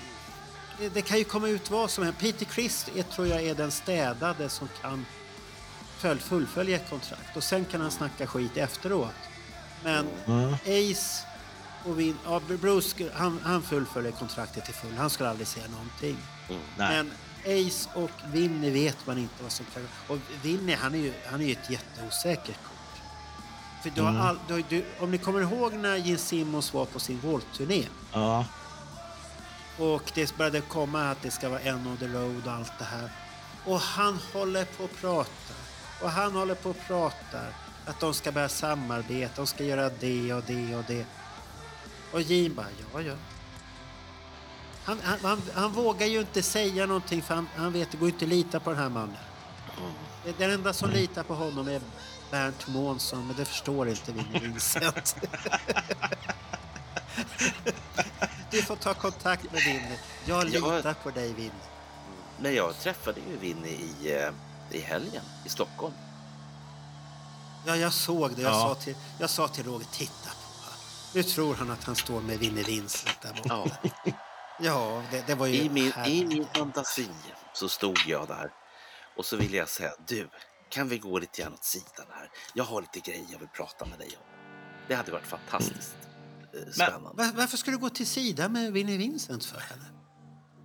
Det, 0.79 0.89
det 0.89 1.01
kan 1.01 1.17
ju 1.17 1.23
komma 1.23 1.49
ut 1.49 1.71
vad 1.71 1.89
som 1.89 2.03
helst. 2.03 2.19
Peter 2.19 2.45
Criss 2.45 2.85
är, 2.95 3.03
tror 3.03 3.27
jag 3.27 3.43
är 3.43 3.55
den 3.55 3.71
städade 3.71 4.49
som 4.49 4.69
kan 4.81 5.05
fullfölja 6.01 6.75
ett 6.75 6.89
kontrakt. 6.89 7.37
Och 7.37 7.43
sen 7.43 7.65
kan 7.65 7.81
han 7.81 7.91
snacka 7.91 8.27
skit 8.27 8.57
efteråt. 8.57 9.13
Men 9.83 10.07
Ace 10.65 11.25
och 11.85 11.99
Vin, 11.99 12.17
ja, 12.25 12.41
Bruce, 12.61 13.09
han, 13.13 13.39
han 13.43 13.61
fullföljer 13.61 14.11
kontraktet 14.11 14.65
till 14.65 14.73
full. 14.73 14.93
Han 14.97 15.09
skulle 15.09 15.29
aldrig 15.29 15.47
säga 15.47 15.67
någonting. 15.67 16.17
Nej. 16.77 17.03
Men 17.03 17.11
Ace 17.67 17.89
och 17.93 18.11
Vinny 18.33 18.69
vet 18.69 19.07
man 19.07 19.17
inte 19.17 19.43
vad 19.43 19.51
som 19.51 19.65
kan... 19.73 19.87
Och 20.07 20.17
Vinny, 20.41 20.73
han 20.73 20.93
är 20.95 20.99
ju, 20.99 21.13
han 21.25 21.41
är 21.41 21.45
ju 21.45 21.51
ett 21.51 21.69
jätteosäkert 21.69 22.57
kort. 22.63 23.01
För 23.83 23.89
du 23.89 24.01
har 24.01 24.19
all, 24.19 24.39
du, 24.47 24.63
du, 24.69 24.85
om 24.99 25.11
ni 25.11 25.17
kommer 25.17 25.41
ihåg 25.41 25.73
när 25.73 25.95
Gene 25.97 26.17
Simmons 26.17 26.73
var 26.73 26.85
på 26.85 26.99
sin 26.99 27.19
Volt-turné 27.19 27.83
Ja. 28.13 28.45
och 29.77 30.11
det 30.15 30.37
började 30.37 30.61
komma 30.61 31.09
att 31.11 31.21
det 31.21 31.31
ska 31.31 31.49
vara 31.49 31.59
en 31.59 31.87
on 31.87 31.97
the 31.97 32.07
road 32.07 32.41
och 32.47 32.51
allt 32.53 32.73
det 32.79 32.85
här. 32.85 33.09
Och 33.65 33.79
han 33.79 34.19
håller 34.33 34.65
på 34.65 34.83
att 34.83 35.01
prata. 35.01 35.29
Och 36.01 36.11
han 36.11 36.33
håller 36.35 36.55
på 36.55 36.69
att 36.69 36.87
prata 36.87 37.39
att 37.85 37.99
de 37.99 38.13
ska 38.13 38.31
börja 38.31 38.49
samarbeta, 38.49 39.33
de 39.35 39.47
ska 39.47 39.63
göra 39.63 39.89
det 39.99 40.33
och 40.33 40.43
det 40.47 40.75
och 40.75 40.83
det. 40.87 41.05
Och 42.11 42.21
Gene 42.21 42.55
bara, 42.55 42.67
ja, 42.93 43.01
ja. 43.01 43.13
Han, 44.83 44.99
han, 45.03 45.19
han, 45.21 45.41
han 45.53 45.71
vågar 45.71 46.07
ju 46.07 46.19
inte 46.19 46.43
säga 46.43 46.85
någonting 46.85 47.21
för 47.21 47.35
han, 47.35 47.47
han 47.55 47.73
vet 47.73 47.91
det 47.91 47.97
går 47.97 48.09
inte 48.09 48.25
att 48.25 48.29
lita 48.29 48.59
på 48.59 48.69
den 48.69 48.79
här 48.79 48.89
mannen. 48.89 49.17
Det- 50.25 50.37
Den 50.37 50.51
enda 50.51 50.73
som 50.73 50.89
litar 50.89 51.23
på 51.23 51.35
honom 51.35 51.67
är 51.67 51.81
Bernt 52.31 52.67
Månsson, 52.67 53.27
men 53.27 53.35
det 53.35 53.45
förstår 53.45 53.89
inte 53.89 54.11
Vinnie 54.11 54.39
Vincent. 54.39 55.15
Du 58.51 58.61
får 58.61 58.75
ta 58.75 58.93
kontakt 58.93 59.43
med 59.51 59.61
Vinnie. 59.61 59.99
Jag 60.25 60.37
Ja. 60.49 60.75
litar 60.77 60.93
på 60.93 61.09
dig 61.11 61.33
Vinnie. 61.33 61.51
Men 62.39 62.55
jag 62.55 62.79
träffade 62.79 63.19
ju 63.29 63.37
Winnie 63.37 63.69
i, 64.01 64.13
eh, 64.15 64.29
i 64.73 64.79
helgen 64.79 65.23
i 65.45 65.49
Stockholm. 65.49 65.93
Ja, 67.65 67.75
jag 67.75 67.93
såg 67.93 68.35
det. 68.35 68.41
Jag, 68.41 68.51
Ja. 68.51 68.59
sa, 68.59 68.75
till, 68.75 68.95
jag 69.19 69.29
sa 69.29 69.47
till 69.47 69.63
Roger, 69.65 69.85
titta 69.91 70.29
på 70.29 70.63
han. 70.63 70.73
Nu 71.13 71.23
tror 71.23 71.55
han 71.55 71.71
att 71.71 71.83
han 71.83 71.95
står 71.95 72.21
med 72.21 72.39
Vinnie 72.39 72.63
Vincent 72.63 73.21
där 73.21 73.33
borta. 73.33 73.77
Ja, 74.03 74.11
Ja, 74.63 75.03
det, 75.11 75.23
det 75.27 75.35
var 75.35 75.47
ju... 75.47 75.53
i, 75.55 75.69
min, 75.69 75.91
I 76.07 76.25
min 76.25 76.45
fantasi 76.55 77.09
så 77.53 77.69
stod 77.69 77.97
jag 78.07 78.27
där 78.27 78.51
och 79.17 79.25
så 79.25 79.37
ville 79.37 79.57
jag 79.57 79.69
säga 79.69 79.91
du, 80.07 80.29
kan 80.69 80.89
vi 80.89 80.97
gå 80.97 81.19
lite 81.19 81.41
grann 81.41 81.53
åt 81.53 81.63
sidan 81.63 82.05
här? 82.09 82.29
Jag 82.53 82.63
har 82.63 82.81
lite 82.81 82.99
grejer 82.99 83.25
jag 83.31 83.39
vill 83.39 83.47
prata 83.47 83.85
med 83.85 83.99
dig 83.99 84.07
om. 84.17 84.23
Det 84.87 84.95
hade 84.95 85.11
varit 85.11 85.25
fantastiskt 85.27 85.95
eh, 86.53 86.71
spännande. 86.73 87.09
Var, 87.23 87.31
varför 87.33 87.57
ska 87.57 87.71
du 87.71 87.77
gå 87.77 87.89
till 87.89 88.07
sidan 88.07 88.51
med 88.51 88.73
Vinnie 88.73 88.97
Vincent 88.97 89.45
för 89.45 89.59
henne? 89.59 89.85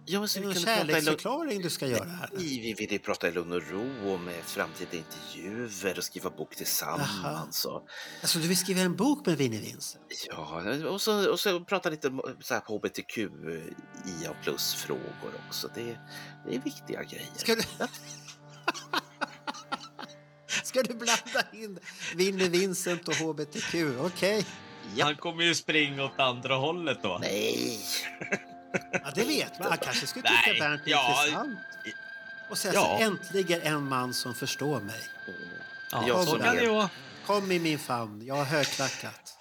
Ja, 0.08 0.18
men 0.18 0.24
Är 0.24 0.28
så 0.28 0.38
det 0.38 0.44
i 0.44 0.48
lugn... 0.48 0.58
kärleksförklaring 0.64 1.62
du 1.62 1.70
ska 1.70 1.86
göra 1.86 2.04
här? 2.04 2.30
Nej, 2.32 2.60
vi 2.60 2.74
ville 2.74 2.98
prata 2.98 3.28
i 3.28 3.32
lugn 3.32 3.52
och 3.52 3.62
ro 3.70 4.14
om 4.14 4.28
eh, 4.28 4.34
framtida 4.44 4.90
intervjuer 4.96 5.98
och 5.98 6.04
skriva 6.04 6.30
bok 6.30 6.56
tillsammans. 6.56 7.64
Och, 7.64 7.88
Alltså, 8.22 8.38
du 8.38 8.48
vill 8.48 8.56
skriva 8.56 8.80
en 8.80 8.96
bok 8.96 9.26
med 9.26 9.36
Vinnie 9.38 9.60
Vincent? 9.60 10.04
ja, 10.28 10.62
och, 10.88 11.00
så, 11.00 11.30
och 11.30 11.40
så 11.40 11.60
prata 11.60 11.90
lite 11.90 12.08
om, 12.08 12.36
så 12.40 12.54
här, 12.54 12.60
på 12.60 12.76
hbtq, 12.76 13.18
IA 14.22 14.34
plus-frågor 14.42 15.32
också. 15.48 15.70
Det, 15.74 15.98
det 16.46 16.54
är 16.54 16.60
viktiga 16.60 17.02
grejer. 17.02 17.28
Ska 17.36 17.54
du... 17.54 17.62
Ska 20.64 20.82
du 20.82 20.94
blanda 20.94 21.42
in 21.52 21.78
Vinnie 22.14 22.48
Vincent 22.48 23.08
och 23.08 23.14
HBTQ? 23.14 23.74
Okej. 24.00 24.46
Ja. 24.96 25.04
Han 25.04 25.16
kommer 25.16 25.44
ju 25.44 25.54
springa 25.54 26.04
åt 26.04 26.20
andra 26.20 26.54
hållet 26.54 26.98
då. 27.02 27.18
Nej! 27.20 27.78
Ja, 28.92 29.10
det 29.14 29.24
vet 29.24 29.58
man. 29.58 29.68
Han 29.68 29.78
kanske 29.78 30.06
skulle 30.06 30.28
tycka 30.28 30.50
Nej, 30.50 30.60
Bernt 30.60 30.86
är 30.86 30.90
ja, 30.90 31.22
intressant. 31.26 31.58
Och 32.50 32.58
säga 32.58 32.74
ja. 32.74 32.80
så 32.98 33.04
äntligen 33.04 33.60
en 33.62 33.88
man 33.88 34.14
som 34.14 34.34
förstår 34.34 34.80
mig. 34.80 35.00
Ja, 35.92 36.04
Jag 36.08 36.24
så 36.28 36.38
kan 36.38 36.56
det 36.56 36.68
vara. 36.68 36.90
Kom 37.26 37.52
i 37.52 37.58
min 37.58 37.78
famn, 37.78 38.26
jag 38.26 38.34
har 38.34 38.44
högklackat. 38.44 39.32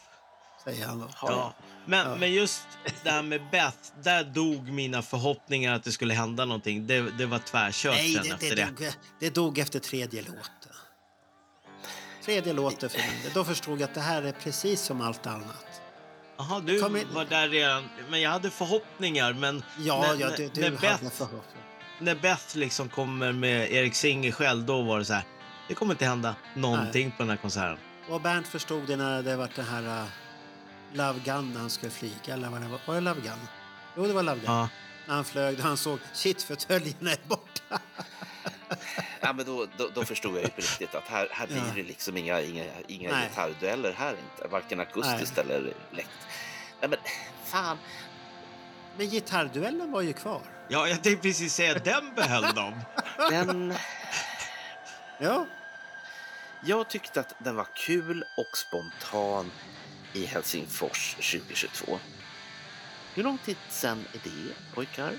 Säger 0.63 0.85
han 0.87 0.99
då. 0.99 1.09
Ja. 1.21 1.53
Men, 1.85 2.07
Ja. 2.07 2.15
men 2.15 2.33
just 2.33 2.63
det 3.03 3.09
här 3.09 3.21
med 3.21 3.41
Beth, 3.51 3.77
där 4.03 4.23
dog 4.23 4.69
mina 4.69 5.01
förhoppningar 5.01 5.73
att 5.75 5.83
det 5.83 5.91
skulle 5.91 6.13
hända 6.13 6.45
någonting. 6.45 6.87
Det, 6.87 7.01
det 7.17 7.25
var 7.25 7.39
tvärkört 7.39 7.95
Nej, 7.95 8.13
sen 8.13 8.23
det, 8.23 8.29
efter 8.29 8.55
det, 8.55 8.55
det. 8.55 8.83
dog, 8.85 8.93
det 9.19 9.29
dog 9.29 9.57
efter 9.59 9.79
tredje 9.79 10.21
låten. 10.21 10.71
Tredje 12.25 12.53
låten 12.53 12.89
för 12.89 12.97
del. 12.97 13.33
Då 13.33 13.43
förstod 13.45 13.81
jag 13.81 13.87
att 13.87 13.93
det 13.93 14.01
här 14.01 14.21
är 14.21 14.31
precis 14.31 14.81
som 14.81 15.01
allt 15.01 15.27
annat. 15.27 15.81
Jaha, 16.37 16.59
du 16.59 16.79
Kom 16.81 16.95
in. 16.95 17.07
var 17.13 17.25
där 17.25 17.49
redan. 17.49 17.89
Men 18.09 18.21
jag 18.21 18.29
hade 18.29 18.49
förhoppningar. 18.49 19.33
Men 19.33 19.63
Ja, 19.79 20.01
när, 20.01 20.15
ja 20.21 20.29
du, 20.37 20.49
du 20.49 20.61
när, 20.61 20.67
hade 20.69 20.77
Beth, 20.81 21.09
förhoppning. 21.15 21.63
när 21.99 22.15
Beth 22.15 22.57
liksom 22.57 22.89
kommer 22.89 23.31
med 23.31 23.71
Erik 23.71 23.95
Singer 23.95 24.31
själv, 24.31 24.63
då 24.65 24.81
var 24.81 24.99
det 24.99 25.05
så 25.05 25.13
här. 25.13 25.23
Det 25.67 25.73
kommer 25.73 25.93
inte 25.93 26.05
hända 26.05 26.35
någonting 26.55 27.11
på 27.11 27.17
den 27.23 27.29
här 27.29 27.37
konserten. 27.37 27.77
Och 28.09 28.21
Bernt 28.21 28.47
förstod 28.47 28.87
det 28.87 28.95
när 28.95 29.23
det 29.23 29.35
var 29.35 29.49
den 29.55 29.65
här 29.65 30.01
uh, 30.01 30.07
Love 30.93 31.19
Gun 31.25 31.51
när 31.53 31.59
han 31.59 31.69
skulle 31.69 31.91
flyga. 31.91 32.33
Eller 32.33 32.49
vad 32.49 32.61
det 32.61 32.67
var. 32.67 32.79
Var 32.85 32.95
det 32.95 33.01
Love 33.01 33.21
Gun? 33.21 33.47
Jo, 33.97 34.05
det 34.07 34.13
var 34.13 34.23
Love 34.23 34.37
Gun. 34.39 34.45
Ja. 34.45 34.69
När 35.07 35.15
han 35.15 35.25
flög, 35.25 35.59
han 35.59 35.77
såg 35.77 35.99
shit, 36.13 36.43
fåtöljerna 36.43 37.11
är 37.11 37.19
borta. 37.27 37.79
Ja, 39.21 39.33
men 39.33 39.45
då, 39.45 39.67
då, 39.77 39.89
då 39.93 40.05
förstod 40.05 40.35
jag 40.35 40.41
ju 40.43 40.47
på 40.49 40.61
riktigt 40.61 40.95
att 40.95 41.03
här, 41.07 41.27
här 41.31 41.47
blir 41.47 41.57
Ja. 41.57 41.63
det 41.75 41.83
liksom 41.83 42.17
inga, 42.17 42.41
inga, 42.41 42.63
inga 42.87 43.11
Nej. 43.11 43.27
gitarrdueller 43.29 43.93
här 43.97 44.09
inte. 44.11 44.47
Varken 44.51 44.79
akustiskt 44.79 45.37
eller 45.37 45.73
läckt. 45.91 46.09
Nej, 46.87 46.89
men 46.89 46.99
fan. 47.45 47.77
Men 48.97 49.09
gitarrduellen 49.09 49.91
var 49.91 50.01
ju 50.01 50.13
kvar. 50.13 50.41
ja, 50.67 50.87
jag 50.87 51.03
tänkte 51.03 51.21
precis 51.27 51.53
säga 51.53 51.73
den 51.79 52.13
behöll 52.15 52.55
de. 52.55 52.81
Den, 53.29 53.73
Ja, 55.19 55.45
jag 56.63 56.89
tyckte 56.89 57.19
att 57.19 57.33
den 57.37 57.55
var 57.55 57.67
kul 57.75 58.23
och 58.37 58.57
spontan. 58.57 59.51
i 60.13 60.25
Helsingfors 60.25 61.13
2022. 61.15 61.99
Hur 63.13 63.23
lång 63.23 63.37
tid 63.37 63.57
sen 63.69 64.05
är 64.13 64.19
det, 64.23 64.53
pojkar? 64.73 65.11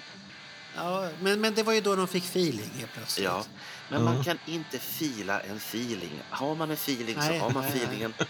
Ja, 0.76 1.08
men, 1.20 1.40
men 1.40 1.54
det 1.54 1.62
var 1.62 1.72
ju 1.72 1.80
då 1.80 1.96
de 1.96 2.08
fick 2.08 2.24
feeling 2.24 2.70
helt 2.78 2.92
plötsligt. 2.92 3.24
Ja, 3.24 3.44
men 3.88 3.98
Ja. 4.04 4.04
man 4.12 4.24
kan 4.24 4.38
inte 4.46 4.78
fila 4.78 5.40
en 5.40 5.56
feeling. 5.56 6.22
Har 6.30 6.54
man 6.54 6.70
en 6.70 6.74
feeling 6.76 7.16
Nej, 7.18 7.38
så 7.38 7.44
har 7.44 7.50
man 7.50 7.62
nej, 7.62 7.72
nej. 7.74 7.82
feelingen. 7.82 8.14
Då 8.18 8.24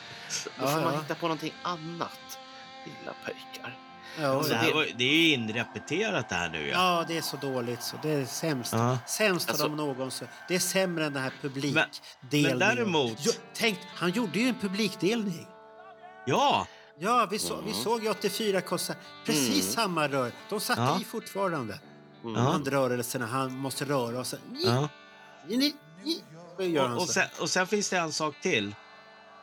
Ja, 0.59 0.67
får 0.67 0.81
man 0.81 0.95
ja. 0.95 1.01
hitta 1.01 1.15
på 1.15 1.27
någonting 1.27 1.55
annat, 1.63 2.39
lilla 2.87 3.15
pojkar. 3.25 3.79
Ja, 4.21 4.43
Det, 4.49 4.55
här 4.55 4.67
det- 4.67 4.75
var, 4.75 4.87
det 4.97 5.05
är 5.05 5.13
ju 5.15 5.29
inrepeterat 5.35 6.29
det 6.29 6.35
här 6.35 6.49
nu. 6.49 6.69
Ja. 6.69 6.75
ja, 7.01 7.05
det 7.09 7.17
är 7.19 7.23
så 7.23 7.37
dåligt 7.37 7.83
så 7.83 7.97
det 8.03 8.11
är 8.11 8.25
sämst. 8.25 8.73
Ja. 8.73 8.99
Sämst 9.07 9.49
Alltså- 9.51 9.65
av 9.65 9.77
någonsin. 9.77 10.29
Det 10.49 10.55
är 10.55 10.59
sämre 10.59 11.07
än 11.07 11.13
den 11.13 11.23
här 11.23 11.31
Men- 11.43 11.51
publikdelningen. 11.51 12.59
men 12.59 12.59
däremot- 12.59 13.19
Jo, 13.21 13.33
tänk, 13.55 13.79
han 13.95 14.11
gjorde 14.11 14.39
ju 14.39 14.49
en 14.49 14.55
publikdelning. 14.59 15.47
ja, 16.27 16.67
Ja, 16.99 17.29
vi, 17.31 17.39
så, 17.39 17.57
vi 17.57 17.71
Mm. 17.71 17.83
såg 17.83 18.03
ju 18.05 18.11
84 18.11 18.61
konserter. 18.61 19.03
Precis 19.27 19.49
Mm. 19.49 19.75
samma 19.75 20.09
rör. 20.09 20.33
De 20.49 20.61
satt 20.61 20.79
Ja. 20.79 21.01
i 21.01 21.05
fortfarande. 21.05 21.79
Mm. 22.25 22.37
Handrörelserna, 22.37 23.27
han 23.27 23.57
måste 23.57 23.85
röra 23.85 24.19
och 24.21 24.27
sen... 24.27 24.39
ja. 24.65 24.89
Ni, 25.49 25.57
ni, 25.57 25.75
ni. 26.59 26.79
Och, 26.79 27.03
och, 27.03 27.09
sen, 27.09 27.29
och 27.41 27.51
sen 27.51 27.67
finns 27.67 27.91
det 27.91 27.97
en 27.99 28.13
sak 28.13 28.35
till. 28.43 28.75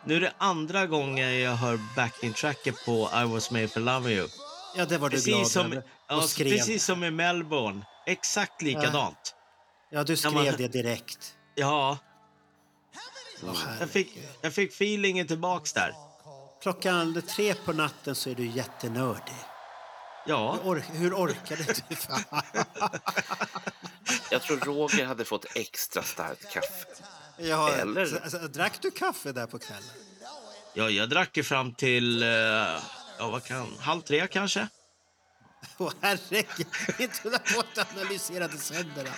Nu 0.06 0.16
är 0.16 0.20
det 0.22 0.34
andra 0.38 0.88
gången 0.88 1.40
jag 1.40 1.56
hör 1.56 1.80
backing-tracket 1.96 2.86
på 2.86 3.10
I 3.16 3.24
was 3.26 3.52
made 3.52 3.68
for 3.68 3.80
loving 3.80 4.14
you. 4.18 4.28
Ja, 4.76 4.86
det 4.86 4.98
var 4.98 5.10
du 5.10 5.18
glad 5.22 5.38
Precis 5.40 5.54
som, 5.54 5.66
över. 5.72 5.84
ja, 6.08 6.16
Och 6.16 6.30
skrev. 6.30 6.50
precis 6.58 6.86
som 6.86 7.04
i 7.04 7.12
Melbourne. 7.12 7.86
Exakt 8.06 8.62
likadant. 8.62 9.36
Ja, 9.92 10.04
du 10.04 10.18
skrev 10.18 10.34
man- 10.34 10.46
det 10.46 10.68
direkt. 10.68 11.36
Ja, 11.56 11.98
jag 13.80 13.90
fick, 13.90 14.18
jag 14.42 14.54
fick 14.54 14.72
feelingen 14.74 15.28
tillbaks 15.28 15.74
där. 15.74 15.94
Klockan 16.62 17.22
tre 17.22 17.54
på 17.54 17.74
natten 17.74 18.16
så 18.16 18.30
är 18.30 18.36
du 18.36 18.46
jättenördig. 18.48 19.34
Ja, 20.26 20.52
Hur, 20.64 20.70
ork, 20.72 20.84
hur 20.92 21.14
orkade 21.14 21.64
du? 21.64 21.74
Jag 24.32 24.42
tror 24.42 24.58
Roger 24.58 25.06
hade 25.06 25.26
fått 25.26 25.46
extra 25.56 26.04
starkt 26.04 26.52
kaffe. 26.54 26.86
Ja, 27.38 27.74
Eller- 27.74 28.22
alltså, 28.24 28.38
drack 28.38 28.82
du 28.82 28.92
kaffe 28.92 29.32
där 29.32 29.48
på 29.48 29.60
kvällen? 29.60 29.84
ja 30.74 30.90
jag 30.90 31.10
drack 31.10 31.38
ju 31.38 31.44
fram 31.44 31.74
till 31.74 32.24
eh, 32.24 32.30
ja, 33.18 33.30
vad 33.32 33.44
kan, 33.44 33.68
halv 33.80 34.02
tre 34.02 34.28
kanske. 34.28 34.68
Åh 35.78 35.92
herregud, 36.02 36.68
inte 37.00 37.20
hålla 37.24 37.40
på 37.40 37.60
att 37.60 37.94
analysera 37.98 38.48
december. 38.48 39.10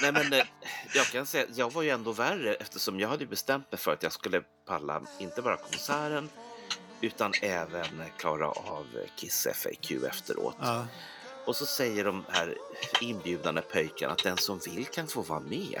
Nej, 0.00 0.12
men, 0.12 0.32
eh, 0.32 0.46
jag 0.94 1.06
kan 1.06 1.26
säga, 1.26 1.46
jag 1.54 1.72
var 1.72 1.82
ju 1.82 1.90
ändå 1.90 2.12
värre 2.12 2.54
eftersom 2.54 3.00
jag 3.00 3.08
hade 3.08 3.26
bestämt 3.26 3.72
mig 3.72 3.78
för 3.78 3.92
att 3.92 4.02
jag 4.02 4.12
skulle 4.12 4.40
palla 4.66 5.02
inte 5.18 5.42
bara 5.42 5.56
konserten 5.56 6.28
utan 7.00 7.32
även 7.42 8.02
klara 8.18 8.46
av 8.48 8.86
Kiss 9.16 9.46
FAQ 9.54 9.90
efteråt. 9.90 10.56
Ja. 10.60 10.86
Och 11.46 11.56
så 11.56 11.66
säger 11.66 12.04
de 12.04 12.24
här 12.28 12.54
inbjudande 13.00 13.60
pöjkarna 13.62 14.12
att 14.12 14.22
den 14.22 14.36
som 14.36 14.58
vill 14.58 14.86
kan 14.86 15.06
få 15.06 15.22
vara 15.22 15.40
med. 15.40 15.80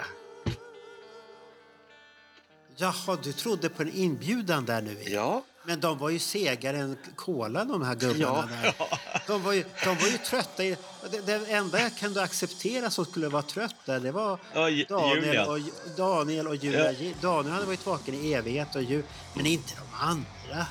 Jaha, 2.78 3.18
du 3.22 3.32
trodde 3.32 3.68
på 3.68 3.82
en 3.82 3.92
inbjudan 3.94 4.64
där 4.64 4.82
nu? 4.82 4.96
Ja, 5.06 5.42
Men 5.64 5.80
de 5.80 5.98
var 5.98 6.10
ju 6.10 6.18
segare 6.18 6.78
än 6.78 6.96
kola 7.16 7.64
de 7.64 7.82
här 7.82 7.94
gubbarna 7.94 8.48
Ja. 8.62 8.62
där. 8.62 9.22
De 9.26 9.42
var 9.42 9.52
ju, 9.52 9.64
de 9.84 9.96
var 9.96 10.06
ju 10.08 10.18
trötta. 10.18 10.64
I, 10.64 10.76
det, 11.10 11.20
det 11.26 11.46
enda 11.52 11.80
jag 11.80 11.96
kunde 11.96 12.22
acceptera 12.22 12.90
som 12.90 13.04
skulle 13.04 13.28
vara 13.28 13.42
trött 13.42 13.74
där, 13.84 14.00
det 14.00 14.12
var 14.12 14.38
Daniel 14.88 15.48
och, 15.48 15.58
Daniel 15.96 16.46
och 16.48 16.56
Julia. 16.56 16.92
Ja. 16.92 17.12
Daniel 17.20 17.52
hade 17.54 17.66
varit 17.66 17.86
vaken 17.86 18.14
i 18.14 18.32
evighet, 18.32 18.74
och 18.76 18.82
Ju, 18.82 19.02
men 19.34 19.46
inte 19.46 19.72
de 19.74 20.04
andra. 20.06 20.66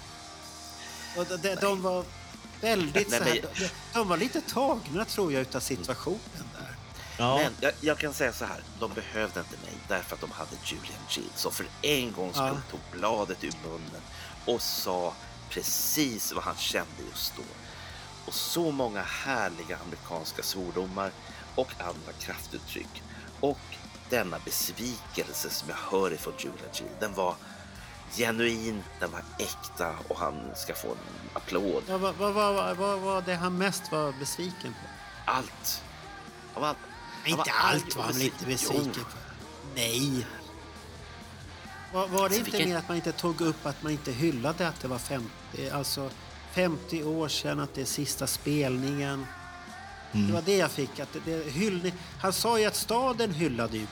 Och 1.18 1.26
de, 1.26 1.38
de, 1.38 1.56
de 1.56 1.82
var 1.82 2.04
väldigt 2.62 3.10
Nej, 3.10 3.20
så 3.20 3.26
här, 3.26 3.42
de, 3.60 3.70
de 3.94 4.08
var 4.08 4.18
lite 4.18 4.42
tagna 4.42 5.06
tror 5.06 5.34
jag 5.34 5.42
utav 5.42 5.60
situationen 5.60 6.20
där. 6.54 6.65
Ja, 7.18 7.38
men 7.38 7.54
jag, 7.62 7.74
jag 7.82 7.98
kan 7.98 8.14
säga 8.14 8.34
så 8.34 8.46
här. 8.46 8.60
De 8.80 8.94
behövde 8.94 9.40
inte 9.40 9.58
mig 9.66 9.74
därför 9.88 10.16
att 10.16 10.22
de 10.22 10.32
hade 10.32 10.52
Julian 10.66 11.00
Gill 11.10 11.30
som 11.36 11.52
för 11.52 11.66
en 11.82 12.12
gångs 12.14 12.36
skull 12.36 12.46
Ja. 12.48 12.72
tog 12.72 12.80
bladet 13.00 13.44
ur 13.44 13.54
munnen 13.68 14.02
och 14.46 14.62
sa 14.62 15.14
precis 15.50 16.34
vad 16.34 16.44
han 16.44 16.56
kände 16.58 16.92
just 17.12 17.34
då. 17.38 17.44
Och 18.26 18.34
så 18.34 18.72
många 18.72 19.02
härliga 19.04 19.78
amerikanska 19.86 20.44
svordomar 20.44 21.12
och 21.56 21.72
andra 21.80 22.12
kraftuttryck. 22.20 23.04
Och 23.40 23.60
denna 24.10 24.40
besvikelse 24.40 25.50
som 25.50 25.70
jag 25.70 25.76
hör 26.00 26.14
ifrån 26.14 26.34
Julian 26.38 26.70
Gill, 26.74 26.88
den 27.00 27.14
var 27.14 27.36
genuin, 28.16 28.84
den 29.00 29.12
var 29.12 29.22
äkta 29.40 29.96
och 30.08 30.20
han 30.20 30.52
ska 30.56 30.74
få 30.76 30.88
en 30.92 30.98
applåd. 31.34 31.84
Ja, 31.88 31.98
vad, 31.98 32.16
vad, 32.16 32.34
vad, 32.34 32.56
vad, 32.56 32.78
vad 32.78 33.00
var 33.00 33.22
det 33.22 33.36
han 33.36 33.58
mest 33.58 33.92
var 33.92 34.12
besviken 34.12 34.74
på? 34.74 34.90
Allt. 35.32 35.84
Av 36.54 36.64
allt. 36.64 36.78
Inte 37.26 37.52
allt 37.52 37.96
var 37.96 38.04
han 38.04 38.20
lite 38.20 38.46
besviken. 38.46 38.78
besviken 38.78 39.04
på. 39.04 39.18
Nej. 39.76 40.28
Var, 41.94 42.08
var 42.08 42.30
det 42.30 42.38
inte 42.38 42.66
mer 42.66 42.78
att 42.78 42.88
man 42.88 42.98
inte 42.98 43.12
tog 43.12 43.42
upp 43.42 43.66
att 43.66 43.84
man 43.84 43.92
inte 43.92 44.12
hyllade 44.12 44.68
att 44.68 44.80
det 44.80 44.88
var 44.88 44.98
50, 44.98 45.30
alltså 45.74 46.10
50 46.54 47.04
år 47.04 47.28
sedan, 47.28 47.60
att 47.60 47.74
det 47.74 47.82
är 47.82 47.86
sista 47.86 48.28
spelningen? 48.28 49.26
Det 50.12 50.34
var 50.34 50.42
det 50.42 50.58
jag 50.58 50.72
fick. 50.72 51.00
Att 51.00 51.14
det, 51.14 51.20
det, 51.26 51.52
hyllning, 51.52 51.94
han 52.20 52.34
sa 52.34 52.60
ju 52.60 52.66
att 52.66 52.76
staden 52.76 53.34
hyllade 53.34 53.78
ju. 53.78 53.88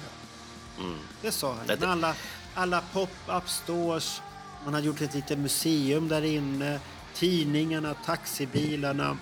Mm. 0.80 0.98
Det 1.22 1.32
sa 1.32 1.54
han. 1.54 1.66
Men 1.68 1.84
alla, 1.84 2.16
alla 2.56 2.82
pop-up 2.94 3.50
stores, 3.50 4.22
man 4.66 4.74
har 4.74 4.82
gjort 4.82 5.02
ett 5.02 5.14
litet 5.14 5.40
museum 5.40 6.08
där 6.08 6.22
inne, 6.22 6.80
tidningarna, 7.14 7.94
taxibilarna, 7.94 9.18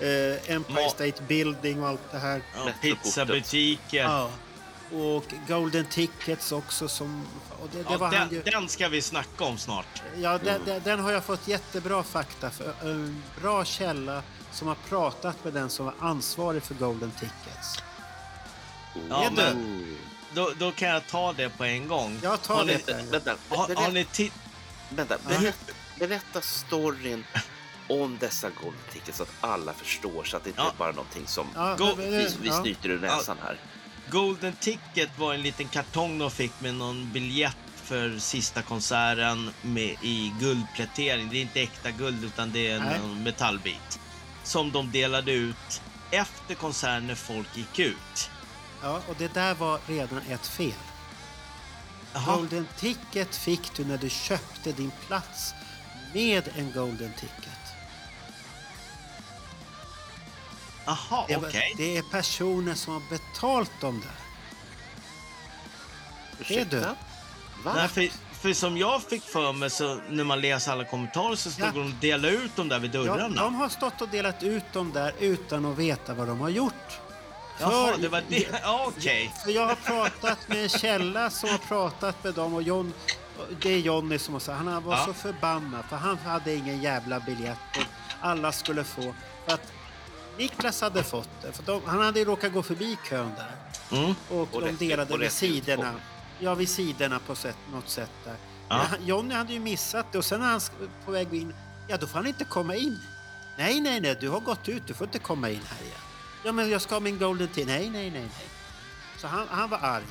eh, 0.00 0.50
Empire 0.54 0.82
Ma- 0.86 0.90
State 0.90 1.22
Building 1.28 1.82
och 1.82 1.88
allt 1.88 2.12
det 2.12 2.18
här. 2.18 2.42
ja, 2.54 2.68
pizzabutiker. 2.82 4.02
Ja. 4.02 4.30
Och 4.92 5.24
Golden 5.48 5.86
Tickets 5.86 6.52
också 6.52 6.88
som... 6.88 7.26
Och 7.62 7.68
det, 7.72 7.78
det 7.78 7.84
Ja, 8.00 8.10
den, 8.10 8.28
ju, 8.30 8.42
den 8.42 8.68
ska 8.68 8.88
vi 8.88 9.02
snacka 9.02 9.44
om 9.44 9.58
snart. 9.58 10.02
ja, 10.16 10.38
den, 10.38 10.60
den, 10.64 10.82
den 10.84 11.00
har 11.00 11.12
jag 11.12 11.24
fått 11.24 11.48
jättebra 11.48 12.02
fakta 12.02 12.50
för. 12.50 12.74
En 12.82 13.22
bra 13.40 13.64
källa 13.64 14.22
som 14.52 14.68
har 14.68 14.76
pratat 14.88 15.44
med 15.44 15.52
den 15.52 15.70
som 15.70 15.84
var 15.86 15.94
ansvarig 16.00 16.62
för 16.62 16.74
Golden 16.74 17.10
Tickets. 17.10 17.82
Ja, 19.08 19.24
Är 19.24 19.30
du? 19.30 19.36
men 19.36 19.96
då, 20.34 20.52
då 20.58 20.72
kan 20.72 20.88
jag 20.88 21.06
ta 21.06 21.32
det 21.32 21.48
på 21.48 21.64
en 21.64 21.88
gång. 21.88 22.18
Jag 22.22 22.42
tar 22.42 22.54
har 22.54 22.64
ni, 22.64 22.78
det. 22.86 22.92
Vänta, 22.92 23.10
vänta, 23.10 23.36
har, 23.48 23.74
har 23.74 23.90
ni 23.90 24.06
berätta, 24.90 25.72
berätta 25.98 26.40
storyn 26.40 27.24
om 27.90 28.16
dessa 28.20 28.50
Golden 28.50 28.80
Tickets 28.92 29.16
så 29.18 29.22
att 29.22 29.32
alla 29.40 29.72
förstår 29.72 30.24
så 30.24 30.36
att 30.36 30.44
det 30.44 30.50
inte 30.50 30.62
Ja. 30.62 30.68
är 30.70 30.74
bara 30.78 30.92
någonting 30.92 31.26
som 31.26 31.46
Ja, 31.54 31.94
vi, 31.98 32.28
vi 32.40 32.48
ja. 32.48 32.60
snyter 32.62 32.88
ur 32.88 32.98
näsan 33.00 33.36
här. 33.42 33.58
Golden 34.10 34.52
Ticket 34.52 35.18
var 35.18 35.34
en 35.34 35.42
liten 35.42 35.68
kartong 35.68 36.18
de 36.18 36.30
fick 36.30 36.60
med 36.60 36.74
någon 36.74 37.10
biljett 37.12 37.56
för 37.84 38.18
sista 38.18 38.62
konserten 38.62 39.50
med, 39.62 39.96
i 40.02 40.32
guldplätering. 40.40 41.28
Det 41.30 41.36
är 41.36 41.42
inte 41.42 41.60
äkta 41.62 41.90
guld 41.90 42.24
utan 42.24 42.52
det 42.52 42.70
är 42.70 42.80
Nej. 42.80 42.96
en 43.04 43.22
metallbit. 43.22 44.00
Som 44.44 44.72
de 44.72 44.90
delade 44.92 45.32
ut 45.32 45.82
efter 46.10 46.54
konserten 46.54 47.06
när 47.06 47.14
folk 47.14 47.56
gick 47.56 47.78
ut. 47.78 48.30
Ja, 48.82 49.00
och 49.08 49.14
det 49.18 49.34
där 49.34 49.54
var 49.54 49.80
redan 49.86 50.18
ett 50.28 50.46
fel. 50.46 50.72
Jaha, 52.12 52.36
Golden 52.36 52.66
Ticket 52.78 53.36
fick 53.36 53.74
du 53.76 53.84
när 53.84 53.98
du 53.98 54.10
köpte 54.10 54.72
din 54.72 54.92
plats 55.06 55.54
med 56.14 56.48
en 56.56 56.72
Golden 56.72 57.12
Ticket. 57.20 57.59
Aha 60.90 61.24
Det, 61.28 61.36
okej. 61.36 61.72
var- 61.72 61.76
det 61.76 61.96
är 61.96 62.02
personer 62.02 62.74
som 62.74 62.92
har 62.92 63.02
betalt 63.10 63.70
dem 63.80 64.00
där. 64.00 64.10
Ursäkta? 66.40 66.76
du? 66.76 66.80
Va? 67.64 67.72
Nej, 67.74 67.88
för, 67.88 68.08
för 68.40 68.52
som 68.52 68.76
jag 68.76 69.02
fick 69.02 69.22
för 69.24 69.52
mig 69.52 69.70
så 69.70 69.98
när 70.08 70.24
man 70.24 70.40
läser 70.40 70.72
alla 70.72 70.84
kommentarer 70.84 71.36
så 71.36 71.50
stod 71.50 71.66
Ja. 71.66 71.72
de 71.74 71.80
och 71.80 71.90
delade 72.00 72.34
ut 72.34 72.56
dem 72.56 72.68
där 72.68 72.78
vid 72.78 72.94
Ja, 72.94 73.02
dörrarna. 73.02 73.42
de 73.42 73.54
har 73.54 73.68
stått 73.68 74.00
och 74.00 74.08
delat 74.08 74.42
ut 74.42 74.72
dem 74.72 74.92
där 74.92 75.14
utan 75.18 75.64
att 75.64 75.78
veta 75.78 76.14
vad 76.14 76.26
de 76.28 76.40
har 76.40 76.48
gjort. 76.48 76.98
Jaha, 77.60 77.92
För- 77.94 78.02
det 78.02 78.08
var 78.08 78.22
det. 78.28 78.46
Ja, 78.62 78.84
Okej. 78.96 79.34
För 79.44 79.50
jag 79.50 79.66
har 79.66 79.74
pratat 79.74 80.38
med 80.48 80.62
en 80.62 80.68
källa 80.68 81.30
som 81.30 81.48
har 81.50 81.58
pratat 81.58 82.24
med 82.24 82.34
dem 82.34 82.54
och 82.54 82.62
John, 82.62 82.92
det 83.62 83.70
är 83.74 83.78
Jonny 83.78 84.18
som 84.18 84.34
har 84.34 84.40
sagt, 84.40 84.58
han 84.64 84.82
var 84.84 84.96
Ja. 84.96 85.04
så 85.04 85.12
förbannad 85.14 85.84
för 85.88 85.96
han 85.96 86.18
hade 86.18 86.54
ingen 86.54 86.82
jävla 86.82 87.20
biljett 87.20 87.58
och 87.76 87.82
alla 88.20 88.52
skulle 88.52 88.84
få. 88.84 89.14
För 89.46 89.54
att 89.54 89.72
Niklas 90.40 90.80
hade 90.80 91.02
fått 91.04 91.28
det, 91.42 91.52
för 91.52 91.62
de, 91.62 91.82
han 91.86 92.00
hade 92.00 92.18
ju 92.18 92.24
råkat 92.24 92.52
gå 92.52 92.62
förbi 92.62 92.98
kön 93.08 93.32
där. 93.36 93.52
Mm. 93.98 94.14
Och, 94.30 94.54
Och 94.54 94.60
de 94.60 94.72
delade 94.72 95.18
vid 95.18 95.32
sidorna. 95.32 95.94
Ja, 96.38 96.54
vid 96.54 96.68
sidorna 96.68 97.18
på 97.18 97.34
sätt, 97.34 97.56
något 97.72 97.88
sätt 97.88 98.10
där. 98.24 98.36
Ja. 98.68 99.22
Men 99.22 99.30
hade 99.30 99.52
ju 99.52 99.60
missat 99.60 100.06
det 100.12 100.18
och 100.18 100.24
sen 100.24 100.40
när 100.40 100.46
han 100.46 100.60
på 101.04 101.10
väg 101.10 101.34
in, 101.34 101.54
ja 101.88 101.96
då 101.96 102.06
får 102.06 102.18
han 102.18 102.26
inte 102.26 102.44
komma 102.44 102.74
in. 102.76 102.98
Nej, 103.58 103.80
nej, 103.80 104.00
nej, 104.00 104.16
du 104.20 104.28
har 104.28 104.40
gått 104.40 104.68
ut, 104.68 104.82
du 104.86 104.94
får 104.94 105.06
inte 105.06 105.18
komma 105.18 105.50
in 105.50 105.60
här 105.68 105.82
igen. 105.84 106.00
Ja, 106.44 106.52
men 106.52 106.70
jag 106.70 106.80
ska 106.82 106.94
ha 106.94 107.00
min 107.00 107.18
golden 107.18 107.48
till. 107.48 107.66
Nej, 107.66 107.90
nej, 107.90 108.10
nej, 108.10 108.20
nej. 108.20 108.48
Så 109.16 109.26
han, 109.26 109.46
han 109.50 109.70
var 109.70 109.78
arg. 109.78 110.04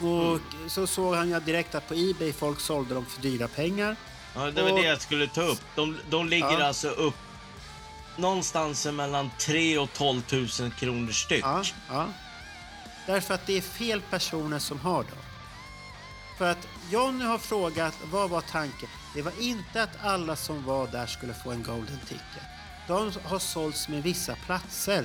Och 0.00 0.38
så 0.70 0.86
såg 0.86 1.14
han 1.14 1.28
ju 1.28 1.40
direkt 1.40 1.74
att 1.74 1.88
på 1.88 1.94
Ebay 1.94 2.32
folk 2.32 2.60
sålde 2.60 2.94
dem 2.94 3.06
för 3.06 3.22
dyra 3.22 3.48
pengar. 3.48 3.96
Ja, 4.34 4.50
det 4.50 4.62
var 4.62 4.70
Och- 4.72 4.78
det 4.78 4.84
jag 4.84 5.00
skulle 5.00 5.26
ta 5.26 5.42
upp. 5.42 5.60
De, 5.74 5.96
de 6.10 6.28
ligger 6.28 6.58
Ja. 6.60 6.66
alltså 6.66 6.88
upp 6.88 7.14
någonstans 8.16 8.86
mellan 8.86 9.30
3 9.38 9.78
och 9.78 9.92
12 9.92 10.22
000 10.60 10.70
kronor 10.70 11.12
styck. 11.12 11.44
Ja, 11.44 11.62
ja. 11.88 12.06
Därför 13.06 13.34
att 13.34 13.46
det 13.46 13.56
är 13.56 13.60
fel 13.60 14.00
personer 14.10 14.58
som 14.58 14.78
har 14.80 15.02
dem. 15.02 15.18
För 16.38 16.50
att 16.50 16.68
Johnny 16.90 17.24
har 17.24 17.38
frågat 17.38 17.94
vad 18.10 18.30
var 18.30 18.40
tanken. 18.40 18.88
Det 19.14 19.22
var 19.22 19.32
inte 19.40 19.82
att 19.82 20.04
alla 20.04 20.36
som 20.36 20.64
var 20.64 20.86
där 20.86 21.06
skulle 21.06 21.34
få 21.34 21.50
en 21.50 21.62
golden 21.62 21.98
ticket. 22.08 22.42
De 22.88 23.12
har 23.24 23.38
sålts 23.38 23.88
med 23.88 24.02
vissa 24.02 24.34
platser. 24.46 25.04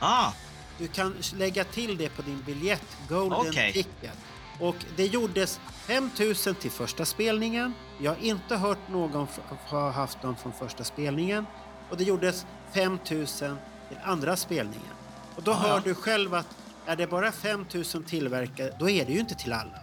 Ah, 0.00 0.32
Du 0.78 0.88
kan 0.88 1.14
lägga 1.34 1.64
till 1.64 1.96
det 1.96 2.08
på 2.08 2.22
din 2.22 2.42
biljett, 2.46 2.96
golden 3.08 3.40
Okej. 3.48 3.72
ticket. 3.72 4.12
Och 4.60 4.76
det 4.96 5.06
gjordes 5.06 5.60
5000 5.86 6.54
till 6.54 6.70
första 6.70 7.04
spelningen. 7.04 7.74
Jag 8.00 8.10
har 8.10 8.18
inte 8.22 8.56
hört 8.56 8.88
någon 8.88 9.28
ha 9.68 9.90
haft 9.90 10.22
dem 10.22 10.36
från 10.36 10.52
första 10.52 10.84
spelningen. 10.84 11.46
Och 11.94 11.98
det 11.98 12.04
gjordes 12.04 12.46
5000 12.72 13.56
till 13.88 13.96
andra 14.04 14.36
spelningen. 14.36 14.92
Och 15.36 15.42
då 15.42 15.50
Ja, 15.50 15.54
hör 15.56 15.68
ja. 15.68 15.80
du 15.84 15.94
själv 15.94 16.34
att 16.34 16.46
är 16.86 16.96
det 16.96 17.06
bara 17.06 17.32
5000 17.32 18.02
tillverkare, 18.04 18.76
då 18.78 18.90
är 18.90 19.04
det 19.04 19.12
ju 19.12 19.18
inte 19.20 19.34
till 19.34 19.52
alla. 19.52 19.78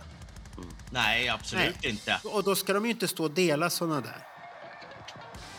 nej, 0.89 1.30
absolut 1.30 1.76
Nej. 1.82 1.91
inte. 1.91 2.20
Och 2.24 2.43
då 2.43 2.55
ska 2.55 2.74
de 2.74 2.86
ju 2.86 2.91
inte 2.91 3.07
stå 3.07 3.24
och 3.24 3.32
dela 3.32 3.70
såna 3.70 4.01
där. 4.01 4.28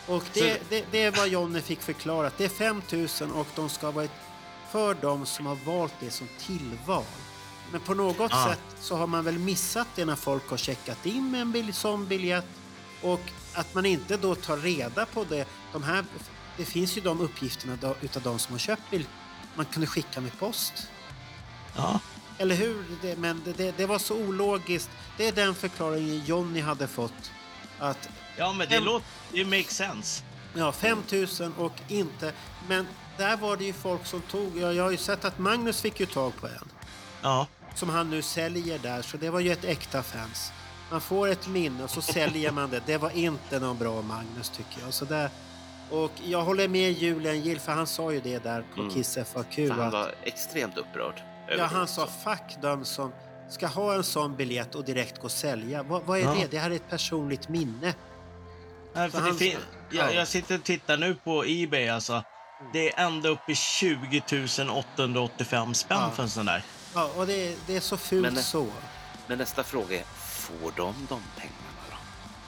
Och 0.07 0.23
det, 0.33 0.61
det, 0.69 0.85
det 0.91 1.03
är 1.03 1.11
vad 1.11 1.27
Jonny 1.27 1.61
fick 1.61 1.81
förklarat. 1.81 2.33
Det 2.37 2.45
är 2.45 2.49
5000 2.49 3.31
och 3.31 3.47
de 3.55 3.69
ska 3.69 3.91
vara 3.91 4.05
ett- 4.05 4.11
för 4.71 4.93
de 5.01 5.25
som 5.25 5.45
har 5.45 5.55
valt 5.55 5.93
det 5.99 6.11
som 6.11 6.27
tillval. 6.39 7.03
Men 7.71 7.81
på 7.81 7.93
något 7.93 8.31
Ah. 8.33 8.47
sätt 8.49 8.59
så 8.79 8.95
har 8.95 9.07
man 9.07 9.23
väl 9.23 9.39
missat 9.39 9.87
det 9.95 10.05
när 10.05 10.15
folk 10.15 10.49
har 10.49 10.57
checkat 10.57 11.05
in 11.05 11.31
med 11.31 11.41
en 11.41 11.51
bil, 11.51 11.73
sån 11.73 12.07
biljett 12.07 12.45
och 13.01 13.21
att 13.53 13.73
man 13.73 13.85
inte 13.85 14.17
då 14.17 14.35
tar 14.35 14.57
reda 14.57 15.05
på 15.05 15.23
det. 15.23 15.47
De 15.73 15.83
här, 15.83 16.05
det 16.57 16.65
finns 16.65 16.97
ju 16.97 17.01
de 17.01 17.21
uppgifterna 17.21 17.77
utav 18.01 18.23
de 18.23 18.39
som 18.39 18.51
har 18.53 18.59
köpt 18.59 18.91
bil. 18.91 19.05
Man 19.55 19.65
kunde 19.65 19.87
skicka 19.87 20.21
med 20.21 20.39
post. 20.39 20.87
Ja. 21.75 21.99
Eller 22.37 22.55
hur? 22.55 22.85
Det, 23.01 23.17
men 23.17 23.41
det, 23.45 23.53
det, 23.53 23.77
det 23.77 23.85
var 23.85 23.99
så 23.99 24.15
ologiskt. 24.15 24.89
Det 25.17 25.27
är 25.27 25.31
den 25.31 25.55
förklaringen 25.55 26.25
Jonny 26.25 26.61
hade 26.61 26.87
fått. 26.87 27.31
Att 27.79 28.09
ja, 28.37 28.53
men 28.53 28.69
det 28.69 28.75
Em- 28.79 28.83
låter... 28.83 29.05
Det 29.31 29.45
makes 29.45 29.75
sense. 29.77 30.23
ja, 30.55 30.71
5000 30.71 31.53
och 31.53 31.73
inte... 31.87 32.33
Men 32.67 32.87
där 33.17 33.37
var 33.37 33.57
det 33.57 33.63
ju 33.65 33.73
folk 33.73 34.05
som 34.05 34.21
tog... 34.21 34.57
Ja, 34.57 34.73
jag 34.73 34.83
har 34.83 34.91
ju 34.91 34.97
sett 34.97 35.25
att 35.25 35.39
Magnus 35.39 35.81
fick 35.81 35.99
ju 35.99 36.05
tag 36.05 36.35
på 36.35 36.47
en. 36.47 36.69
Ja. 37.21 37.47
Som 37.75 37.89
han 37.89 38.09
nu 38.09 38.21
säljer 38.21 38.79
där, 38.79 39.01
så 39.01 39.17
det 39.17 39.29
var 39.29 39.39
ju 39.39 39.51
ett 39.51 39.65
äkta 39.65 40.03
fans. 40.03 40.51
Man 40.91 41.01
får 41.01 41.27
ett 41.27 41.47
minne 41.47 41.83
och 41.83 41.89
så 41.89 42.01
säljer 42.01 42.51
man 42.51 42.69
det. 42.69 42.81
Det 42.85 42.97
var 42.97 43.09
inte 43.09 43.59
någon 43.59 43.77
bra 43.77 44.01
Magnus 44.01 44.49
tycker 44.49 44.81
jag. 44.85 44.93
Så 44.93 45.05
där, 45.05 45.29
och 45.91 46.11
jag 46.23 46.41
håller 46.41 46.67
med 46.67 46.91
Julian 46.91 47.39
Gill, 47.41 47.59
för 47.59 47.71
han 47.71 47.87
sa 47.87 48.11
ju 48.13 48.21
det 48.21 48.43
där 48.43 48.63
på 48.75 48.81
Mm. 48.81 48.93
Kiss 48.93 49.17
FAQ. 49.33 49.55
För 49.55 49.69
han 49.69 49.81
att- 49.81 49.93
var 49.93 50.11
extremt 50.23 50.77
upprörd. 50.77 51.21
Ja, 51.57 51.65
han 51.65 51.87
sa 51.87 52.07
fuck 52.23 52.55
de 52.61 52.85
som 52.85 53.11
ska 53.49 53.67
ha 53.67 53.93
en 53.93 54.03
sån 54.03 54.35
biljett 54.35 54.75
och 54.75 54.85
direkt 54.85 55.17
gå 55.17 55.23
och 55.23 55.31
sälja. 55.31 55.83
Vad, 55.83 56.03
vad 56.03 56.19
är 56.19 56.23
Ja. 56.23 56.33
det? 56.33 56.47
Det 56.51 56.57
här 56.59 56.71
är 56.71 56.75
ett 56.75 56.89
personligt 56.89 57.49
minne. 57.49 57.93
Nej, 58.93 59.11
för 59.11 59.19
han- 59.19 59.27
det 59.31 59.37
fin- 59.37 59.57
ja. 59.89 60.03
jag, 60.03 60.15
jag 60.15 60.27
sitter 60.27 60.55
och 60.57 60.63
tittar 60.63 60.97
nu 60.97 61.15
på 61.15 61.43
Ebay. 61.47 61.87
Alltså. 61.89 62.23
Det 62.73 62.89
är 62.93 63.05
ända 63.05 63.29
upp 63.29 63.49
i 63.49 63.55
20 63.55 64.21
885 64.71 65.73
spänn 65.73 65.97
Ja. 66.01 66.09
för 66.15 66.23
en 66.23 66.29
sån 66.29 66.45
där. 66.45 66.63
Ja, 66.95 67.09
och 67.17 67.27
det, 67.27 67.47
är- 67.47 67.55
det 67.67 67.75
är 67.75 67.79
så 67.79 67.97
fult 67.97 68.21
Men- 68.33 68.43
så. 68.43 68.67
Men 69.27 69.37
nästa 69.37 69.63
fråga 69.63 69.99
är, 69.99 70.03
får 70.17 70.71
de 70.75 70.93
de 71.09 71.21
pengarna 71.37 71.81
då? 71.91 71.97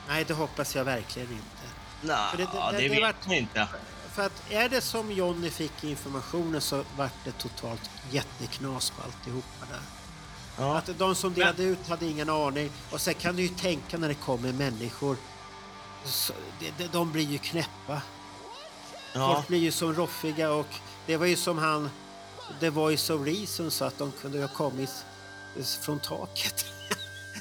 Nej, 0.07 0.23
det 0.27 0.33
hoppas 0.33 0.75
jag 0.75 0.83
verkligen 0.83 1.31
inte. 1.31 1.67
Nej, 2.05 2.17
För 2.31 2.37
det- 2.37 2.43
det, 2.53 2.71
det- 2.71 2.77
det, 2.77 2.89
vet 2.89 3.01
vart- 3.01 3.27
man 3.27 3.35
inte. 3.35 3.67
För 4.13 4.25
att 4.25 4.51
är 4.51 4.69
det 4.69 4.81
som 4.81 5.11
Jonny 5.11 5.49
fick 5.49 5.83
informationen 5.83 6.61
så 6.61 6.83
vart 6.97 7.13
det 7.25 7.31
totalt 7.31 7.89
jätteknas 8.11 8.89
på 8.89 9.03
alltihopa 9.03 9.65
där. 9.71 9.79
Ja. 10.57 10.77
Att 10.77 10.89
de 10.97 11.15
som 11.15 11.33
delade 11.33 11.63
ut 11.63 11.87
hade 11.87 12.05
ingen 12.05 12.29
aning. 12.29 12.71
Och 12.91 13.01
sen 13.01 13.13
kan 13.13 13.35
du 13.35 13.41
ju 13.41 13.47
tänka 13.47 13.97
när 13.97 14.07
det 14.07 14.13
kommer 14.13 14.51
människor. 14.53 15.17
Så, 16.05 16.33
de, 16.77 16.87
de, 16.87 17.11
blir 17.11 17.25
ju 17.25 17.37
knäppa. 17.37 18.01
Ja. 19.13 19.33
Folk 19.35 19.47
blir 19.47 19.59
ju 19.59 19.71
så 19.71 19.91
roffiga 19.93 20.51
och 20.51 20.67
det 21.05 21.17
var 21.17 21.25
ju 21.25 21.35
som 21.35 21.57
han, 21.57 21.89
The 22.59 22.69
Voice 22.69 23.09
of 23.09 23.27
Reason 23.27 23.71
sa 23.71 23.85
att 23.87 23.97
de 23.97 24.11
kunde 24.11 24.41
ha 24.41 24.47
kommit 24.47 25.05
från 25.81 25.99
taket. 25.99 26.65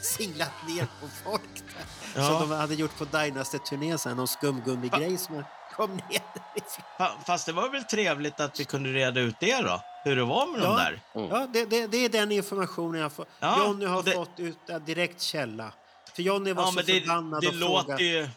Singlat 0.04 0.52
ner 0.68 0.86
på 1.00 1.08
folk 1.24 1.42
där. 1.54 1.84
Ja. 2.22 2.28
Som 2.40 2.48
de 2.48 2.54
hade 2.56 2.74
gjort 2.74 2.98
på 2.98 3.04
Dynasty-turnén 3.04 3.98
sen, 3.98 4.16
någon 4.16 4.28
skumgummi-grej 4.28 5.18
som 5.18 5.44
kom 5.76 5.96
ner 5.96 6.22
Fast 7.26 7.46
det 7.46 7.52
var 7.52 7.68
väl 7.68 7.84
trevligt 7.84 8.40
att 8.40 8.60
vi 8.60 8.64
kunde 8.64 8.90
reda 8.90 9.20
ut 9.20 9.36
det 9.40 9.60
då? 9.62 9.80
Hur 10.04 10.16
det 10.16 10.24
var 10.24 10.46
med 10.46 10.60
Ja. 10.60 10.66
de 10.66 10.76
där. 10.76 11.00
Ja, 11.30 11.46
det, 11.52 11.64
det, 11.64 11.86
det 11.86 11.96
är 12.04 12.08
den 12.08 12.32
informationen 12.32 13.00
jag 13.00 13.12
får. 13.12 13.26
Ja, 13.40 13.58
Johnny 13.58 13.86
har 13.86 14.02
det- 14.02 14.12
fått 14.12 14.40
ut 14.40 14.58
direkt 14.86 15.20
källa. 15.20 15.72
För 16.14 16.22
Johnny 16.22 16.52
var 16.52 16.62
Ja, 16.62 16.72
så 16.72 16.80
det, 16.80 17.00
förbannad 17.00 17.40
det 17.42 17.48
och 17.48 17.54
låter 17.54 17.82
frågade... 17.84 18.04
ju... 18.04 18.28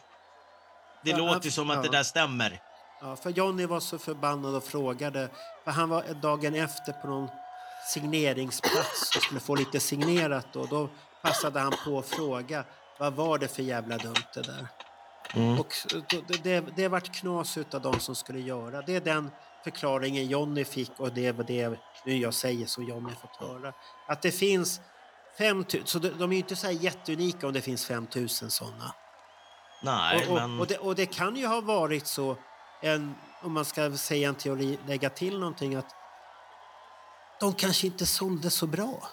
Det 1.04 1.10
Ja, 1.10 1.16
låter 1.16 1.44
ju 1.44 1.50
som 1.50 1.70
att 1.70 1.82
det 1.82 1.88
där 1.88 2.02
stämmer. 2.02 2.60
Ja, 3.00 3.16
för 3.16 3.30
Johnny 3.30 3.66
var 3.66 3.80
så 3.80 3.98
förbannad 3.98 4.54
och 4.54 4.64
frågade. 4.64 5.28
För 5.64 5.70
han 5.70 5.88
var 5.88 6.02
dagen 6.22 6.54
efter 6.54 6.92
på 6.92 7.08
någon 7.08 7.28
signeringsplats 7.88 9.16
och 9.16 9.22
skulle 9.22 9.40
få 9.40 9.54
lite 9.54 9.80
signerat. 9.80 10.56
Och 10.56 10.68
då 10.68 10.88
passade 11.22 11.60
han 11.60 11.72
på 11.84 11.98
att 11.98 12.06
fråga 12.06 12.64
vad 12.98 13.14
var 13.14 13.38
det 13.38 13.48
för 13.48 13.62
jävla 13.62 13.96
dumt 13.96 14.26
det 14.34 14.42
där. 14.42 14.66
Mm. 15.34 15.60
Och 15.60 15.74
det, 16.10 16.42
det, 16.42 16.76
det 16.76 16.88
vart 16.88 17.14
knas 17.14 17.58
utav 17.58 17.80
de 17.80 18.00
som 18.00 18.14
skulle 18.14 18.40
göra. 18.40 18.82
Det 18.82 18.96
är 18.96 19.00
den 19.00 19.30
förklaringen 19.64 20.26
Johnny 20.26 20.64
fick 20.64 21.00
och 21.00 21.12
det 21.12 21.32
var 21.32 21.44
det 21.44 21.78
nu 22.04 22.16
jag 22.16 22.34
säger 22.34 22.66
som 22.66 22.84
Johnny 22.84 23.12
fått 23.20 23.48
höra. 23.48 23.72
Att 24.06 24.22
det 24.22 24.32
finns 24.32 24.80
5000, 25.38 25.86
så 25.86 25.98
de, 25.98 26.08
de 26.08 26.30
är 26.30 26.34
ju 26.34 26.38
inte 26.38 26.56
så 26.56 26.66
här 26.66 26.74
jätteunika 26.74 27.46
om 27.46 27.52
det 27.52 27.60
finns 27.60 27.86
5000 27.86 28.50
sådana. 28.50 28.94
Nej, 29.82 30.26
Och, 30.26 30.32
och, 30.32 30.34
men... 30.34 30.60
och, 30.60 30.66
det, 30.66 30.78
och 30.78 30.94
det 30.94 31.06
kan 31.06 31.36
ju 31.36 31.46
ha 31.46 31.60
varit 31.60 32.06
så, 32.06 32.36
en, 32.82 33.14
om 33.42 33.52
man 33.52 33.64
ska 33.64 33.96
säga 33.96 34.28
en 34.28 34.34
teori, 34.34 34.78
lägga 34.86 35.10
till 35.10 35.38
någonting, 35.38 35.74
att 35.74 35.94
de 37.40 37.54
kanske 37.54 37.86
inte 37.86 38.06
sålde 38.06 38.50
så 38.50 38.66
bra. 38.66 39.08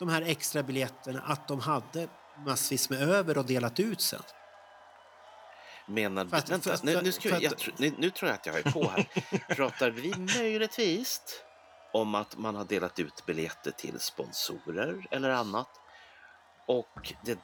De 0.00 0.08
här 0.08 0.22
extra 0.22 0.62
biljetterna, 0.62 1.22
att 1.26 1.48
de 1.48 1.60
hade 1.60 2.08
massvis 2.46 2.90
med 2.90 3.02
över 3.02 3.38
och 3.38 3.44
delat 3.46 3.80
ut 3.80 4.00
sen. 4.00 4.22
Menar 5.88 6.22
att- 6.32 6.50
Vänta, 6.50 6.76
för- 6.76 6.86
nu, 6.86 7.02
nu, 7.02 7.12
jag, 7.22 7.34
att- 7.34 7.42
jag, 7.42 7.74
nu, 7.76 7.92
nu 7.98 8.10
tror 8.10 8.28
jag 8.30 8.34
att 8.34 8.46
jag 8.46 8.56
är 8.58 8.72
på 8.72 8.88
här. 8.88 9.08
Pratar 9.54 9.90
vi 9.90 10.14
möjligtvis 10.16 11.22
om 11.92 12.14
att 12.14 12.36
man 12.36 12.54
har 12.54 12.64
delat 12.64 12.98
ut 12.98 13.26
biljetter 13.26 13.70
till 13.70 14.00
sponsorer 14.00 15.06
eller 15.10 15.30
annat? 15.30 15.68
Och 16.66 17.12
det... 17.24 17.38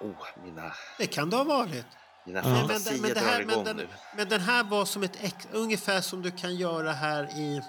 Oh, 0.00 0.26
mina, 0.44 0.72
Det 0.98 1.06
kan 1.06 1.30
det 1.30 1.36
ha 1.36 1.44
varit. 1.44 1.86
mina 2.26 2.38
Ja. 2.40 2.48
Men, 2.48 2.58
fantasier 2.58 2.92
men, 2.92 3.00
men, 3.02 3.14
det 3.14 3.20
drar 3.20 3.28
här, 3.28 3.40
igång 3.40 3.54
men, 3.56 3.64
den, 3.64 3.76
nu. 3.76 3.88
men 4.16 4.28
den 4.28 4.40
här 4.40 4.64
var 4.64 4.84
som 4.84 5.02
ett 5.02 5.16
ex, 5.24 5.48
ungefär 5.52 6.00
som 6.00 6.22
du 6.22 6.30
kan 6.30 6.56
göra 6.56 6.92
här 6.92 7.24
i 7.24 7.62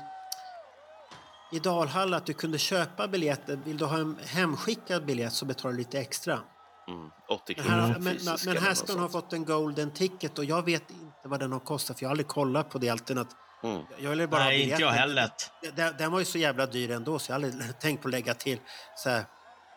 i 1.52 1.60
Dalhalla, 1.60 2.18
att 2.18 2.26
du 2.26 2.34
kunde 2.34 2.58
köpa 2.58 3.08
biljetter. 3.08 3.56
Vill 3.56 3.78
du 3.78 3.86
ha 3.86 3.98
en 3.98 4.20
hemskickad 4.26 5.06
biljett 5.06 5.34
så 5.34 5.46
betalar 5.46 5.72
du 5.72 5.78
lite 5.78 6.00
extra. 6.00 6.39
Mm, 6.88 7.10
80 7.30 7.54
Men 7.58 7.66
kronor 7.66 7.80
här, 7.82 8.00
men, 8.00 8.14
fysiska 8.14 8.50
men 8.50 8.50
eller 8.58 8.62
här 8.62 8.70
något 8.70 8.78
ska 8.78 8.93
hon 8.93 9.02
ha 9.02 9.10
sånt. 9.10 9.24
fått 9.24 9.34
en 9.34 9.46
golden 9.46 9.91
ticket 9.91 10.38
och 10.39 10.46
jag 10.46 10.66
vet 10.66 10.89
inte 10.89 11.16
vad 11.24 11.39
den 11.39 11.52
har 11.52 11.60
kostat 11.60 12.00
för 12.00 12.04
jag 12.04 12.10
har 12.10 12.12
aldrig 12.14 12.28
kollat 12.28 12.70
på 12.70 12.78
det 12.78 12.89
alternativet. 12.89 13.38
Mm. 13.64 13.82
Jag 13.98 14.10
ville 14.10 14.28
bara 14.28 14.43
Nej, 14.43 14.62
inte 14.70 14.82
jag 14.82 14.89
heller. 14.91 15.30
Den, 15.76 15.93
den 15.98 16.12
var 16.12 16.20
ju 16.20 16.26
så 16.26 16.38
jävla 16.38 16.66
dyr 16.66 16.91
ändå 16.91 17.20
så 17.20 17.32
jag 17.32 17.39
har 17.39 17.43
aldrig 17.46 17.80
tänkt 17.80 18.02
på 18.02 18.08
att 18.08 18.12
lägga 18.12 18.34
till 18.34 18.60
så 18.98 19.10
här, 19.10 19.26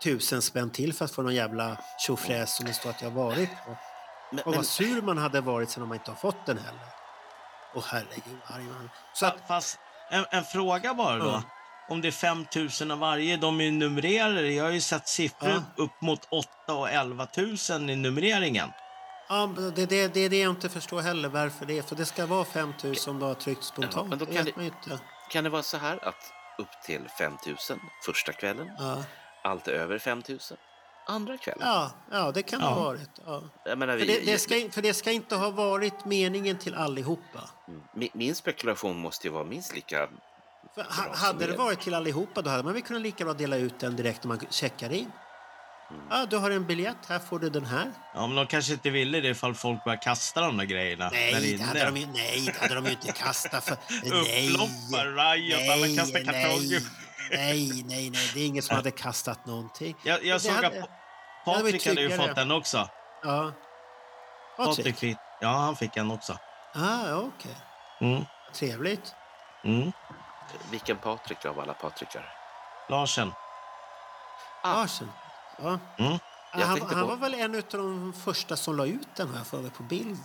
tusen 0.03 0.43
spänn 0.43 0.71
till 0.71 0.93
för 0.95 1.05
att 1.05 1.11
få 1.11 1.23
någon 1.23 1.35
jävla 1.35 1.77
tjofräs 2.07 2.57
som 2.57 2.67
det 2.67 2.73
står 2.73 2.91
att 2.91 3.03
jag 3.03 3.11
har 3.11 3.17
varit 3.25 3.51
på. 3.67 3.77
Men, 4.31 4.41
Och 4.45 4.47
men, 4.51 4.57
vad 4.57 4.67
sur 4.67 5.03
man 5.03 5.19
hade 5.19 5.41
varit 5.41 5.71
sen 5.71 5.83
om 5.83 5.89
man 5.89 5.99
inte 5.99 6.11
har 6.11 6.17
fått 6.17 6.47
den 6.47 6.59
heller. 6.59 6.81
Åh 7.75 7.85
herregud, 7.87 8.39
arg 8.47 8.63
man 8.65 8.91
Så 9.15 9.27
att, 9.27 9.35
Fa- 9.37 9.47
Fast 9.49 9.79
en, 10.11 10.25
en 10.31 10.45
fråga 10.45 10.95
bara 10.95 11.17
då. 11.19 11.27
Ja. 11.27 11.43
Om 11.89 12.01
det 12.01 12.09
är 12.09 12.13
5000 12.13 12.91
av 12.91 12.99
varje, 12.99 13.37
de 13.37 13.61
är 13.61 13.65
ju 13.65 13.71
numrerade. 13.71 14.53
Jag 14.53 14.65
har 14.65 14.71
ju 14.71 14.81
sett 14.81 15.09
siffror 15.09 15.49
Ja. 15.51 15.63
upp 15.77 16.01
mot 16.03 16.27
8 16.31 16.49
och 16.75 16.91
11 16.91 17.27
000 17.71 17.91
i 17.91 17.97
numreringen. 17.97 18.69
ja, 19.29 19.47
men 19.47 19.75
det, 19.75 19.87
det, 19.87 20.15
det 20.15 20.21
är 20.21 20.29
det 20.31 20.39
jag 20.41 20.51
inte 20.51 20.69
förstår 20.69 21.01
heller 21.01 21.29
varför 21.29 21.67
det 21.67 21.79
är. 21.79 21.83
För 21.83 21.97
det 21.97 22.05
ska 22.07 22.27
vara 22.27 22.45
5000 22.45 23.11
om 23.15 23.21
du 23.21 23.27
har 23.27 23.35
tryckt 23.35 23.65
spontant. 23.65 24.09
men 24.09 24.19
då 24.19 24.25
det 24.25 24.35
kan 24.35 24.45
det- 24.45 24.65
inte. 24.65 24.99
kan 25.31 25.45
det 25.45 25.51
vara 25.51 25.63
så 25.63 25.77
här 25.77 26.09
att 26.09 26.33
upp 26.59 26.83
till 26.85 27.09
5 27.19 27.33
000 27.47 27.57
första 28.07 28.33
kvällen, 28.33 28.71
Ja. 28.79 29.05
allt 29.43 29.69
över 29.69 29.99
5 29.99 30.23
000 30.29 30.39
andra 31.07 31.37
kvällen? 31.39 31.69
Ja, 31.69 31.91
ja, 32.11 32.33
det 32.33 32.43
kan 32.43 32.61
det 32.61 32.67
Ja. 32.67 32.71
ha 32.73 32.85
varit. 32.85 33.11
Ja. 33.27 33.43
Jag 33.65 33.79
menar, 33.79 33.99
För, 33.99 34.07
vi, 34.07 34.19
det, 34.21 34.33
det 34.33 34.39
ska, 34.39 34.55
för 34.71 34.83
det 34.83 34.95
ska 34.95 35.11
inte 35.13 35.37
ha 35.37 35.51
varit 35.51 36.05
meningen 36.05 36.59
till 36.59 36.75
allihopa. 36.75 37.41
Mm. 37.69 37.81
min, 37.95 38.09
min 38.13 38.35
spekulation 38.35 38.99
måste 38.99 39.27
ju 39.27 39.33
vara 39.33 39.45
minst 39.45 39.75
lika... 39.75 40.09
För, 40.75 40.83
ha, 40.83 41.17
hade 41.17 41.47
det 41.47 41.57
varit 41.57 41.81
till 41.81 41.95
allihopa 41.95 42.43
då 42.43 42.51
hade 42.51 42.63
man 42.63 42.73
väl 42.73 42.83
kunnat 42.83 43.03
lika 43.03 43.25
bra 43.25 43.35
dela 43.35 43.57
ut 43.57 43.81
den 43.81 43.97
direkt 43.97 44.25
när 44.25 44.29
man 44.29 44.41
checkar 44.51 44.93
in. 44.93 45.13
Ja, 46.11 46.27
du 46.31 46.37
har 46.37 46.51
en 46.51 46.67
biljett, 46.67 46.97
här 47.09 47.19
får 47.19 47.39
du 47.39 47.51
den 47.51 47.65
här. 47.65 47.93
Ja, 48.15 48.27
men 48.27 48.37
de 48.37 48.47
kanske 48.47 48.73
inte 48.73 48.91
ville 48.91 49.21
det 49.21 49.29
ifall 49.29 49.55
folk 49.55 49.85
började 49.85 50.03
kasta 50.03 50.41
de 50.41 50.57
där 50.57 50.65
grejerna 50.65 51.05
där 51.11 51.17
Nej, 51.17 51.35
det 51.41 51.49
inne. 51.51 51.65
hade 51.65 51.85
de, 51.85 51.97
ju- 51.97 52.07
nej, 52.07 52.43
det 52.47 52.61
hade 52.61 52.75
de 52.75 52.85
ju 52.85 52.91
inte 52.91 53.13
kastat 53.13 53.65
för... 53.65 53.77
Nej, 54.05 54.49
Upploppar, 54.49 55.35
riot, 55.35 55.71
alla 55.73 55.97
kastar 56.03 56.19
kartonger. 56.25 56.83
Nej, 57.31 57.83
nej, 57.87 58.11
nej, 58.11 58.31
det 58.35 58.41
är 58.41 58.47
ingen 58.47 58.63
som 58.63 58.77
hade 58.77 58.91
kastat 58.91 59.47
någonting. 59.47 59.97
Jag, 60.05 60.25
jag 60.25 60.41
såg 60.41 60.53
hade- 60.53 60.67
att 60.67 60.75
hade 60.75 61.63
Patrik 61.63 61.87
hade 61.87 62.01
ju 62.01 62.11
fått 62.11 62.35
den 62.35 62.51
också. 62.51 62.89
Ja. 63.25 63.53
Patrik 64.57 64.95
Patrik? 64.95 65.17
ja, 65.41 65.49
han 65.49 65.77
fick 65.77 65.97
en 65.97 66.11
också. 66.11 66.39
Ah, 66.75 67.15
okej. 67.15 67.57
Mm. 68.01 68.25
Trevligt. 68.55 69.15
Mm. 69.65 69.93
Vilken 70.71 70.97
Patrik 70.97 71.45
av 71.45 71.61
alla 71.61 71.75
Patrikar? 71.75 72.35
Larsen. 72.89 73.33
Ah. 74.63 74.75
Larsen. 74.81 75.11
Ja. 75.63 75.79
Mm. 75.99 76.19
Jag 76.53 76.67
Han, 76.67 76.81
han 76.81 77.07
var 77.09 77.17
väl 77.17 77.35
en 77.35 77.55
av 77.55 77.63
de 77.71 78.13
första 78.25 78.57
som 78.57 78.77
la 78.77 78.87
ut 78.87 79.09
den 79.17 79.35
här 79.35 79.45
för 79.45 79.59
mig 79.59 79.71
på 79.71 79.83
bild. 79.83 80.21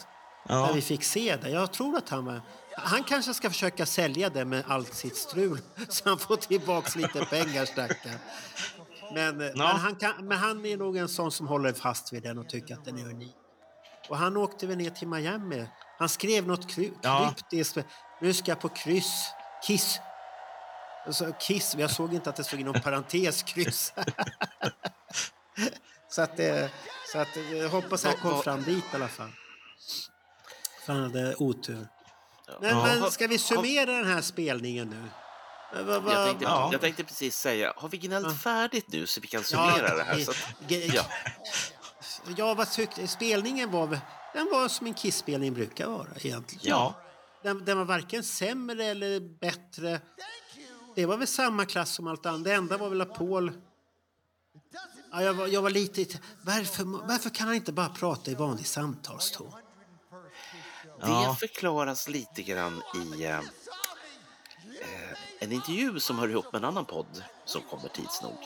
Ja. 0.48 0.56
Där 0.56 0.74
vi 0.74 0.82
fick 0.82 1.04
se 1.04 1.36
det. 1.36 1.50
Jag 1.50 1.72
tror 1.72 1.98
att 1.98 2.10
han 2.10 2.26
var... 2.26 2.42
Han 2.78 3.04
kanske 3.04 3.34
ska 3.34 3.50
försöka 3.50 3.86
sälja 3.86 4.30
det 4.30 4.46
med 4.46 4.64
allt 4.68 4.94
sitt 4.94 5.18
strul 5.18 5.60
så 5.90 6.10
han 6.10 6.18
får 6.20 6.36
tillbaks 6.36 6.96
lite 6.96 7.26
pengar, 7.26 7.66
stackarn. 7.66 8.20
Men, 9.14 9.42
eh, 9.42 9.48
men, 9.56 9.68
han 9.68 9.96
kan, 9.96 10.28
men 10.28 10.38
han 10.38 10.66
är 10.66 10.78
nog 10.78 10.98
en 10.98 11.10
sån 11.10 11.32
som 11.32 11.48
håller 11.48 11.74
fast 11.74 12.14
vid 12.14 12.24
den 12.24 12.38
och 12.38 12.50
tycker 12.50 12.74
att 12.74 12.86
den 12.86 12.98
är 12.98 13.06
unik. 13.06 13.36
Och 14.10 14.18
han 14.18 14.38
åkte 14.38 14.68
väl 14.68 14.78
ner 14.78 14.90
till 14.90 15.08
Miami. 15.08 15.68
Han 16.00 16.10
skrev 16.10 16.48
något 16.48 16.70
kry- 16.72 16.94
Ja. 17.02 17.34
kryptiskt. 17.36 17.78
Nu 18.22 18.34
ska 18.34 18.52
jag 18.52 18.60
på 18.60 18.70
kryss. 18.70 19.32
Kiss. 19.68 20.00
Alltså, 21.06 21.34
kiss. 21.39 21.76
Jag 21.78 21.91
såg 21.91 22.14
inte 22.14 22.30
att 22.30 22.36
det 22.36 22.43
stod 22.43 22.60
inom 22.60 22.74
parentes 22.82 23.43
kryss. 23.43 23.93
så 26.10 26.22
att, 26.22 26.38
det, 26.38 26.72
så 27.12 27.20
att 27.20 27.38
eh, 27.38 27.58
jag 27.58 27.70
hoppas 27.70 28.06
att 28.06 28.12
jag 28.12 28.22
kom 28.22 28.43
fram 28.43 28.64
dit 28.64 28.84
i 28.93 28.95
alla 28.95 29.08
fall. 29.08 29.30
För 30.86 30.93
han 30.93 31.04
hade 31.04 31.36
otur. 31.36 31.88
Men, 32.62 32.70
Ja. 32.70 32.86
men 32.86 33.12
ska 33.12 33.28
vi 33.28 33.38
summera 33.38 33.91
den 33.91 34.06
här 34.08 34.22
spelningen 34.22 34.88
nu? 34.89 35.04
Eh, 35.80 35.88
Jag 35.88 36.28
tänkte, 36.28 36.45
Ja. 36.45 36.70
jag 36.72 36.82
tänkte 36.82 37.04
precis 37.04 37.36
säga, 37.36 37.74
har 37.78 37.89
vi 37.89 37.97
gnällt 37.97 38.28
Ja. 38.28 38.34
färdigt 38.34 38.86
nu 38.88 39.08
så 39.08 39.22
vi 39.22 39.28
kan 39.28 39.43
summera 39.43 39.95
det 39.95 40.04
här? 40.04 40.20
Så 40.20 40.32
att, 40.32 40.38
ja. 40.70 41.04
Ja, 42.38 42.54
vad 42.54 42.72
tyckte 42.72 43.08
Spelningen 43.08 43.72
var, 43.72 43.99
den 44.34 44.49
var 44.51 44.68
som 44.68 44.88
en 44.88 44.93
Kiss-spelning 44.93 45.54
brukar 45.54 45.88
vara 45.88 46.08
egentligen. 46.16 46.78
Ja. 46.78 46.93
Den, 47.43 47.66
den 47.66 47.78
var 47.78 47.86
varken 47.86 48.24
sämre 48.24 48.86
eller 48.86 49.20
bättre. 49.39 50.01
Det 50.96 51.06
var 51.06 51.18
väl 51.18 51.28
samma 51.28 51.66
klass 51.66 51.94
som 51.94 52.08
allt 52.08 52.26
annat. 52.26 52.44
Det 52.44 52.54
enda 52.54 52.78
var 52.78 52.89
väl 52.89 53.02
att 53.02 53.14
Paul... 53.14 53.52
Ja, 55.12 55.24
jag, 55.24 55.34
var, 55.34 55.48
jag 55.48 55.62
var 55.62 55.70
lite... 55.70 56.20
Varför, 56.41 56.84
varför 57.08 57.30
kan 57.30 57.48
han 57.48 57.56
inte 57.56 57.72
bara 57.72 57.89
prata 57.89 58.32
i 58.32 58.36
vanlig 58.36 58.68
samtalston? 58.68 59.52
Ja. 61.02 61.30
Det 61.30 61.48
förklaras 61.48 62.08
lite 62.08 62.44
grann 62.44 62.82
i 62.96 63.24
eh, 63.24 63.38
eh, 63.38 63.44
en 65.39 65.52
intervju 65.52 66.00
som 66.00 66.20
hör 66.20 66.30
ihop 66.30 66.54
med 66.54 66.60
en 66.60 66.66
annan 66.66 66.86
podd 66.86 67.24
som 67.46 67.62
kommer 67.62 67.89
tids 67.89 68.22
nog. 68.22 68.38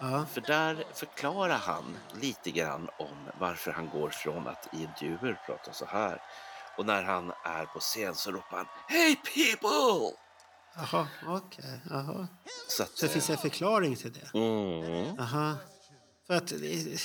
Ja. 0.00 0.26
För 0.32 0.40
där 0.40 0.84
förklarar 0.94 1.58
han 1.58 1.96
lite 2.20 2.50
grann 2.50 2.88
om 2.98 3.30
varför 3.38 3.72
han 3.72 3.88
går 3.88 4.10
från 4.10 4.48
att 4.48 4.68
i 4.72 4.82
intervjuer 4.82 5.40
prata 5.46 5.72
så 5.72 5.84
här 5.84 6.22
och 6.76 6.86
när 6.86 7.02
han 7.02 7.32
är 7.44 7.64
på 7.64 7.80
scen 7.80 8.14
så 8.14 8.30
ropar 8.30 8.56
han 8.56 8.66
Hey 8.88 9.16
people! 9.16 10.23
Jaha, 10.76 11.08
okej. 11.26 11.80
Jaha. 11.90 12.28
Så 12.68 12.82
att, 12.82 12.98
Så 12.98 13.06
det 13.06 13.12
finns 13.12 13.30
en 13.30 13.38
förklaring 13.38 13.96
till 13.96 14.12
det? 14.12 14.38
mm. 14.38 15.14
Jaha. 15.18 15.56
För 16.26 16.34
att... 16.34 16.46
det- 16.46 17.00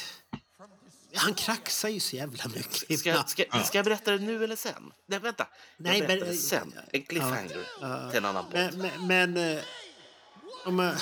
Han 1.15 1.33
kraxar 1.33 1.89
ju 1.89 1.99
så 1.99 2.15
jävla 2.15 2.43
mycket 2.47 2.99
Ska, 2.99 3.23
ska, 3.23 3.43
ska 3.63 3.77
jag 3.77 3.85
berätta 3.85 4.11
det 4.11 4.17
nu 4.19 4.43
eller 4.43 4.55
sen? 4.55 4.91
Nej, 5.07 5.19
vänta. 5.19 5.47
Jag 5.77 5.83
Nej, 5.83 6.01
berättar 6.01 6.25
men- 6.25 6.35
det 6.35 6.41
sen. 6.41 6.73
En 6.91 7.01
cliffhanger 7.03 7.65
Ja. 7.81 8.09
till 8.09 8.17
en 8.17 8.25
annan 8.25 8.45
podd. 8.45 8.53
Men, 8.77 8.91
men, 9.07 9.33
men 9.35 9.57
eh, 9.57 9.63
om 10.65 10.75
man, 10.75 10.95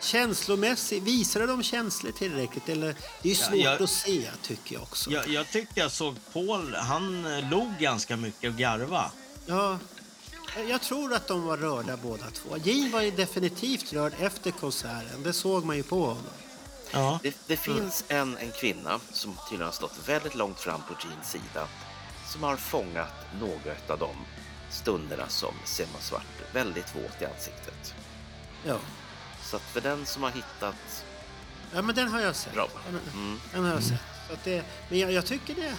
känslomässigt, 0.00 1.02
visade 1.02 1.46
de 1.46 1.62
känslor 1.62 2.12
tillräckligt? 2.12 2.68
Eller, 2.68 2.86
det 3.22 3.28
är 3.28 3.30
ju 3.30 3.34
svårt 3.34 3.56
jag- 3.56 3.82
att 3.82 3.90
se, 3.90 4.30
tycker 4.42 4.74
jag 4.74 4.82
också. 4.82 5.10
Jag, 5.10 5.28
jag 5.28 5.48
tyckte 5.52 5.80
jag 5.80 5.90
såg 5.92 6.16
Paul, 6.32 6.74
han 6.74 7.26
eh, 7.26 7.50
log 7.50 7.72
ganska 7.78 8.16
mycket 8.16 8.50
och 8.52 8.56
garva. 8.58 9.12
Ja, 9.46 9.78
jag 10.68 10.80
tror 10.82 11.14
att 11.14 11.26
de 11.26 11.42
var 11.42 11.56
rörda 11.56 11.96
båda 11.96 12.30
två. 12.30 12.56
Gene 12.56 12.90
var 12.90 13.00
ju 13.02 13.10
definitivt 13.10 13.92
rörd 13.92 14.12
efter 14.20 14.50
konserten. 14.50 15.22
Det 15.22 15.32
såg 15.32 15.64
man 15.64 15.76
ju 15.76 15.82
på 15.82 16.00
honom. 16.06 16.22
Ja. 16.90 17.20
Det, 17.22 17.36
det 17.46 17.56
finns 17.56 18.04
en, 18.08 18.36
en 18.36 18.50
kvinna 18.52 19.00
som 19.12 19.36
tydligen 19.48 19.64
har 19.66 19.72
stått 19.72 20.08
väldigt 20.08 20.34
långt 20.34 20.60
fram 20.60 20.80
på 20.88 20.94
Jeans 21.08 21.30
sida 21.30 21.68
som 22.32 22.42
har 22.42 22.56
fångat 22.56 23.12
några 23.40 23.74
av 23.88 23.98
de 23.98 24.14
stunderna 24.70 25.28
som 25.28 25.54
Simon 25.64 26.00
Svart 26.00 26.26
väldigt 26.52 26.96
våt 26.96 27.22
i 27.22 27.24
ansiktet. 27.24 27.94
Ja. 28.66 28.76
Så 29.42 29.56
att 29.56 29.62
för 29.62 29.80
den 29.80 30.06
som 30.06 30.22
har 30.22 30.30
hittat 30.30 31.04
ja, 31.74 31.82
men 31.82 31.94
den 31.94 32.08
har 32.08 32.20
jag 32.20 32.36
sett. 32.36 32.54
bra. 32.54 32.68
Den, 32.86 33.00
Mm. 33.14 33.40
den 33.52 33.64
har 33.64 33.70
jag 33.72 33.82
sett. 33.82 34.00
Så 34.28 34.32
att 34.32 34.44
det, 34.44 34.64
men 34.88 34.98
jag, 34.98 35.12
jag 35.12 35.26
tycker 35.26 35.54
det... 35.54 35.74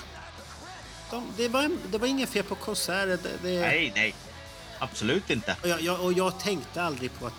De, 1.12 1.28
det, 1.38 1.48
var, 1.48 1.72
det 1.92 1.98
var 1.98 2.08
inget 2.08 2.30
fel 2.30 2.44
på 2.44 2.56
konserten. 2.56 3.20
Det, 3.24 3.50
det, 3.50 3.60
Nej, 3.62 3.92
nej. 3.96 4.16
Absolut 4.84 5.30
inte. 5.30 5.56
Och 5.62 5.68
jag, 5.68 5.82
jag, 5.82 6.00
och 6.02 6.14
jag 6.14 6.40
tänkte 6.40 6.84
aldrig 6.84 7.20
på 7.20 7.28
att 7.28 7.34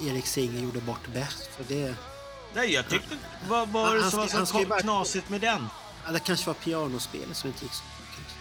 eh, 0.00 0.06
Erik 0.08 0.26
Singer 0.26 0.60
gjorde 0.62 0.80
bort 0.80 1.06
bäst. 1.12 1.48
För 1.56 1.64
det, 1.68 1.94
Nej, 2.54 2.72
jag 2.72 2.88
tyckte... 2.88 3.16
Vad 3.48 3.68
var 3.68 3.86
Han- 3.86 3.94
det 3.96 4.02
han 4.02 4.10
som 4.10 4.20
var 4.20 4.28
han 4.28 4.46
så 4.46 4.58
ju 4.60 4.66
bara- 4.66 4.80
knasigt 4.80 5.28
med 5.28 5.40
den? 5.40 5.68
ja, 6.06 6.12
det 6.12 6.18
kanske 6.20 6.46
var 6.46 6.54
pianospelet 6.54 7.36
som 7.36 7.48
inte 7.48 7.64
gick 7.64 7.72
så 7.74 7.82
mycket. 8.00 8.34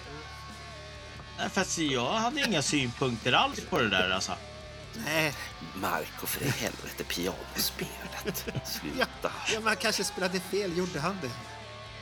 Nej, 1.37 1.49
fast 1.49 1.77
jag 1.77 2.11
hade 2.13 2.41
inga 2.47 2.61
synpunkter 2.61 3.33
alls 3.33 3.59
på 3.69 3.79
det 3.79 3.89
där 3.89 4.09
alltså. 4.09 4.31
Nej, 5.05 5.33
Marco 5.75 6.25
för 6.27 6.43
i 6.43 6.49
helvete, 6.49 7.03
pianospelet. 7.07 8.45
Sluta. 8.65 9.31
ja, 9.53 9.59
man 9.59 9.75
kanske 9.75 10.03
spelade 10.03 10.39
fel. 10.39 10.77
Gjorde 10.77 10.99
han 10.99 11.17
det? 11.21 11.29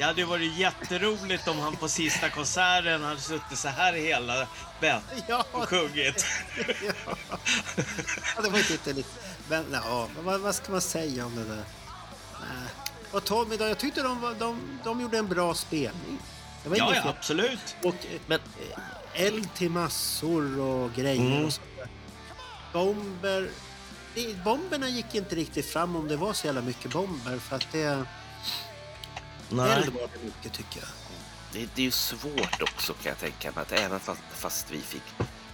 Det 0.04 0.08
hade 0.08 0.26
varit 0.26 0.58
jätteroligt 0.58 1.48
om 1.48 1.60
han 1.60 1.76
på 1.76 1.90
sista 1.90 2.30
konserten 2.30 3.04
hade 3.04 3.20
suttit 3.22 3.58
så 3.58 3.68
här 3.68 3.94
hela 3.94 4.48
bett 4.80 5.04
Ja, 5.28 5.46
och 5.52 5.70
sjungit. 5.70 6.26
ja 8.36 8.42
det 8.44 8.50
var 8.50 8.72
inte 8.72 8.94
lite... 8.94 9.10
Men 9.50 9.66
ja, 9.72 10.08
vad, 10.24 10.42
vad 10.42 10.56
ska 10.56 10.72
man 10.72 10.82
säga 10.82 11.26
om 11.26 11.36
det 11.36 11.44
där? 11.46 11.64
Och 13.12 13.24
Tommy 13.24 13.58
då, 13.58 13.66
jag 13.68 13.78
tyckte 13.78 14.02
de, 14.04 14.36
de, 14.40 14.80
de 14.84 15.02
gjorde 15.02 15.18
en 15.18 15.28
bra 15.28 15.54
spelning. 15.54 16.20
Det 16.64 16.70
var 16.70 16.78
Ja, 16.78 16.96
ja, 16.96 17.10
absolut. 17.10 17.76
Och 17.84 17.96
eh, 17.96 18.20
Men 18.28 18.40
eld 19.14 19.54
till 19.54 19.70
massor 19.70 20.60
och 20.60 20.94
grejer 20.94 21.32
Mm. 21.32 21.46
och 21.46 21.54
sånt 21.54 21.68
där. 21.78 21.88
Bomber... 22.74 23.50
Det, 24.16 24.44
bomberna 24.44 24.90
gick 24.90 25.16
inte 25.16 25.36
riktigt 25.36 25.66
fram 25.66 25.96
om 25.96 26.08
det 26.08 26.16
var 26.16 26.34
så 26.34 26.46
jävla 26.48 26.62
mycket 26.62 26.92
bomber 26.92 27.40
för 27.40 27.56
att 27.56 27.68
det... 27.72 28.06
Nej. 29.56 29.90
Var 29.90 30.10
det 30.14 30.24
mycket 30.26 30.54
tycker 30.54 30.80
jag. 30.80 30.90
det, 31.52 31.70
det 31.76 31.82
är 31.82 31.86
ju 31.86 31.92
svårt 31.92 32.62
också 32.62 32.94
kan 32.94 33.10
jag 33.10 33.18
tänka 33.20 33.52
mig 33.52 33.62
att 33.62 33.72
även 33.72 34.00
fast, 34.00 34.22
fast 34.34 34.72
vi 34.72 34.82
fick 34.82 35.04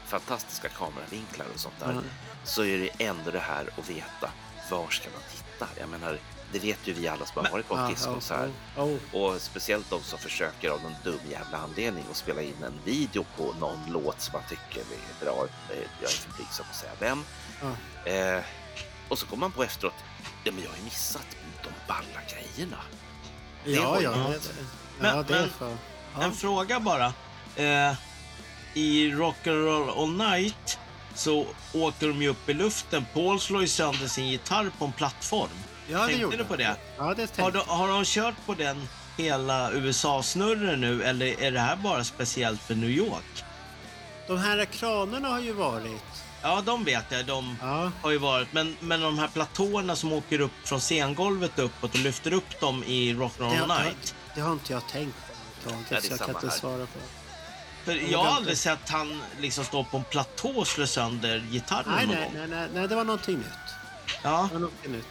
fantastiska 0.06 0.70
kameravinklar 0.70 1.46
och 1.54 1.60
sånt 1.60 1.80
där 1.80 1.94
Ja. 1.94 2.02
så 2.44 2.64
är 2.66 2.78
det 2.78 3.06
ändå 3.06 3.32
det 3.32 3.40
här 3.40 3.70
att 3.78 3.90
veta 3.90 4.32
var 4.72 4.90
ska 4.90 5.10
man 5.10 5.22
titta? 5.36 5.68
Jag 5.80 5.90
menar, 5.90 6.20
det 6.52 6.60
vet 6.60 6.80
ju 6.88 6.94
vi 6.94 7.08
alla 7.08 7.26
som 7.26 7.46
har 7.46 7.52
varit 7.52 7.68
på 7.68 7.76
en 7.76 7.90
Kisskonsert. 7.90 8.50
ja, 8.76 8.88
ja. 9.12 9.20
Och 9.20 9.42
speciellt 9.42 9.90
de 9.90 10.02
som 10.04 10.20
försöker 10.20 10.70
av 10.70 10.82
någon 10.84 10.96
dum 11.04 11.20
jävla 11.30 11.58
anledning 11.58 12.04
att 12.12 12.18
spela 12.18 12.42
in 12.42 12.64
en 12.64 12.74
video 12.86 13.26
på 13.38 13.54
någon 13.60 13.80
låt 13.92 14.22
som 14.22 14.32
man 14.34 14.42
tycker 14.50 14.80
är 14.82 15.26
bra. 15.26 15.46
Eh, 15.70 15.78
Jag 16.02 16.12
är 16.12 16.16
för 16.16 16.34
blygsam 16.34 16.66
att 16.70 16.76
säga 16.76 16.92
vem. 17.00 17.24
Ja. 17.62 18.12
Eh, 18.12 18.44
och 19.10 19.20
så 19.20 19.26
kommer 19.26 19.40
man 19.42 19.52
på 19.52 19.64
efteråt, 19.64 19.94
ja 20.44 20.52
men 20.52 20.64
jag 20.64 20.70
har 20.70 20.78
ju 20.78 20.84
missat 20.84 21.28
de 21.64 21.70
balla 21.88 22.20
grejerna. 22.34 22.78
Ja, 23.76 23.90
var- 23.90 24.02
ja, 24.02 24.12
ja. 24.18 24.24
det, 24.28 24.34
det, 24.34 24.40
Men- 25.00 25.16
ja, 25.18 25.24
det 25.28 25.38
är 25.38 25.48
för... 25.48 25.70
En 25.70 25.78
Ja. 26.22 26.32
fråga 26.32 26.80
bara. 26.80 27.06
Eh, 27.56 27.94
I 28.74 29.12
Rock'n'Roll 29.12 30.02
All 30.04 30.12
Night 30.32 30.80
så 31.16 31.46
åker 31.74 32.08
de 32.08 32.22
ju 32.22 32.28
upp 32.30 32.50
i 32.50 32.54
luften. 32.54 33.06
Paul 33.14 33.40
slår 33.40 33.62
ju 33.62 33.68
sönder 33.68 34.08
sin 34.08 34.28
gitarr 34.28 34.72
på 34.80 34.86
en 34.86 34.92
plattform. 34.92 35.50
Ja, 35.88 35.98
det 36.00 36.06
Tänkte 36.06 36.22
gjorde 36.22 36.38
du 36.38 36.44
på 36.46 36.56
det? 36.56 36.76
Ja, 36.98 37.14
det 37.14 37.38
Har 37.42 37.52
de, 37.52 37.60
har 37.68 37.88
de 37.88 38.06
kört 38.06 38.36
på 38.46 38.54
den 38.54 38.88
hela 39.18 39.72
USA-snurren 39.72 40.82
nu 40.82 41.04
eller 41.04 41.42
är 41.42 41.52
det 41.52 41.60
här 41.60 41.76
bara 41.76 42.04
speciellt 42.04 42.62
för 42.62 42.76
New 42.76 42.90
York? 42.90 43.44
De 44.28 44.38
här 44.38 44.66
kranerna 44.66 45.28
har 45.30 45.40
ju 45.40 45.54
varit... 45.54 46.02
Ja, 46.42 46.62
de 46.66 46.84
vet 46.84 47.06
jag. 47.10 47.26
De 47.26 47.58
Ja, 47.62 47.92
har 48.02 48.12
ju 48.12 48.18
varit. 48.18 48.54
Men, 48.54 48.76
men 48.80 49.02
de 49.02 49.20
här 49.20 49.28
platåerna 49.28 49.96
som 49.96 50.14
åker 50.14 50.40
upp 50.42 50.52
från 50.64 50.80
scengolvet 50.80 51.60
uppåt 51.60 51.94
och 51.94 52.00
lyfter 52.00 52.34
upp 52.34 52.60
dem 52.60 52.84
i 52.84 53.14
Rock'n'Roll 53.14 53.68
Night. 53.84 54.16
det 54.36 54.42
har 54.42 54.52
inte 54.54 54.74
jag 54.74 54.88
tänkt 54.88 55.16
på 55.64 55.70
Ja, 55.70 55.76
det 55.90 55.96
är 55.96 56.02
så 56.02 56.08
jag 56.10 56.20
kan 56.20 56.30
inte 56.30 56.48
här. 56.48 56.56
svara 56.58 56.86
på. 56.86 57.00
För 57.86 58.12
jag 58.12 58.20
har 58.20 58.26
aldrig 58.36 58.52
inte- 58.54 58.62
sett 58.62 58.90
han 58.90 59.22
liksom 59.40 59.64
stå 59.66 59.84
på 59.84 59.98
en 59.98 60.04
platå 60.04 60.50
och 60.50 60.68
slå 60.68 60.88
sönder 60.88 61.40
gitarren 61.52 61.84
Nej, 61.96 62.06
någon 62.08 62.16
nej, 62.16 62.24
gång. 62.26 62.34
nej, 62.38 62.48
nej, 62.48 62.68
nej, 62.74 62.88
det 62.88 62.96
var 62.96 63.04
någonting 63.04 63.38
nytt. 63.38 63.46
Ja. 64.24 64.30
Det 64.48 64.54
var 64.54 64.60
någonting 64.60 64.92
nytt. 64.92 65.06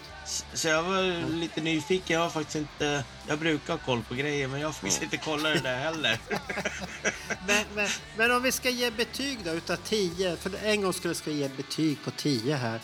Så 0.55 0.69
jag 0.69 0.83
var 0.83 1.29
lite 1.31 1.61
nyfiken. 1.61 2.15
Jag 2.15 2.21
har 2.21 2.31
faktiskt 2.31 2.57
inte... 2.57 3.05
Jag 3.27 3.39
brukar 3.39 3.73
ha 3.73 3.79
koll 3.79 4.03
på 4.03 4.15
grejer, 4.15 4.49
men 4.49 4.61
jag 4.61 4.69
har 4.69 4.73
faktiskt 4.73 5.03
inte 5.03 5.17
kollat 5.17 5.55
det 5.55 5.61
där 5.61 5.79
heller. 5.79 6.19
Men, 7.47 7.65
men, 7.75 7.89
men 8.17 8.31
om 8.33 8.43
vi 8.43 8.53
ska 8.53 8.71
ge 8.71 8.91
betyg 8.91 9.39
då 9.45 9.51
utav 9.51 9.77
10, 9.77 10.37
för 10.37 10.51
en 10.65 10.83
gång 10.83 10.93
skulle 10.93 11.15
ska 11.15 11.31
ge 11.31 11.49
betyg 11.49 11.99
på 12.05 12.11
10 12.11 12.55
här. 12.57 12.81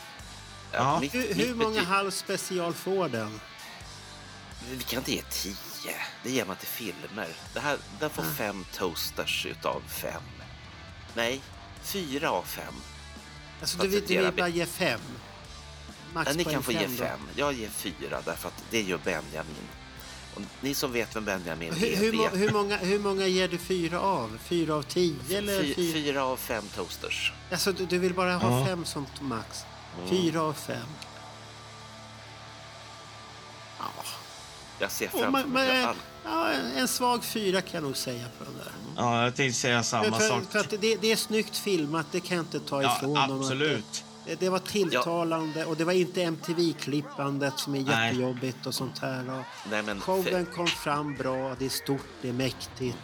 Ja. 0.72 1.00
mitt- 1.00 1.14
Hur, 1.14 1.28
mitt 1.28 1.36
hur 1.48 1.54
många 1.54 1.70
betyg- 1.80 1.84
halv 1.86 2.10
special 2.10 2.74
får 2.74 3.08
den? 3.08 3.40
Vi 4.70 4.82
kan 4.82 4.98
inte 4.98 5.12
ge 5.12 5.22
10. 5.30 5.54
Det 6.22 6.30
ger 6.30 6.44
man 6.44 6.56
till 6.56 6.68
filmer. 6.68 7.28
Det 7.54 7.60
här, 7.60 7.76
den 8.00 8.10
får 8.10 8.22
fem 8.22 8.64
toasters 8.72 9.46
utav 9.46 9.82
fem. 9.88 10.22
Nej, 11.14 11.40
fyra 11.82 12.30
av 12.30 12.42
fem. 12.42 12.74
Alltså 13.60 13.78
du 13.78 13.88
vill, 13.88 14.04
du 14.06 14.30
bara 14.30 14.48
ge 14.48 14.66
5? 14.66 15.00
Ja, 16.14 16.32
ni 16.34 16.44
kan 16.44 16.62
få 16.62 16.72
ge 16.72 16.86
då. 16.86 16.92
fem. 16.94 17.20
Jag 17.36 17.52
ger 17.52 17.68
fyra 17.68 18.20
därför 18.24 18.48
att 18.48 18.64
det 18.70 18.82
gör 18.82 18.98
Benjamin. 19.04 19.68
Och 20.34 20.42
ni 20.60 20.74
som 20.74 20.92
vet 20.92 21.16
vem 21.16 21.24
Benjamin 21.24 21.72
Hur, 21.72 21.92
är 21.92 21.96
hur, 21.96 22.12
vet. 22.12 22.34
hur, 22.40 22.50
många, 22.52 22.76
hur 22.76 22.98
många 22.98 23.26
ger 23.26 23.48
du 23.48 23.58
fyra 23.58 24.00
av? 24.00 24.38
Fyra 24.44 24.74
av 24.74 24.82
tio 24.82 25.38
eller? 25.38 25.62
Fy, 25.62 25.74
Fyra? 25.74 25.92
fyra 25.92 26.24
av 26.24 26.36
fem 26.36 26.64
toasters. 26.76 27.32
Alltså 27.50 27.72
du, 27.72 27.86
du 27.86 27.98
vill 27.98 28.14
bara 28.14 28.34
ha 28.36 28.58
Ja. 28.60 28.66
fem 28.66 28.84
som 28.84 29.06
max? 29.20 29.64
Mm. 29.98 30.08
Fyra 30.10 30.42
av 30.42 30.52
fem? 30.52 30.86
Ja, 33.78 33.84
Jag 34.78 34.90
ser 34.90 35.08
framför 35.08 35.30
man, 35.30 35.48
mig 35.48 35.82
man, 35.84 35.96
ja, 36.24 36.50
en 36.76 36.88
svag 36.88 37.24
fyra 37.24 37.60
kan 37.60 37.70
jag 37.74 37.82
nog 37.82 37.96
säga 37.96 38.26
på 38.38 38.44
den 38.44 38.54
där. 38.56 38.72
Ja, 38.96 39.24
jag 39.24 39.34
tänkte 39.36 39.60
säga 39.60 39.82
samma 39.82 40.18
för, 40.18 40.28
sak. 40.28 40.42
för 40.50 40.58
att 40.58 40.70
det, 40.70 40.96
det 40.96 41.12
är 41.12 41.16
snyggt 41.16 41.56
filmat, 41.56 42.06
det 42.12 42.20
kan 42.20 42.36
jag 42.36 42.44
inte 42.44 42.60
ta 42.60 42.82
Ja, 42.82 42.96
ifrån 42.96 43.12
någon. 43.14 43.40
absolut. 43.40 44.04
Det, 44.26 44.34
det 44.40 44.48
var 44.48 44.58
tilltalande 44.58 45.64
och 45.64 45.76
det 45.76 45.84
var 45.84 45.92
inte 45.92 46.22
MTV-klippandet 46.22 47.58
som 47.58 47.74
är 47.74 47.80
Nej. 47.82 48.06
jättejobbigt 48.08 48.66
och 48.66 48.74
sånt 48.74 48.98
här. 48.98 49.30
Och 49.38 49.44
Nej, 49.70 49.82
men 49.82 50.00
showen 50.00 50.46
kom 50.46 50.66
fram 50.66 51.14
bra, 51.14 51.54
det 51.58 51.64
är 51.64 51.68
stort, 51.68 52.06
det 52.22 52.28
är 52.28 52.32
mäktigt. 52.32 52.96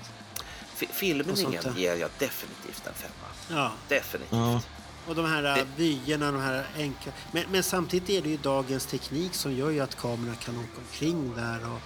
filmningen 0.77 1.75
ger 1.77 1.95
jag 1.97 2.11
definitivt 2.19 2.87
en 2.87 2.95
femma. 2.95 3.61
Ja. 3.61 3.73
Definitivt. 3.89 4.33
Ja. 4.33 4.61
Och 5.07 5.15
de 5.15 5.27
här 5.27 5.43
Det- 5.43 5.67
vyerna, 5.77 6.33
de 6.33 6.41
här 6.41 6.67
enkla... 6.77 7.13
Men, 7.33 7.45
men 7.53 7.63
samtidigt 7.63 8.11
är 8.11 8.23
det 8.23 8.29
ju 8.29 8.37
dagens 8.37 8.87
teknik 8.87 9.35
som 9.35 9.53
gör 9.53 9.71
ju 9.71 9.81
att 9.81 9.95
kameran 9.97 10.37
kan 10.37 10.57
åka 10.59 10.79
omkring 10.89 11.35
där 11.37 11.59
och 11.73 11.81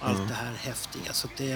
allt 0.00 0.16
Mm. 0.16 0.28
det 0.28 0.34
här 0.34 0.54
häftiga. 0.54 1.12
Så 1.12 1.26
att 1.26 1.36
det, 1.36 1.54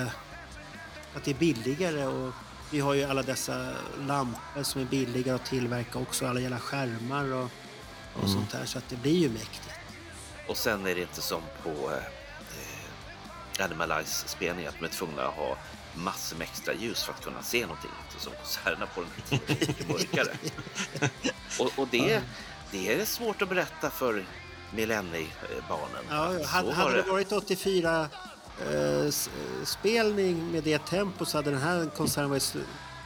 att 1.16 1.24
det 1.24 1.30
är 1.30 1.34
billigare 1.34 2.06
och 2.06 2.32
vi 2.70 2.80
har 2.80 2.94
ju 2.94 3.04
alla 3.04 3.22
dessa 3.22 3.72
lampor 4.06 4.62
som 4.62 4.80
är 4.80 4.84
billigare 4.84 5.36
att 5.36 5.46
tillverka 5.46 5.98
också, 5.98 6.26
alla 6.26 6.40
jävla 6.40 6.58
skärmar 6.58 7.32
och, 7.32 7.44
och 8.14 8.22
Mm. 8.22 8.32
sånt 8.32 8.50
där. 8.52 8.64
Så 8.64 8.78
att 8.78 8.88
det 8.88 8.96
blir 8.96 9.16
ju 9.18 9.28
mäktigt. 9.28 9.70
Och 10.48 10.56
sen 10.56 10.86
är 10.86 10.94
det 10.94 11.00
inte 11.00 11.22
som 11.22 11.42
på 11.62 11.70
eh, 11.70 13.64
Animalize-spelningen 13.64 14.68
att 14.68 14.78
de 14.78 14.84
är 14.84 14.88
tvungna 14.90 15.22
att 15.22 15.34
ha 15.34 15.56
massor 15.94 16.36
med 16.36 16.44
extra 16.44 16.74
ljus 16.74 17.04
för 17.04 17.12
att 17.12 17.24
kunna 17.24 17.42
se 17.42 17.62
någonting. 17.62 17.90
Som 18.18 18.32
konserterna 18.32 18.86
på 18.86 19.00
den 19.00 19.40
tiden 19.40 19.56
är 19.56 19.66
lite 19.66 19.86
mörkare. 19.92 20.36
och 21.60 21.78
och 21.78 21.88
det, 21.90 22.22
det 22.70 23.00
är 23.00 23.04
svårt 23.04 23.42
att 23.42 23.48
berätta 23.48 23.90
för 23.90 24.24
millenniebarnen. 24.74 26.04
Ja, 26.10 26.46
hade, 26.46 26.72
hade 26.74 26.96
det 27.02 27.10
varit 27.10 27.32
84 27.32 28.08
eh, 28.60 29.06
s- 29.08 29.30
spelning 29.64 30.52
med 30.52 30.62
det 30.64 30.78
tempo 30.86 31.24
så 31.24 31.38
hade 31.38 31.50
den 31.50 31.60
här 31.62 31.86
konserten 31.96 32.30
varit 32.30 32.42
slu, 32.42 32.62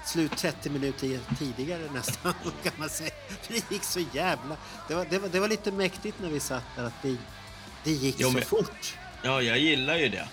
slut 0.06 0.36
30 0.36 0.70
minuter 0.70 1.20
tidigare 1.38 1.82
nästan 1.94 2.34
kan 2.62 2.72
man 2.76 2.88
säga. 2.88 3.10
För 3.42 3.52
det 3.52 3.70
gick 3.70 3.84
så 3.84 4.00
jävla... 4.12 4.56
Det 4.88 4.94
var, 4.94 5.06
det 5.10 5.18
var, 5.18 5.28
det 5.28 5.40
var 5.40 5.48
lite 5.48 5.72
mäktigt 5.72 6.16
när 6.20 6.28
vi 6.28 6.40
satt 6.40 6.64
där 6.76 6.84
att 6.84 7.02
det, 7.02 7.16
det 7.84 7.90
gick 7.90 8.16
Jo, 8.18 8.28
så 8.28 8.34
men- 8.34 8.42
fort. 8.44 8.98
ja, 9.22 9.42
jag 9.42 9.58
gillar 9.58 9.96
ju 9.96 10.08
det. 10.08 10.28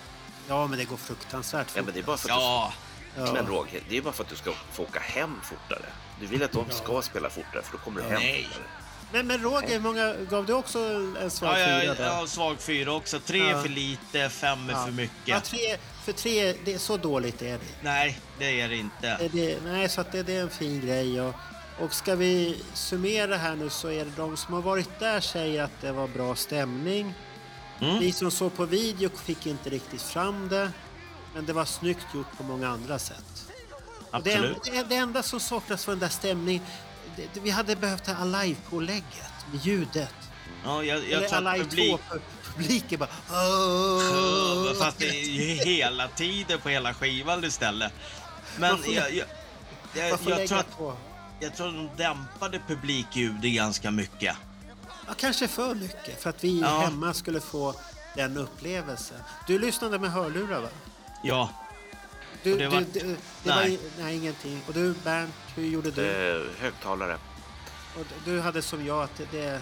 Ja, 0.47 0.67
men 0.67 0.79
det 0.79 0.85
går 0.85 0.97
fruktansvärt 0.97 1.67
fort. 1.67 1.77
Ja, 1.77 1.83
men 1.83 1.93
det 1.93 1.99
är 1.99 2.03
bara 2.03 2.17
för 2.17 2.29
att 2.29 2.35
Ja, 2.35 2.73
du, 3.15 3.21
Ja. 3.21 3.33
men 3.33 3.47
Roger, 3.47 3.81
det 3.89 3.97
är 3.97 4.01
bara 4.01 4.13
för 4.13 4.23
att 4.23 4.29
du 4.29 4.35
ska 4.35 4.51
få 4.71 4.83
åka 4.83 4.99
hem 4.99 5.35
fortare. 5.43 5.85
Du 6.19 6.25
vill 6.27 6.43
att 6.43 6.51
de 6.51 6.65
ska 6.69 7.01
spela 7.01 7.29
fortare 7.29 7.61
för 7.61 7.71
då 7.71 7.77
kommer 7.77 8.01
du 8.01 8.07
hem 8.07 8.19
Nej. 8.19 8.43
fortare. 8.43 8.63
Men, 9.11 9.27
men 9.27 9.41
Roger, 9.41 9.67
hur 9.69 9.79
många 9.79 10.13
gav 10.29 10.45
du 10.45 10.53
också 10.53 10.79
en 11.21 11.31
svag 11.31 11.59
ja, 11.59 11.65
fyra? 11.65 11.83
jag, 11.83 11.97
då? 11.97 12.03
har 12.03 12.27
svag 12.27 12.59
fyra 12.59 12.93
också. 12.93 13.19
Tre 13.19 13.49
Ja. 13.49 13.61
för 13.61 13.69
lite, 13.69 14.29
fem 14.29 14.69
är 14.69 14.73
Ja. 14.73 14.79
för 14.79 14.87
Ja, 14.91 14.95
mycket. 14.95 15.43
tre, 15.43 15.77
för 16.05 16.11
tre, 16.11 16.53
det 16.65 16.73
är 16.73 16.77
så 16.77 16.97
dåligt 16.97 17.41
är 17.41 17.51
det. 17.57 17.59
Nej, 17.81 18.19
det 18.39 18.61
är 18.61 18.69
det 18.69 18.75
inte. 18.75 19.17
Det, 19.17 19.27
det, 19.27 19.57
nej, 19.65 19.89
så 19.89 20.01
att 20.01 20.11
det, 20.11 20.23
det 20.23 20.35
är 20.35 20.41
en 20.41 20.49
fin 20.49 20.81
grej. 20.81 21.21
Och, 21.21 21.33
och 21.79 21.93
ska 21.93 22.15
vi 22.15 22.63
summera 22.73 23.37
här 23.37 23.55
nu 23.55 23.69
så 23.69 23.87
är 23.89 24.05
det 24.05 24.11
de 24.17 24.37
som 24.37 24.53
har 24.53 24.61
varit 24.61 24.99
där 24.99 25.19
säger 25.19 25.63
att 25.63 25.81
det 25.81 25.91
var 25.91 26.07
bra 26.07 26.35
stämning. 26.35 27.13
Mm. 27.81 27.99
Vi 27.99 28.11
som 28.11 28.31
såg 28.31 28.55
på 28.55 28.65
video 28.65 29.09
fick 29.25 29.45
inte 29.45 29.69
riktigt 29.69 30.01
fram 30.01 30.49
det. 30.49 30.71
Men 31.35 31.45
det 31.45 31.53
var 31.53 31.65
snyggt 31.65 32.05
gjort 32.15 32.37
på 32.37 32.43
många 32.43 32.67
andra 32.69 32.99
sätt. 32.99 33.47
Och 34.11 34.23
det, 34.23 34.33
Absolut. 34.33 34.63
det, 34.63 34.83
det 34.89 34.95
enda 34.95 35.23
som 35.23 35.39
saknas 35.39 35.85
för 35.85 35.91
den 35.91 35.99
där 35.99 36.09
stämningen, 36.09 36.63
det, 37.33 37.39
vi 37.39 37.49
hade 37.49 37.75
behövt 37.75 38.07
här 38.07 38.15
alive-pålägget 38.21 39.33
med 39.51 39.61
ljudet. 39.65 40.13
Ja, 40.63 40.83
jag, 40.83 40.97
jag 40.97 41.05
Eller 41.05 41.27
tror 41.27 41.37
att 41.39 41.45
alive 41.47 41.63
publik... 41.65 41.99
2, 42.11 42.17
publiken 42.55 42.99
bara... 42.99 43.09
"Åh!" 43.31 44.73
Fast 44.79 44.97
det 44.99 45.09
är 45.09 45.25
ju 45.29 45.41
hela 45.53 46.07
tiden 46.07 46.59
på 46.59 46.69
hela 46.69 46.93
skivan 46.93 47.43
istället. 47.43 47.93
Men 48.57 48.71
Man 48.71 48.83
får- 48.83 48.93
jag, 48.93 49.13
jag, 49.13 49.27
jag, 49.93 50.09
jag, 50.09 50.19
tror 50.47 50.59
att, 50.59 50.77
på. 50.77 50.97
jag 51.39 51.55
tror 51.55 51.67
att 51.67 51.73
de 51.73 52.03
dämpade 52.03 52.59
publikljudet 52.67 53.51
ganska 53.51 53.91
mycket. 53.91 54.35
Ja, 55.07 55.13
kanske 55.17 55.47
för 55.47 55.75
mycket 55.75 56.21
för 56.23 56.29
att 56.29 56.43
vi 56.43 56.59
Ja. 56.61 56.79
hemma 56.79 57.13
skulle 57.13 57.41
få 57.41 57.73
den 58.15 58.37
upplevelsen. 58.37 59.17
Du 59.47 59.59
lyssnade 59.59 59.99
med 59.99 60.11
hörlurar 60.11 60.61
va? 60.61 60.69
Ja, 61.23 61.49
Du, 62.51 62.57
det 62.57 62.67
var- 62.67 62.81
du, 62.93 62.99
du, 62.99 63.17
det 63.43 63.49
var 63.49 63.55
nej. 63.55 63.73
i- 63.73 63.79
nej, 63.99 64.15
ingenting. 64.15 64.61
Och 64.67 64.73
du 64.73 64.93
Bernt, 65.03 65.33
hur 65.55 65.65
gjorde 65.67 65.91
du? 65.91 66.05
Eh, 66.05 66.61
högtalare. 66.61 67.17
Och 67.99 68.05
du 68.25 68.39
hade 68.41 68.61
som 68.61 68.85
jag 68.85 69.03
att 69.03 69.17
det... 69.17 69.31
det 69.31 69.61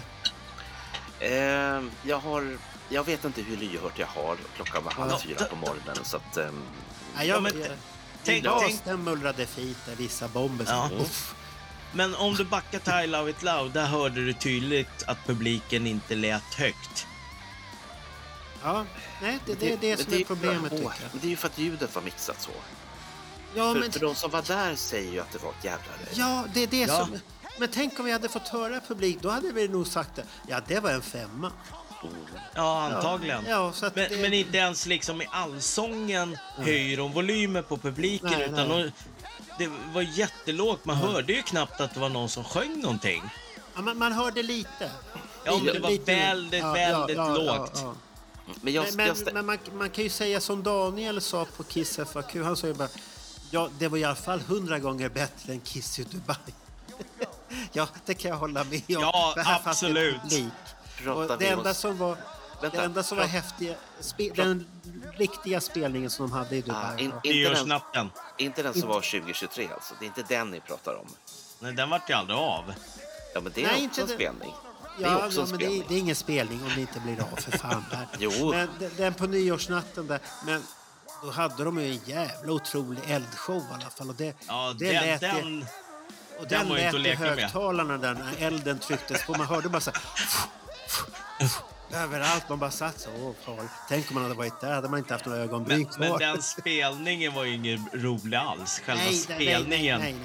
Eh, 1.20 1.82
jag 2.02 2.18
har... 2.18 2.56
Jag 2.88 3.04
vet 3.04 3.24
inte 3.24 3.42
hur 3.42 3.56
lyhört 3.56 3.98
jag 3.98 4.06
har. 4.06 4.36
Klockan 4.56 4.84
var 4.84 4.92
halv 4.92 5.10
Ja. 5.10 5.18
fyra 5.24 5.44
på 5.44 5.56
morgonen 5.56 5.96
så 6.04 6.16
att... 6.16 6.36
ehm, 6.36 6.62
nej, 7.16 7.26
jag, 7.28 7.36
Ja, 7.36 7.40
men 7.40 7.60
jag, 7.60 7.68
tänk- 8.24 8.44
jag, 8.44 8.60
tänk- 8.60 8.84
den 8.84 9.04
mullrade 9.04 9.46
fint 9.46 9.78
där, 9.86 9.94
vissa 9.96 10.28
bomber. 10.28 10.66
Ja. 10.68 10.90
men 11.92 12.14
om 12.14 12.34
du 12.34 12.44
backar 12.44 12.78
till 12.78 12.92
I 13.04 13.06
Love 13.06 13.30
It 13.30 13.42
Loud, 13.42 13.72
där 13.72 13.86
hörde 13.86 14.24
du 14.24 14.32
tydligt 14.32 15.02
att 15.06 15.26
publiken 15.26 15.86
inte 15.86 16.14
lät 16.14 16.54
högt. 16.54 17.06
Ja, 18.62 18.84
nej, 19.22 19.38
det, 19.46 19.54
det 19.54 19.72
är 19.72 19.76
det 19.76 19.96
som 20.04 20.12
är 20.14 20.24
problemet 20.24 20.72
åh, 20.72 20.78
tycker 20.78 20.84
jag. 20.84 21.10
Men 21.12 21.20
det 21.20 21.26
är 21.26 21.30
ju 21.30 21.36
för 21.36 21.46
att 21.48 21.58
ljudet 21.58 21.94
var 21.94 22.02
mixat 22.02 22.42
så. 22.42 22.50
Ja, 23.54 23.72
för, 23.72 23.80
men, 23.80 23.92
för 23.92 24.00
de 24.00 24.14
som 24.14 24.30
var 24.30 24.42
där 24.42 24.76
säger 24.76 25.12
ju 25.12 25.20
att 25.20 25.32
det 25.32 25.42
var 25.42 25.50
ett 25.50 25.64
jävla 25.64 25.84
röj. 25.92 26.12
ja, 26.14 26.44
det 26.54 26.62
är 26.62 26.66
det 26.66 26.76
Ja. 26.80 26.98
som... 26.98 27.18
Men 27.58 27.68
tänk 27.72 27.98
om 27.98 28.04
vi 28.04 28.12
hade 28.12 28.28
fått 28.28 28.48
höra 28.48 28.80
publik, 28.88 29.18
då 29.20 29.30
hade 29.30 29.52
vi 29.52 29.68
nog 29.68 29.86
sagt 29.86 30.16
det. 30.16 30.24
Ja, 30.48 30.60
det 30.66 30.80
var 30.80 30.90
en 30.90 31.02
femma. 31.02 31.52
Ja, 32.54 32.82
antagligen. 32.94 33.44
Ja, 33.48 33.72
så 33.72 33.86
att 33.86 33.96
Men, 33.96 34.08
det, 34.10 34.16
men 34.16 34.32
inte 34.32 34.56
ens 34.58 34.86
liksom 34.86 35.22
i 35.22 35.26
allsången 35.30 36.38
höjer 36.56 36.96
de 36.96 37.12
volymen 37.12 37.64
på 37.64 37.76
publiken. 37.76 38.30
Nej, 38.30 38.42
utan 38.52 38.68
nej. 38.68 38.92
de- 39.58 39.64
det 39.64 39.70
var 39.94 40.02
jättelågt. 40.02 40.84
Man 40.84 40.96
hörde 40.96 41.32
ju 41.32 41.42
knappt 41.42 41.80
att 41.80 41.94
det 41.94 42.00
var 42.00 42.08
någon 42.08 42.28
som 42.28 42.44
sjöng 42.44 42.80
någonting. 42.80 43.22
ja, 43.74 43.80
man, 43.82 43.98
man 43.98 44.12
hörde 44.12 44.42
lite. 44.42 44.90
Ja, 45.44 45.56
men 45.64 45.74
det 45.74 45.80
var 45.80 45.90
Lite- 45.90 46.14
väldigt, 46.14 46.64
väldigt 46.64 47.16
lågt. 47.16 47.84
Men 48.60 48.72
jag, 48.72 48.94
Men, 48.94 49.06
jag, 49.06 49.16
men, 49.34 49.46
man, 49.46 49.58
man 49.72 49.90
kan 49.90 50.04
ju 50.04 50.10
säga 50.10 50.40
som 50.40 50.62
Daniel 50.62 51.20
sa 51.20 51.44
på 51.56 51.62
Kiss 51.62 52.00
FAQ, 52.12 52.34
han 52.36 52.56
sa 52.56 52.66
ju 52.66 52.74
bara 52.74 52.88
ja, 53.50 53.68
det 53.78 53.88
var 53.88 53.98
i 53.98 54.04
alla 54.04 54.14
fall 54.14 54.40
hundra 54.40 54.78
gånger 54.78 55.08
bättre 55.08 55.52
än 55.52 55.60
Kiss 55.60 55.98
i 55.98 56.04
Dubai. 56.04 56.36
ja, 57.72 57.88
det 58.06 58.14
kan 58.14 58.30
jag 58.30 58.38
hålla 58.38 58.64
med 58.64 58.74
om. 58.74 58.84
Ja, 58.86 59.34
absolut. 59.64 60.20
det 61.38 61.48
enda 61.48 61.74
som 61.74 61.98
var, 61.98 62.16
Vänta, 62.62 62.78
det 62.78 62.84
enda 62.84 63.02
som 63.02 63.18
var 63.18 63.24
häftiga, 63.24 63.74
spe, 64.00 64.30
den 64.34 64.66
riktiga 65.16 65.60
spelningen 65.60 66.10
som 66.10 66.26
de 66.28 66.32
hade 66.32 66.56
i 66.56 66.60
Dubai. 66.60 66.76
Ah, 66.84 66.98
in- 66.98 67.12
inte, 67.22 67.64
den, 67.94 68.10
inte 68.38 68.62
den 68.62 68.74
som 68.74 68.88
var 68.88 69.00
2023 69.00 69.68
alltså. 69.74 69.94
Det 69.98 70.04
är 70.04 70.06
inte 70.06 70.22
den 70.28 70.50
ni 70.50 70.60
pratar 70.60 70.94
om. 70.94 71.06
Nej, 71.60 71.72
den 71.72 71.90
vart 71.90 72.10
ju 72.10 72.14
aldrig 72.14 72.38
av. 72.38 72.74
Ja, 73.34 73.40
men 73.40 73.52
det 73.54 73.64
är 73.64 73.66
Nej, 73.66 73.86
också 73.86 74.00
inte 74.00 74.12
en 74.12 74.18
det- 74.38 74.46
spelning. 74.96 75.02
det 75.02 75.04
är 75.04 75.20
Ja, 75.20 75.26
också 75.26 75.38
ja, 75.40 75.44
en 75.44 75.50
men 75.50 75.58
det 75.58 75.64
är, 75.64 75.68
spelning. 75.68 75.84
det 75.88 75.94
är 75.94 75.98
ingen 75.98 76.16
spelning 76.16 76.62
om 76.62 76.70
det 76.74 76.80
inte 76.80 77.00
blir 77.00 77.20
av 77.20 77.36
för 77.36 77.58
fan. 77.58 77.84
Där. 77.90 78.06
Jo. 78.18 78.50
Men 78.50 78.68
den- 78.78 78.90
den 78.96 79.14
på 79.14 79.26
nyårsnatten 79.26 80.06
där, 80.06 80.20
men 80.46 80.62
då 81.22 81.30
hade 81.30 81.64
de 81.64 81.78
ju 81.80 81.90
en 81.92 82.00
jävla 82.04 82.52
otrolig 82.52 83.00
eldshow 83.10 83.56
i 83.70 83.74
alla 83.74 83.90
fall. 83.90 84.08
Och 84.08 84.14
det, 84.14 84.36
Ja, 84.48 84.74
det 84.78 84.92
den, 84.92 85.02
lät 85.06 85.20
den, 85.20 85.66
Och 86.38 86.46
Den 86.48 86.58
den 86.58 86.68
var 86.68 86.76
lät 86.76 86.84
inte 86.84 86.88
att 86.88 86.94
i 87.06 87.08
leka 87.08 87.24
högtalarna 87.42 87.98
där 87.98 88.14
när 88.14 88.46
elden 88.46 88.78
trycktes 88.78 89.24
på. 89.26 89.32
Man 89.38 89.46
hörde 89.46 89.68
bara 89.68 89.80
så 89.80 89.90
här... 89.90 90.02
Överallt. 92.04 92.48
Man 92.48 92.58
bara 92.58 92.70
satt 92.70 93.00
så. 93.00 93.10
Åh, 93.20 93.32
farligt. 93.44 93.70
Tänk 93.88 94.08
om 94.10 94.14
man 94.14 94.22
hade 94.22 94.34
varit 94.34 94.60
där. 94.60 94.72
hade 94.74 94.88
man 94.88 94.98
inte 94.98 95.14
haft 95.14 95.26
några 95.26 95.38
ögonbryn 95.40 95.78
men, 95.78 95.86
kvar. 96.08 96.18
men 96.18 96.18
den 96.32 96.42
spelningen 96.42 97.34
var 97.34 97.44
ju 97.44 97.54
ingen 97.54 97.88
rolig 97.92 98.36
alls. 98.36 98.80
Själva 98.86 99.02
nej, 99.04 99.12
nej, 99.28 99.36
nej, 99.38 99.46
spelningen. 99.54 100.00
nej, 100.00 100.16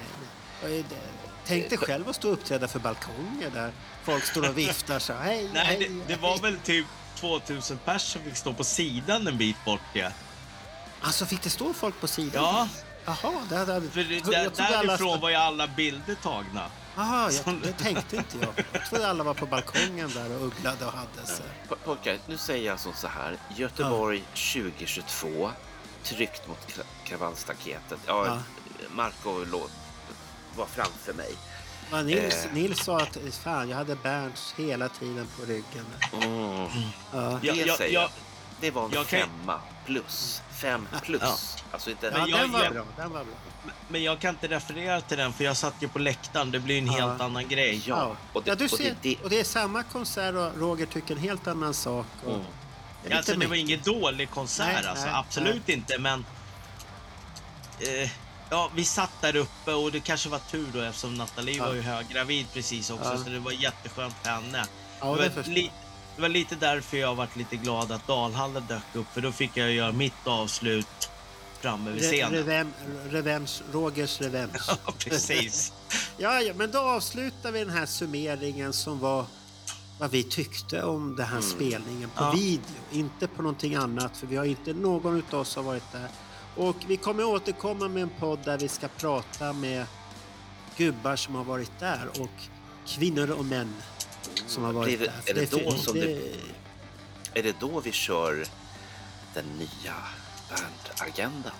nej, 0.62 0.84
nej. 0.90 0.98
Tänk 1.46 1.68
dig 1.70 1.78
själv 1.78 2.08
att 2.08 2.16
stå 2.16 2.28
och 2.28 2.34
uppträda 2.34 2.68
för 2.68 2.78
balkonger 2.78 3.50
där 3.54 3.72
folk 4.04 4.24
står 4.24 4.48
och 4.48 4.58
viftar 4.58 4.98
så 4.98 5.12
hej, 5.22 5.50
Nej, 5.54 5.64
hej, 5.64 5.78
det, 6.06 6.14
det 6.14 6.20
var 6.20 6.38
väl 6.38 6.56
typ 6.58 6.86
2000 7.16 7.78
pers 7.84 8.02
som 8.02 8.22
fick 8.22 8.36
stå 8.36 8.52
på 8.52 8.64
sidan 8.64 9.26
en 9.26 9.38
bit 9.38 9.64
bort. 9.64 9.80
Ja. 9.92 10.08
Alltså 11.00 11.26
fick 11.26 11.42
det 11.42 11.50
stå 11.50 11.72
folk 11.72 12.00
på 12.00 12.06
sidan? 12.08 12.44
Ja. 12.44 12.68
Jaha, 13.04 13.32
det 13.48 13.56
hade 13.56 13.72
jag... 13.72 13.82
För 13.92 14.04
det, 14.04 14.14
jag 14.14 14.24
där, 14.24 14.44
trodde 14.44 14.66
alla- 14.78 14.82
därifrån 14.86 15.20
var 15.20 15.30
ju 15.30 15.36
alla 15.36 15.66
bilder 15.66 16.14
tagna. 16.14 16.66
Jaha, 16.96 17.30
jag, 17.46 17.54
det 17.62 17.72
tänkte 17.72 18.16
inte 18.16 18.38
jag. 18.40 18.64
Jag 18.72 18.86
trodde 18.86 19.08
alla 19.08 19.24
var 19.24 19.34
på 19.34 19.46
balkongen 19.46 20.10
där 20.14 20.36
och 20.36 20.42
ugglade 20.46 20.86
och 20.86 20.92
hade 20.92 21.26
sig. 21.26 21.46
Po- 21.68 21.76
Pojkar, 21.84 22.18
nu 22.26 22.38
säger 22.38 22.66
jag 22.66 22.80
som 22.80 22.92
så 22.94 23.08
här. 23.08 23.36
Göteborg 23.56 24.22
2022. 24.34 25.50
Tryckt 26.02 26.48
mot 26.48 26.58
kra- 26.68 26.82
kravallstaketet. 27.04 27.98
Ja, 28.06 28.26
Ja. 28.26 28.38
Marco 28.90 29.44
lå- 29.44 29.68
var 30.56 30.66
framför 30.66 31.12
mig. 31.12 31.30
Ja, 31.90 32.02
Nils, 32.02 32.44
Eh. 32.46 32.52
Nils 32.52 32.84
sa 32.84 32.96
att 33.00 33.18
fan, 33.42 33.68
jag 33.68 33.76
hade 33.76 33.96
Bernt 33.96 34.54
hela 34.56 34.88
tiden 34.88 35.28
på 35.38 35.44
ryggen. 35.46 35.86
Mm. 36.12 36.68
Ja. 37.12 37.38
Det 37.42 37.46
Jag- 37.46 37.56
jag- 37.56 37.76
säger 37.78 37.94
jag- 37.94 38.02
jag. 38.02 38.10
Det 38.60 38.70
var 38.70 38.84
en 38.84 38.90
jag 38.94 39.06
kan- 39.06 39.20
femma 39.20 39.60
plus. 39.86 40.42
Fem 40.60 40.88
plus. 41.02 41.20
Ja. 41.22 41.36
Alltså 41.72 41.90
inte 41.90 42.06
Ja, 42.06 42.26
jag- 42.28 42.40
den 42.40 42.52
var 42.52 42.64
jag- 42.64 42.72
bra. 42.72 42.84
Den 42.96 43.10
var 43.12 43.24
bra. 43.24 43.34
Men 43.88 44.02
jag 44.02 44.20
kan 44.20 44.30
inte 44.34 44.48
referera 44.48 45.00
till 45.00 45.18
den 45.18 45.32
för 45.32 45.44
jag 45.44 45.56
satt 45.56 45.74
ju 45.80 45.88
på 45.88 45.98
läktaren. 45.98 46.50
Det 46.50 46.58
blir 46.60 46.78
en 46.78 46.86
Ja. 46.86 46.92
helt 46.92 47.20
annan 47.20 47.48
grej. 47.48 47.82
Ja, 47.86 48.16
och 48.32 48.42
det, 48.42 48.50
ja, 48.50 48.54
du 48.54 48.64
och 48.64 48.70
det, 48.70 48.76
ser. 48.76 48.96
det, 49.02 49.16
Och 49.22 49.30
det 49.30 49.40
är 49.40 49.44
samma 49.44 49.82
konsert 49.82 50.34
och 50.34 50.60
Roger 50.60 50.86
tycker 50.86 51.14
en 51.14 51.20
helt 51.20 51.46
annan 51.46 51.74
sak. 51.74 52.06
Och 52.24 52.34
Mm. 52.34 53.16
Alltså, 53.16 53.34
det 53.34 53.46
var 53.46 53.54
ingen 53.56 53.80
dålig 53.84 54.30
konsert, 54.30 54.66
Nej, 54.66 54.86
alltså. 54.86 55.04
nej, 55.06 55.14
absolut 55.14 55.68
inte, 55.68 55.98
men... 55.98 56.24
Eh, 57.80 58.10
ja, 58.52 58.70
vi 58.74 58.84
satt 58.84 59.10
där 59.20 59.36
uppe 59.36 59.72
och 59.72 59.92
det 59.92 60.00
kanske 60.00 60.28
var 60.28 60.38
tur 60.38 60.66
då 60.74 60.80
eftersom 60.80 61.14
Nathalie 61.14 61.56
Ja. 61.56 61.66
var 61.66 61.74
ju 61.74 61.80
höggravid 61.82 62.46
precis 62.52 62.90
också, 62.90 63.10
Ja. 63.12 63.18
så 63.24 63.30
det 63.30 63.38
var 63.38 63.52
jätteskönt 63.52 64.14
för 64.22 64.30
henne. 64.30 64.64
Ja, 65.00 65.16
det, 65.16 65.36
var 65.36 65.42
li- 65.42 65.70
det 66.16 66.22
var 66.22 66.28
lite 66.28 66.54
därför 66.56 66.96
jag 66.96 67.14
varit 67.14 67.36
lite 67.36 67.56
glad 67.56 67.92
att 67.92 68.06
Dalhallen 68.06 68.64
dök 68.68 68.82
upp, 68.94 69.06
för 69.14 69.20
då 69.20 69.32
fick 69.32 69.56
jag 69.56 69.72
göra 69.72 69.92
mitt 69.92 70.26
avslut 70.26 71.10
framme 71.60 71.90
vid 71.90 72.02
scenen. 72.02 72.32
Revenge, 72.32 72.72
revenge, 73.10 73.50
Rogers 73.72 74.20
revenge. 74.20 74.58
Ja, 74.86 74.92
precis. 74.98 75.72
Ja, 76.18 76.40
ja, 76.40 76.54
men 76.56 76.70
då 76.70 76.78
avslutar 76.78 77.52
vi 77.52 77.58
den 77.58 77.70
här 77.70 77.86
summeringen 77.86 78.72
som 78.72 78.98
var 78.98 79.26
vad 79.98 80.10
vi 80.10 80.22
tyckte 80.22 80.82
om 80.82 81.16
den 81.16 81.26
här 81.26 81.40
spelningen 81.40 82.10
på 82.10 82.24
Ja. 82.24 82.30
video, 82.30 82.62
inte 82.92 83.26
på 83.28 83.42
någonting 83.42 83.74
annat 83.74 84.16
för 84.16 84.26
vi 84.26 84.36
har 84.36 84.44
inte 84.44 84.72
någon 84.72 85.16
utav 85.18 85.40
oss 85.40 85.56
har 85.56 85.62
varit 85.62 85.92
där. 85.92 86.08
Och 86.56 86.76
vi 86.86 86.96
kommer 86.96 87.24
återkomma 87.24 87.88
med 87.88 88.02
en 88.02 88.10
podd 88.10 88.38
där 88.44 88.58
vi 88.58 88.68
ska 88.68 88.88
prata 88.88 89.52
med 89.52 89.86
gubbar 90.76 91.16
som 91.16 91.34
har 91.34 91.44
varit 91.44 91.78
där 91.78 92.08
och 92.20 92.30
kvinnor 92.86 93.30
och 93.30 93.44
män 93.44 93.74
som 94.46 94.64
har 94.64 94.72
varit 94.72 94.98
där. 94.98 95.12
är 95.26 95.34
det 95.34 95.50
då 95.50 95.70
som 95.72 95.94
det- 96.00 96.32
Är 97.34 97.42
det 97.42 97.60
då 97.60 97.80
vi 97.80 97.92
kör 97.92 98.44
den 99.34 99.44
nya 99.58 99.94
bandagendan? 100.50 101.52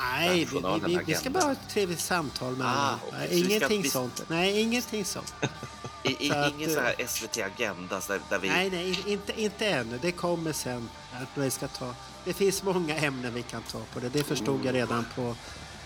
Nej, 0.00 0.44
vi, 0.44 0.62
vi, 0.86 0.98
vi, 1.06 1.14
ska 1.14 1.30
bara 1.30 1.44
ha 1.44 1.52
ett 1.52 1.68
trevligt 1.68 2.00
samtal 2.00 2.56
med 2.56 2.66
Ah, 2.66 2.98
ska- 3.08 3.26
Ingenting 3.34 3.82
vi- 3.82 3.90
sånt. 3.90 4.22
Nej, 4.28 4.60
ingenting 4.60 5.04
sånt. 5.04 5.34
I, 6.02 6.26
i, 6.26 6.28
Så 6.30 6.34
att, 6.36 6.52
ingen 6.54 6.70
eh, 6.70 6.74
så 6.74 6.80
här 6.80 7.06
SVT 7.06 7.38
Agenda 7.38 8.00
där, 8.08 8.20
där 8.30 8.38
vi... 8.38 8.48
Nej, 8.48 8.70
nej, 8.70 9.00
inte, 9.06 9.40
inte 9.42 9.66
ännu. 9.66 9.98
Det 10.02 10.12
kommer 10.12 10.52
sen. 10.52 10.88
Att 11.12 11.28
vi 11.42 11.50
ska 11.50 11.68
ta. 11.68 11.94
Det 12.24 12.32
finns 12.32 12.62
många 12.62 12.96
ämnen 12.96 13.34
vi 13.34 13.42
kan 13.42 13.62
ta 13.62 13.78
på 13.92 14.00
det. 14.00 14.08
Det 14.08 14.22
förstod 14.24 14.64
jag 14.64 14.74
redan 14.74 15.06
på 15.14 15.36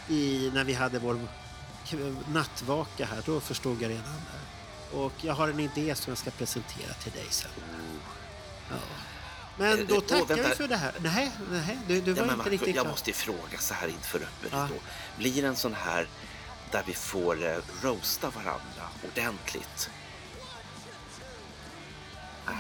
i, 0.09 0.51
när 0.55 0.65
vi 0.65 0.73
hade 0.75 0.99
vår 0.99 1.21
nattvaka 2.33 3.05
här. 3.07 3.23
Då 3.27 3.41
förstod 3.41 3.83
jag 3.83 3.91
redan 3.91 4.05
det. 4.05 4.97
Och 4.97 5.13
jag 5.23 5.35
har 5.35 5.49
en 5.49 5.61
idé 5.61 5.95
som 5.95 6.11
jag 6.11 6.19
ska 6.19 6.31
presentera 6.31 6.93
till 7.03 7.13
dig 7.13 7.27
sen. 7.31 7.51
Ja. 8.71 8.77
Men 9.61 9.79
Eh, 9.79 9.87
då 9.87 9.95
åh, 9.97 10.01
tackar 10.01 10.35
vi 10.35 10.41
vänta. 10.41 10.57
för 10.57 10.69
det 10.69 10.77
här. 10.77 10.93
Nej, 11.01 11.31
nej 11.51 11.79
du, 11.89 12.01
du 12.01 12.13
var 12.13 12.19
Ja, 12.19 12.25
inte 12.25 12.37
Marco, 12.37 12.51
riktigt 12.51 12.75
jag 12.77 12.83
klar. 12.85 12.91
måste 12.93 13.11
ju 13.11 13.15
fråga 13.15 13.59
så 13.59 13.75
här 13.75 13.89
inför 13.89 14.19
öppet 14.19 14.51
Ja. 14.53 14.69
då. 14.71 14.81
Blir 15.19 15.43
det 15.43 15.49
en 15.49 15.57
sån 15.57 15.75
här 15.75 16.07
där 16.71 16.83
vi 16.87 16.95
får 16.95 17.47
eh, 17.47 17.57
roasta 17.83 18.31
varandra 18.31 18.85
ordentligt? 19.13 19.91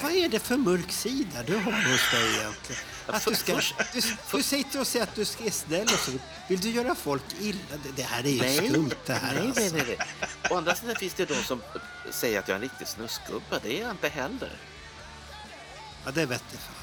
Vad 0.03 0.12
är 0.12 0.28
det 0.28 0.38
för 0.40 0.57
mörk 0.57 0.92
sida 0.92 1.42
du 1.46 1.57
har 1.57 1.72
hos 1.72 2.11
dig 2.11 2.34
egentligen? 2.38 2.82
Att 3.07 3.24
du, 3.24 3.34
ska, 3.34 3.55
du, 3.92 4.01
du 4.32 4.42
sitter 4.42 4.80
och 4.80 4.86
säger 4.86 5.03
att 5.03 5.14
du 5.14 5.24
ska 5.24 5.44
är 5.44 5.51
snäll 5.51 5.82
och 5.84 5.90
så. 5.90 6.12
Vill 6.48 6.61
du 6.61 6.70
göra 6.70 6.94
folk 6.94 7.22
illa? 7.40 7.59
Det, 7.96 8.03
här 8.03 8.26
är 8.26 8.30
ju 8.55 8.68
skumt 8.68 8.90
det 9.07 9.12
här 9.12 9.34
nej, 9.34 9.46
alltså. 9.46 9.61
nej, 9.62 9.72
nej, 9.72 9.96
nej. 9.98 9.98
Å 10.51 10.57
andra 10.57 10.74
sidan 10.74 10.96
finns 10.96 11.14
det 11.14 11.24
de 11.26 11.34
som 11.34 11.62
säger 12.11 12.38
att 12.38 12.48
jag 12.48 12.55
är 12.55 12.57
en 12.57 12.68
riktig 12.68 12.88
snuskgubbe. 12.88 13.61
Det 13.62 13.78
är 13.78 13.82
jag 13.82 13.90
inte 13.90 14.09
heller. 14.09 14.53
Ja, 16.05 16.11
det 16.11 16.26
vet 16.26 16.42
jag 16.53 16.61
fan. 16.61 16.74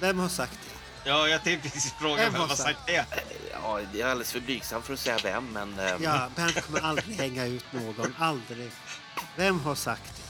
Vem 0.00 0.18
har 0.18 0.28
sagt 0.28 0.52
det? 0.64 1.08
Ja, 1.10 1.28
jag 1.28 1.44
tänkte 1.44 1.68
precis 1.70 1.92
fråga 1.92 2.16
Vem 2.16 2.32
vem 2.32 2.40
har 2.40 2.48
har 2.48 2.56
sagt 2.56 2.78
det. 2.86 2.92
Ja, 3.52 3.80
jag 3.80 4.00
är 4.00 4.06
alldeles 4.06 4.32
för 4.32 4.40
blygsam 4.40 4.82
för 4.82 4.92
att 4.94 5.00
säga 5.00 5.18
vem, 5.22 5.52
men 5.52 5.78
eh, 5.78 5.92
Ja, 6.00 6.28
Bernt 6.36 6.62
kommer 6.66 6.80
aldrig 6.80 7.16
hänga 7.16 7.46
ut 7.46 7.64
någon. 7.72 8.14
Aldrig. 8.18 8.70
Vem 9.36 9.60
har 9.60 9.74
sagt 9.74 10.12
det? 10.16 10.22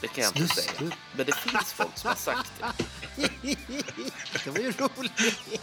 det 0.00 0.08
kan 0.08 0.24
jag 0.24 0.36
inte 0.36 0.54
säga. 0.54 0.90
Men 1.16 1.26
det 1.26 1.34
finns 1.36 1.72
folk 1.72 1.96
som 1.98 2.08
har 2.08 2.16
sagt 2.16 2.52
det. 2.58 2.72
det 4.44 4.50
var 4.50 4.58
ju 4.58 4.72
roligt. 4.72 5.60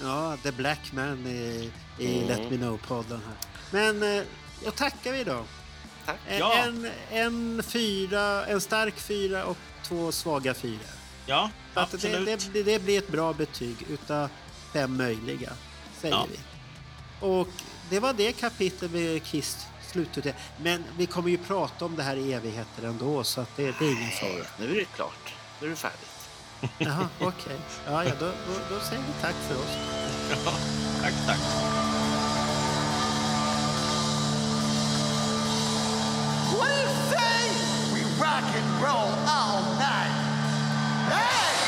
Ja, 0.00 0.36
The 0.42 0.52
Black 0.52 0.92
Man 0.92 1.26
i, 1.26 1.70
i 1.98 2.16
Mm. 2.16 2.28
Let 2.28 2.50
Me 2.50 2.56
Know-podden 2.56 3.20
här. 3.26 3.36
Men 3.70 4.16
eh, 4.18 4.24
då 4.64 4.70
tackar 4.70 5.12
vi 5.12 5.24
då. 5.24 5.44
Tack. 6.06 6.16
En, 6.28 6.38
Ja. 6.38 6.54
en, 6.54 6.90
en, 7.10 7.62
fyra, 7.62 8.46
en 8.46 8.60
stark 8.60 8.94
fyra 9.00 9.44
och 9.44 9.56
två 9.82 10.12
svaga 10.12 10.54
fyra. 10.54 10.78
Ja, 11.26 11.50
att 11.74 11.90
det, 11.90 11.96
absolut. 11.96 12.50
det, 12.52 12.62
det 12.62 12.78
blir 12.84 12.98
ett 12.98 13.08
bra 13.08 13.32
betyg 13.32 13.76
utav 13.88 14.28
fem 14.72 14.96
möjliga, 14.96 15.52
säger 16.00 16.14
Ja. 16.14 16.26
vi. 16.30 16.38
Och 17.26 17.48
det 17.90 18.00
var 18.00 18.12
det 18.12 18.32
kapitlet 18.32 18.90
med 18.90 19.22
Kiss 19.24 19.66
slutet. 19.92 20.34
Men 20.62 20.84
vi 20.96 21.06
kommer 21.06 21.30
ju 21.30 21.38
prata 21.38 21.84
om 21.84 21.96
det 21.96 22.02
här 22.02 22.16
i 22.16 22.32
evigheter 22.32 22.86
ändå, 22.88 23.24
så 23.24 23.40
att 23.40 23.56
det, 23.56 23.62
det 23.78 23.84
är 23.86 23.92
ingen 23.92 24.10
fara. 24.10 24.30
Nej, 24.30 24.46
nu 24.58 24.70
är 24.70 24.76
det 24.76 24.84
klart. 24.84 25.34
Nu 25.60 25.66
är 25.66 25.70
det 25.70 25.76
färdigt. 25.76 26.28
Jaha, 26.78 27.08
okej. 27.20 27.56
Ja, 27.86 28.04
ja, 28.04 28.12
då, 28.20 28.26
då, 28.26 28.74
då 28.74 28.80
säger 28.80 29.02
vi 29.02 29.12
tack 29.20 29.34
för 29.48 29.54
oss. 29.54 29.76
Ja, 30.30 30.52
tack, 31.02 31.14
tack. 31.26 31.40
Rock 38.20 38.44
and 38.56 38.82
roll 38.82 39.12
all 39.26 39.62
night? 39.78 40.23
Hey, 41.08 41.63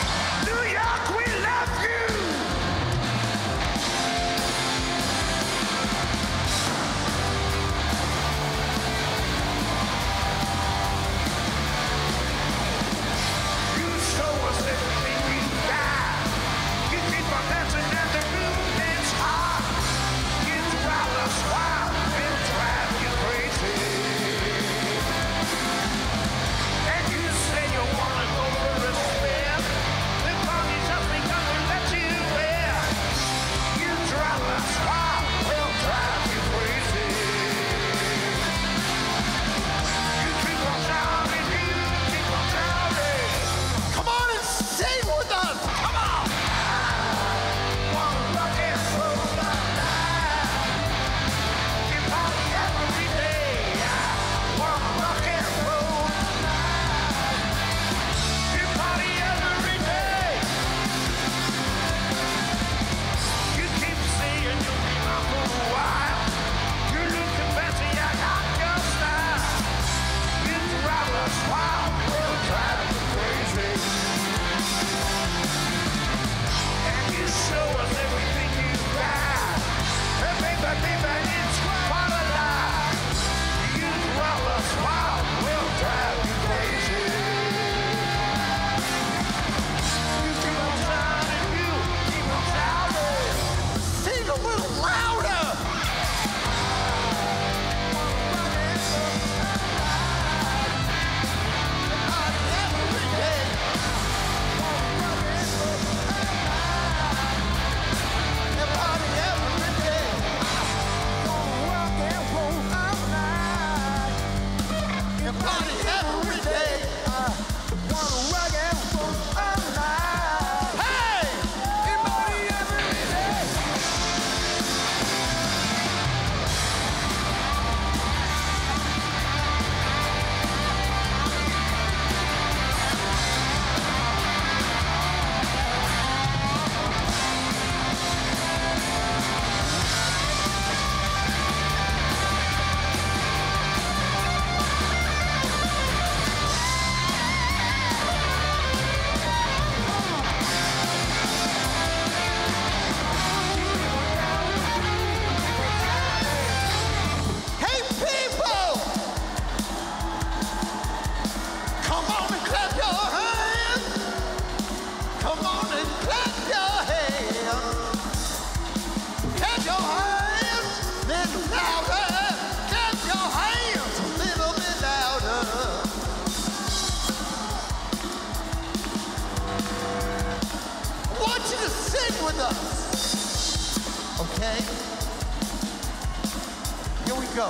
Here 187.07 187.15
we 187.15 187.27
go. 187.37 187.49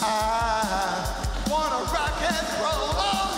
I 0.00 1.50
wanna 1.50 1.82
rock 1.92 2.22
and 2.22 2.46
roll 2.62 3.35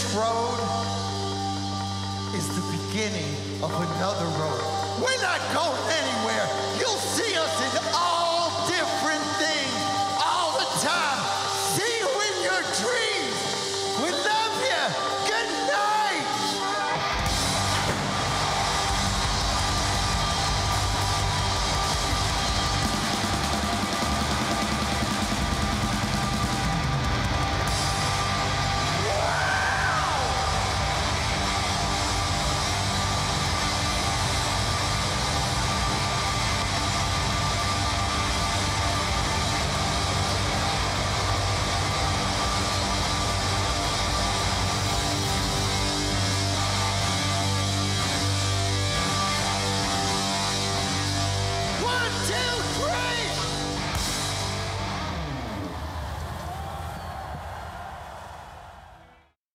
scroll. 0.00 0.49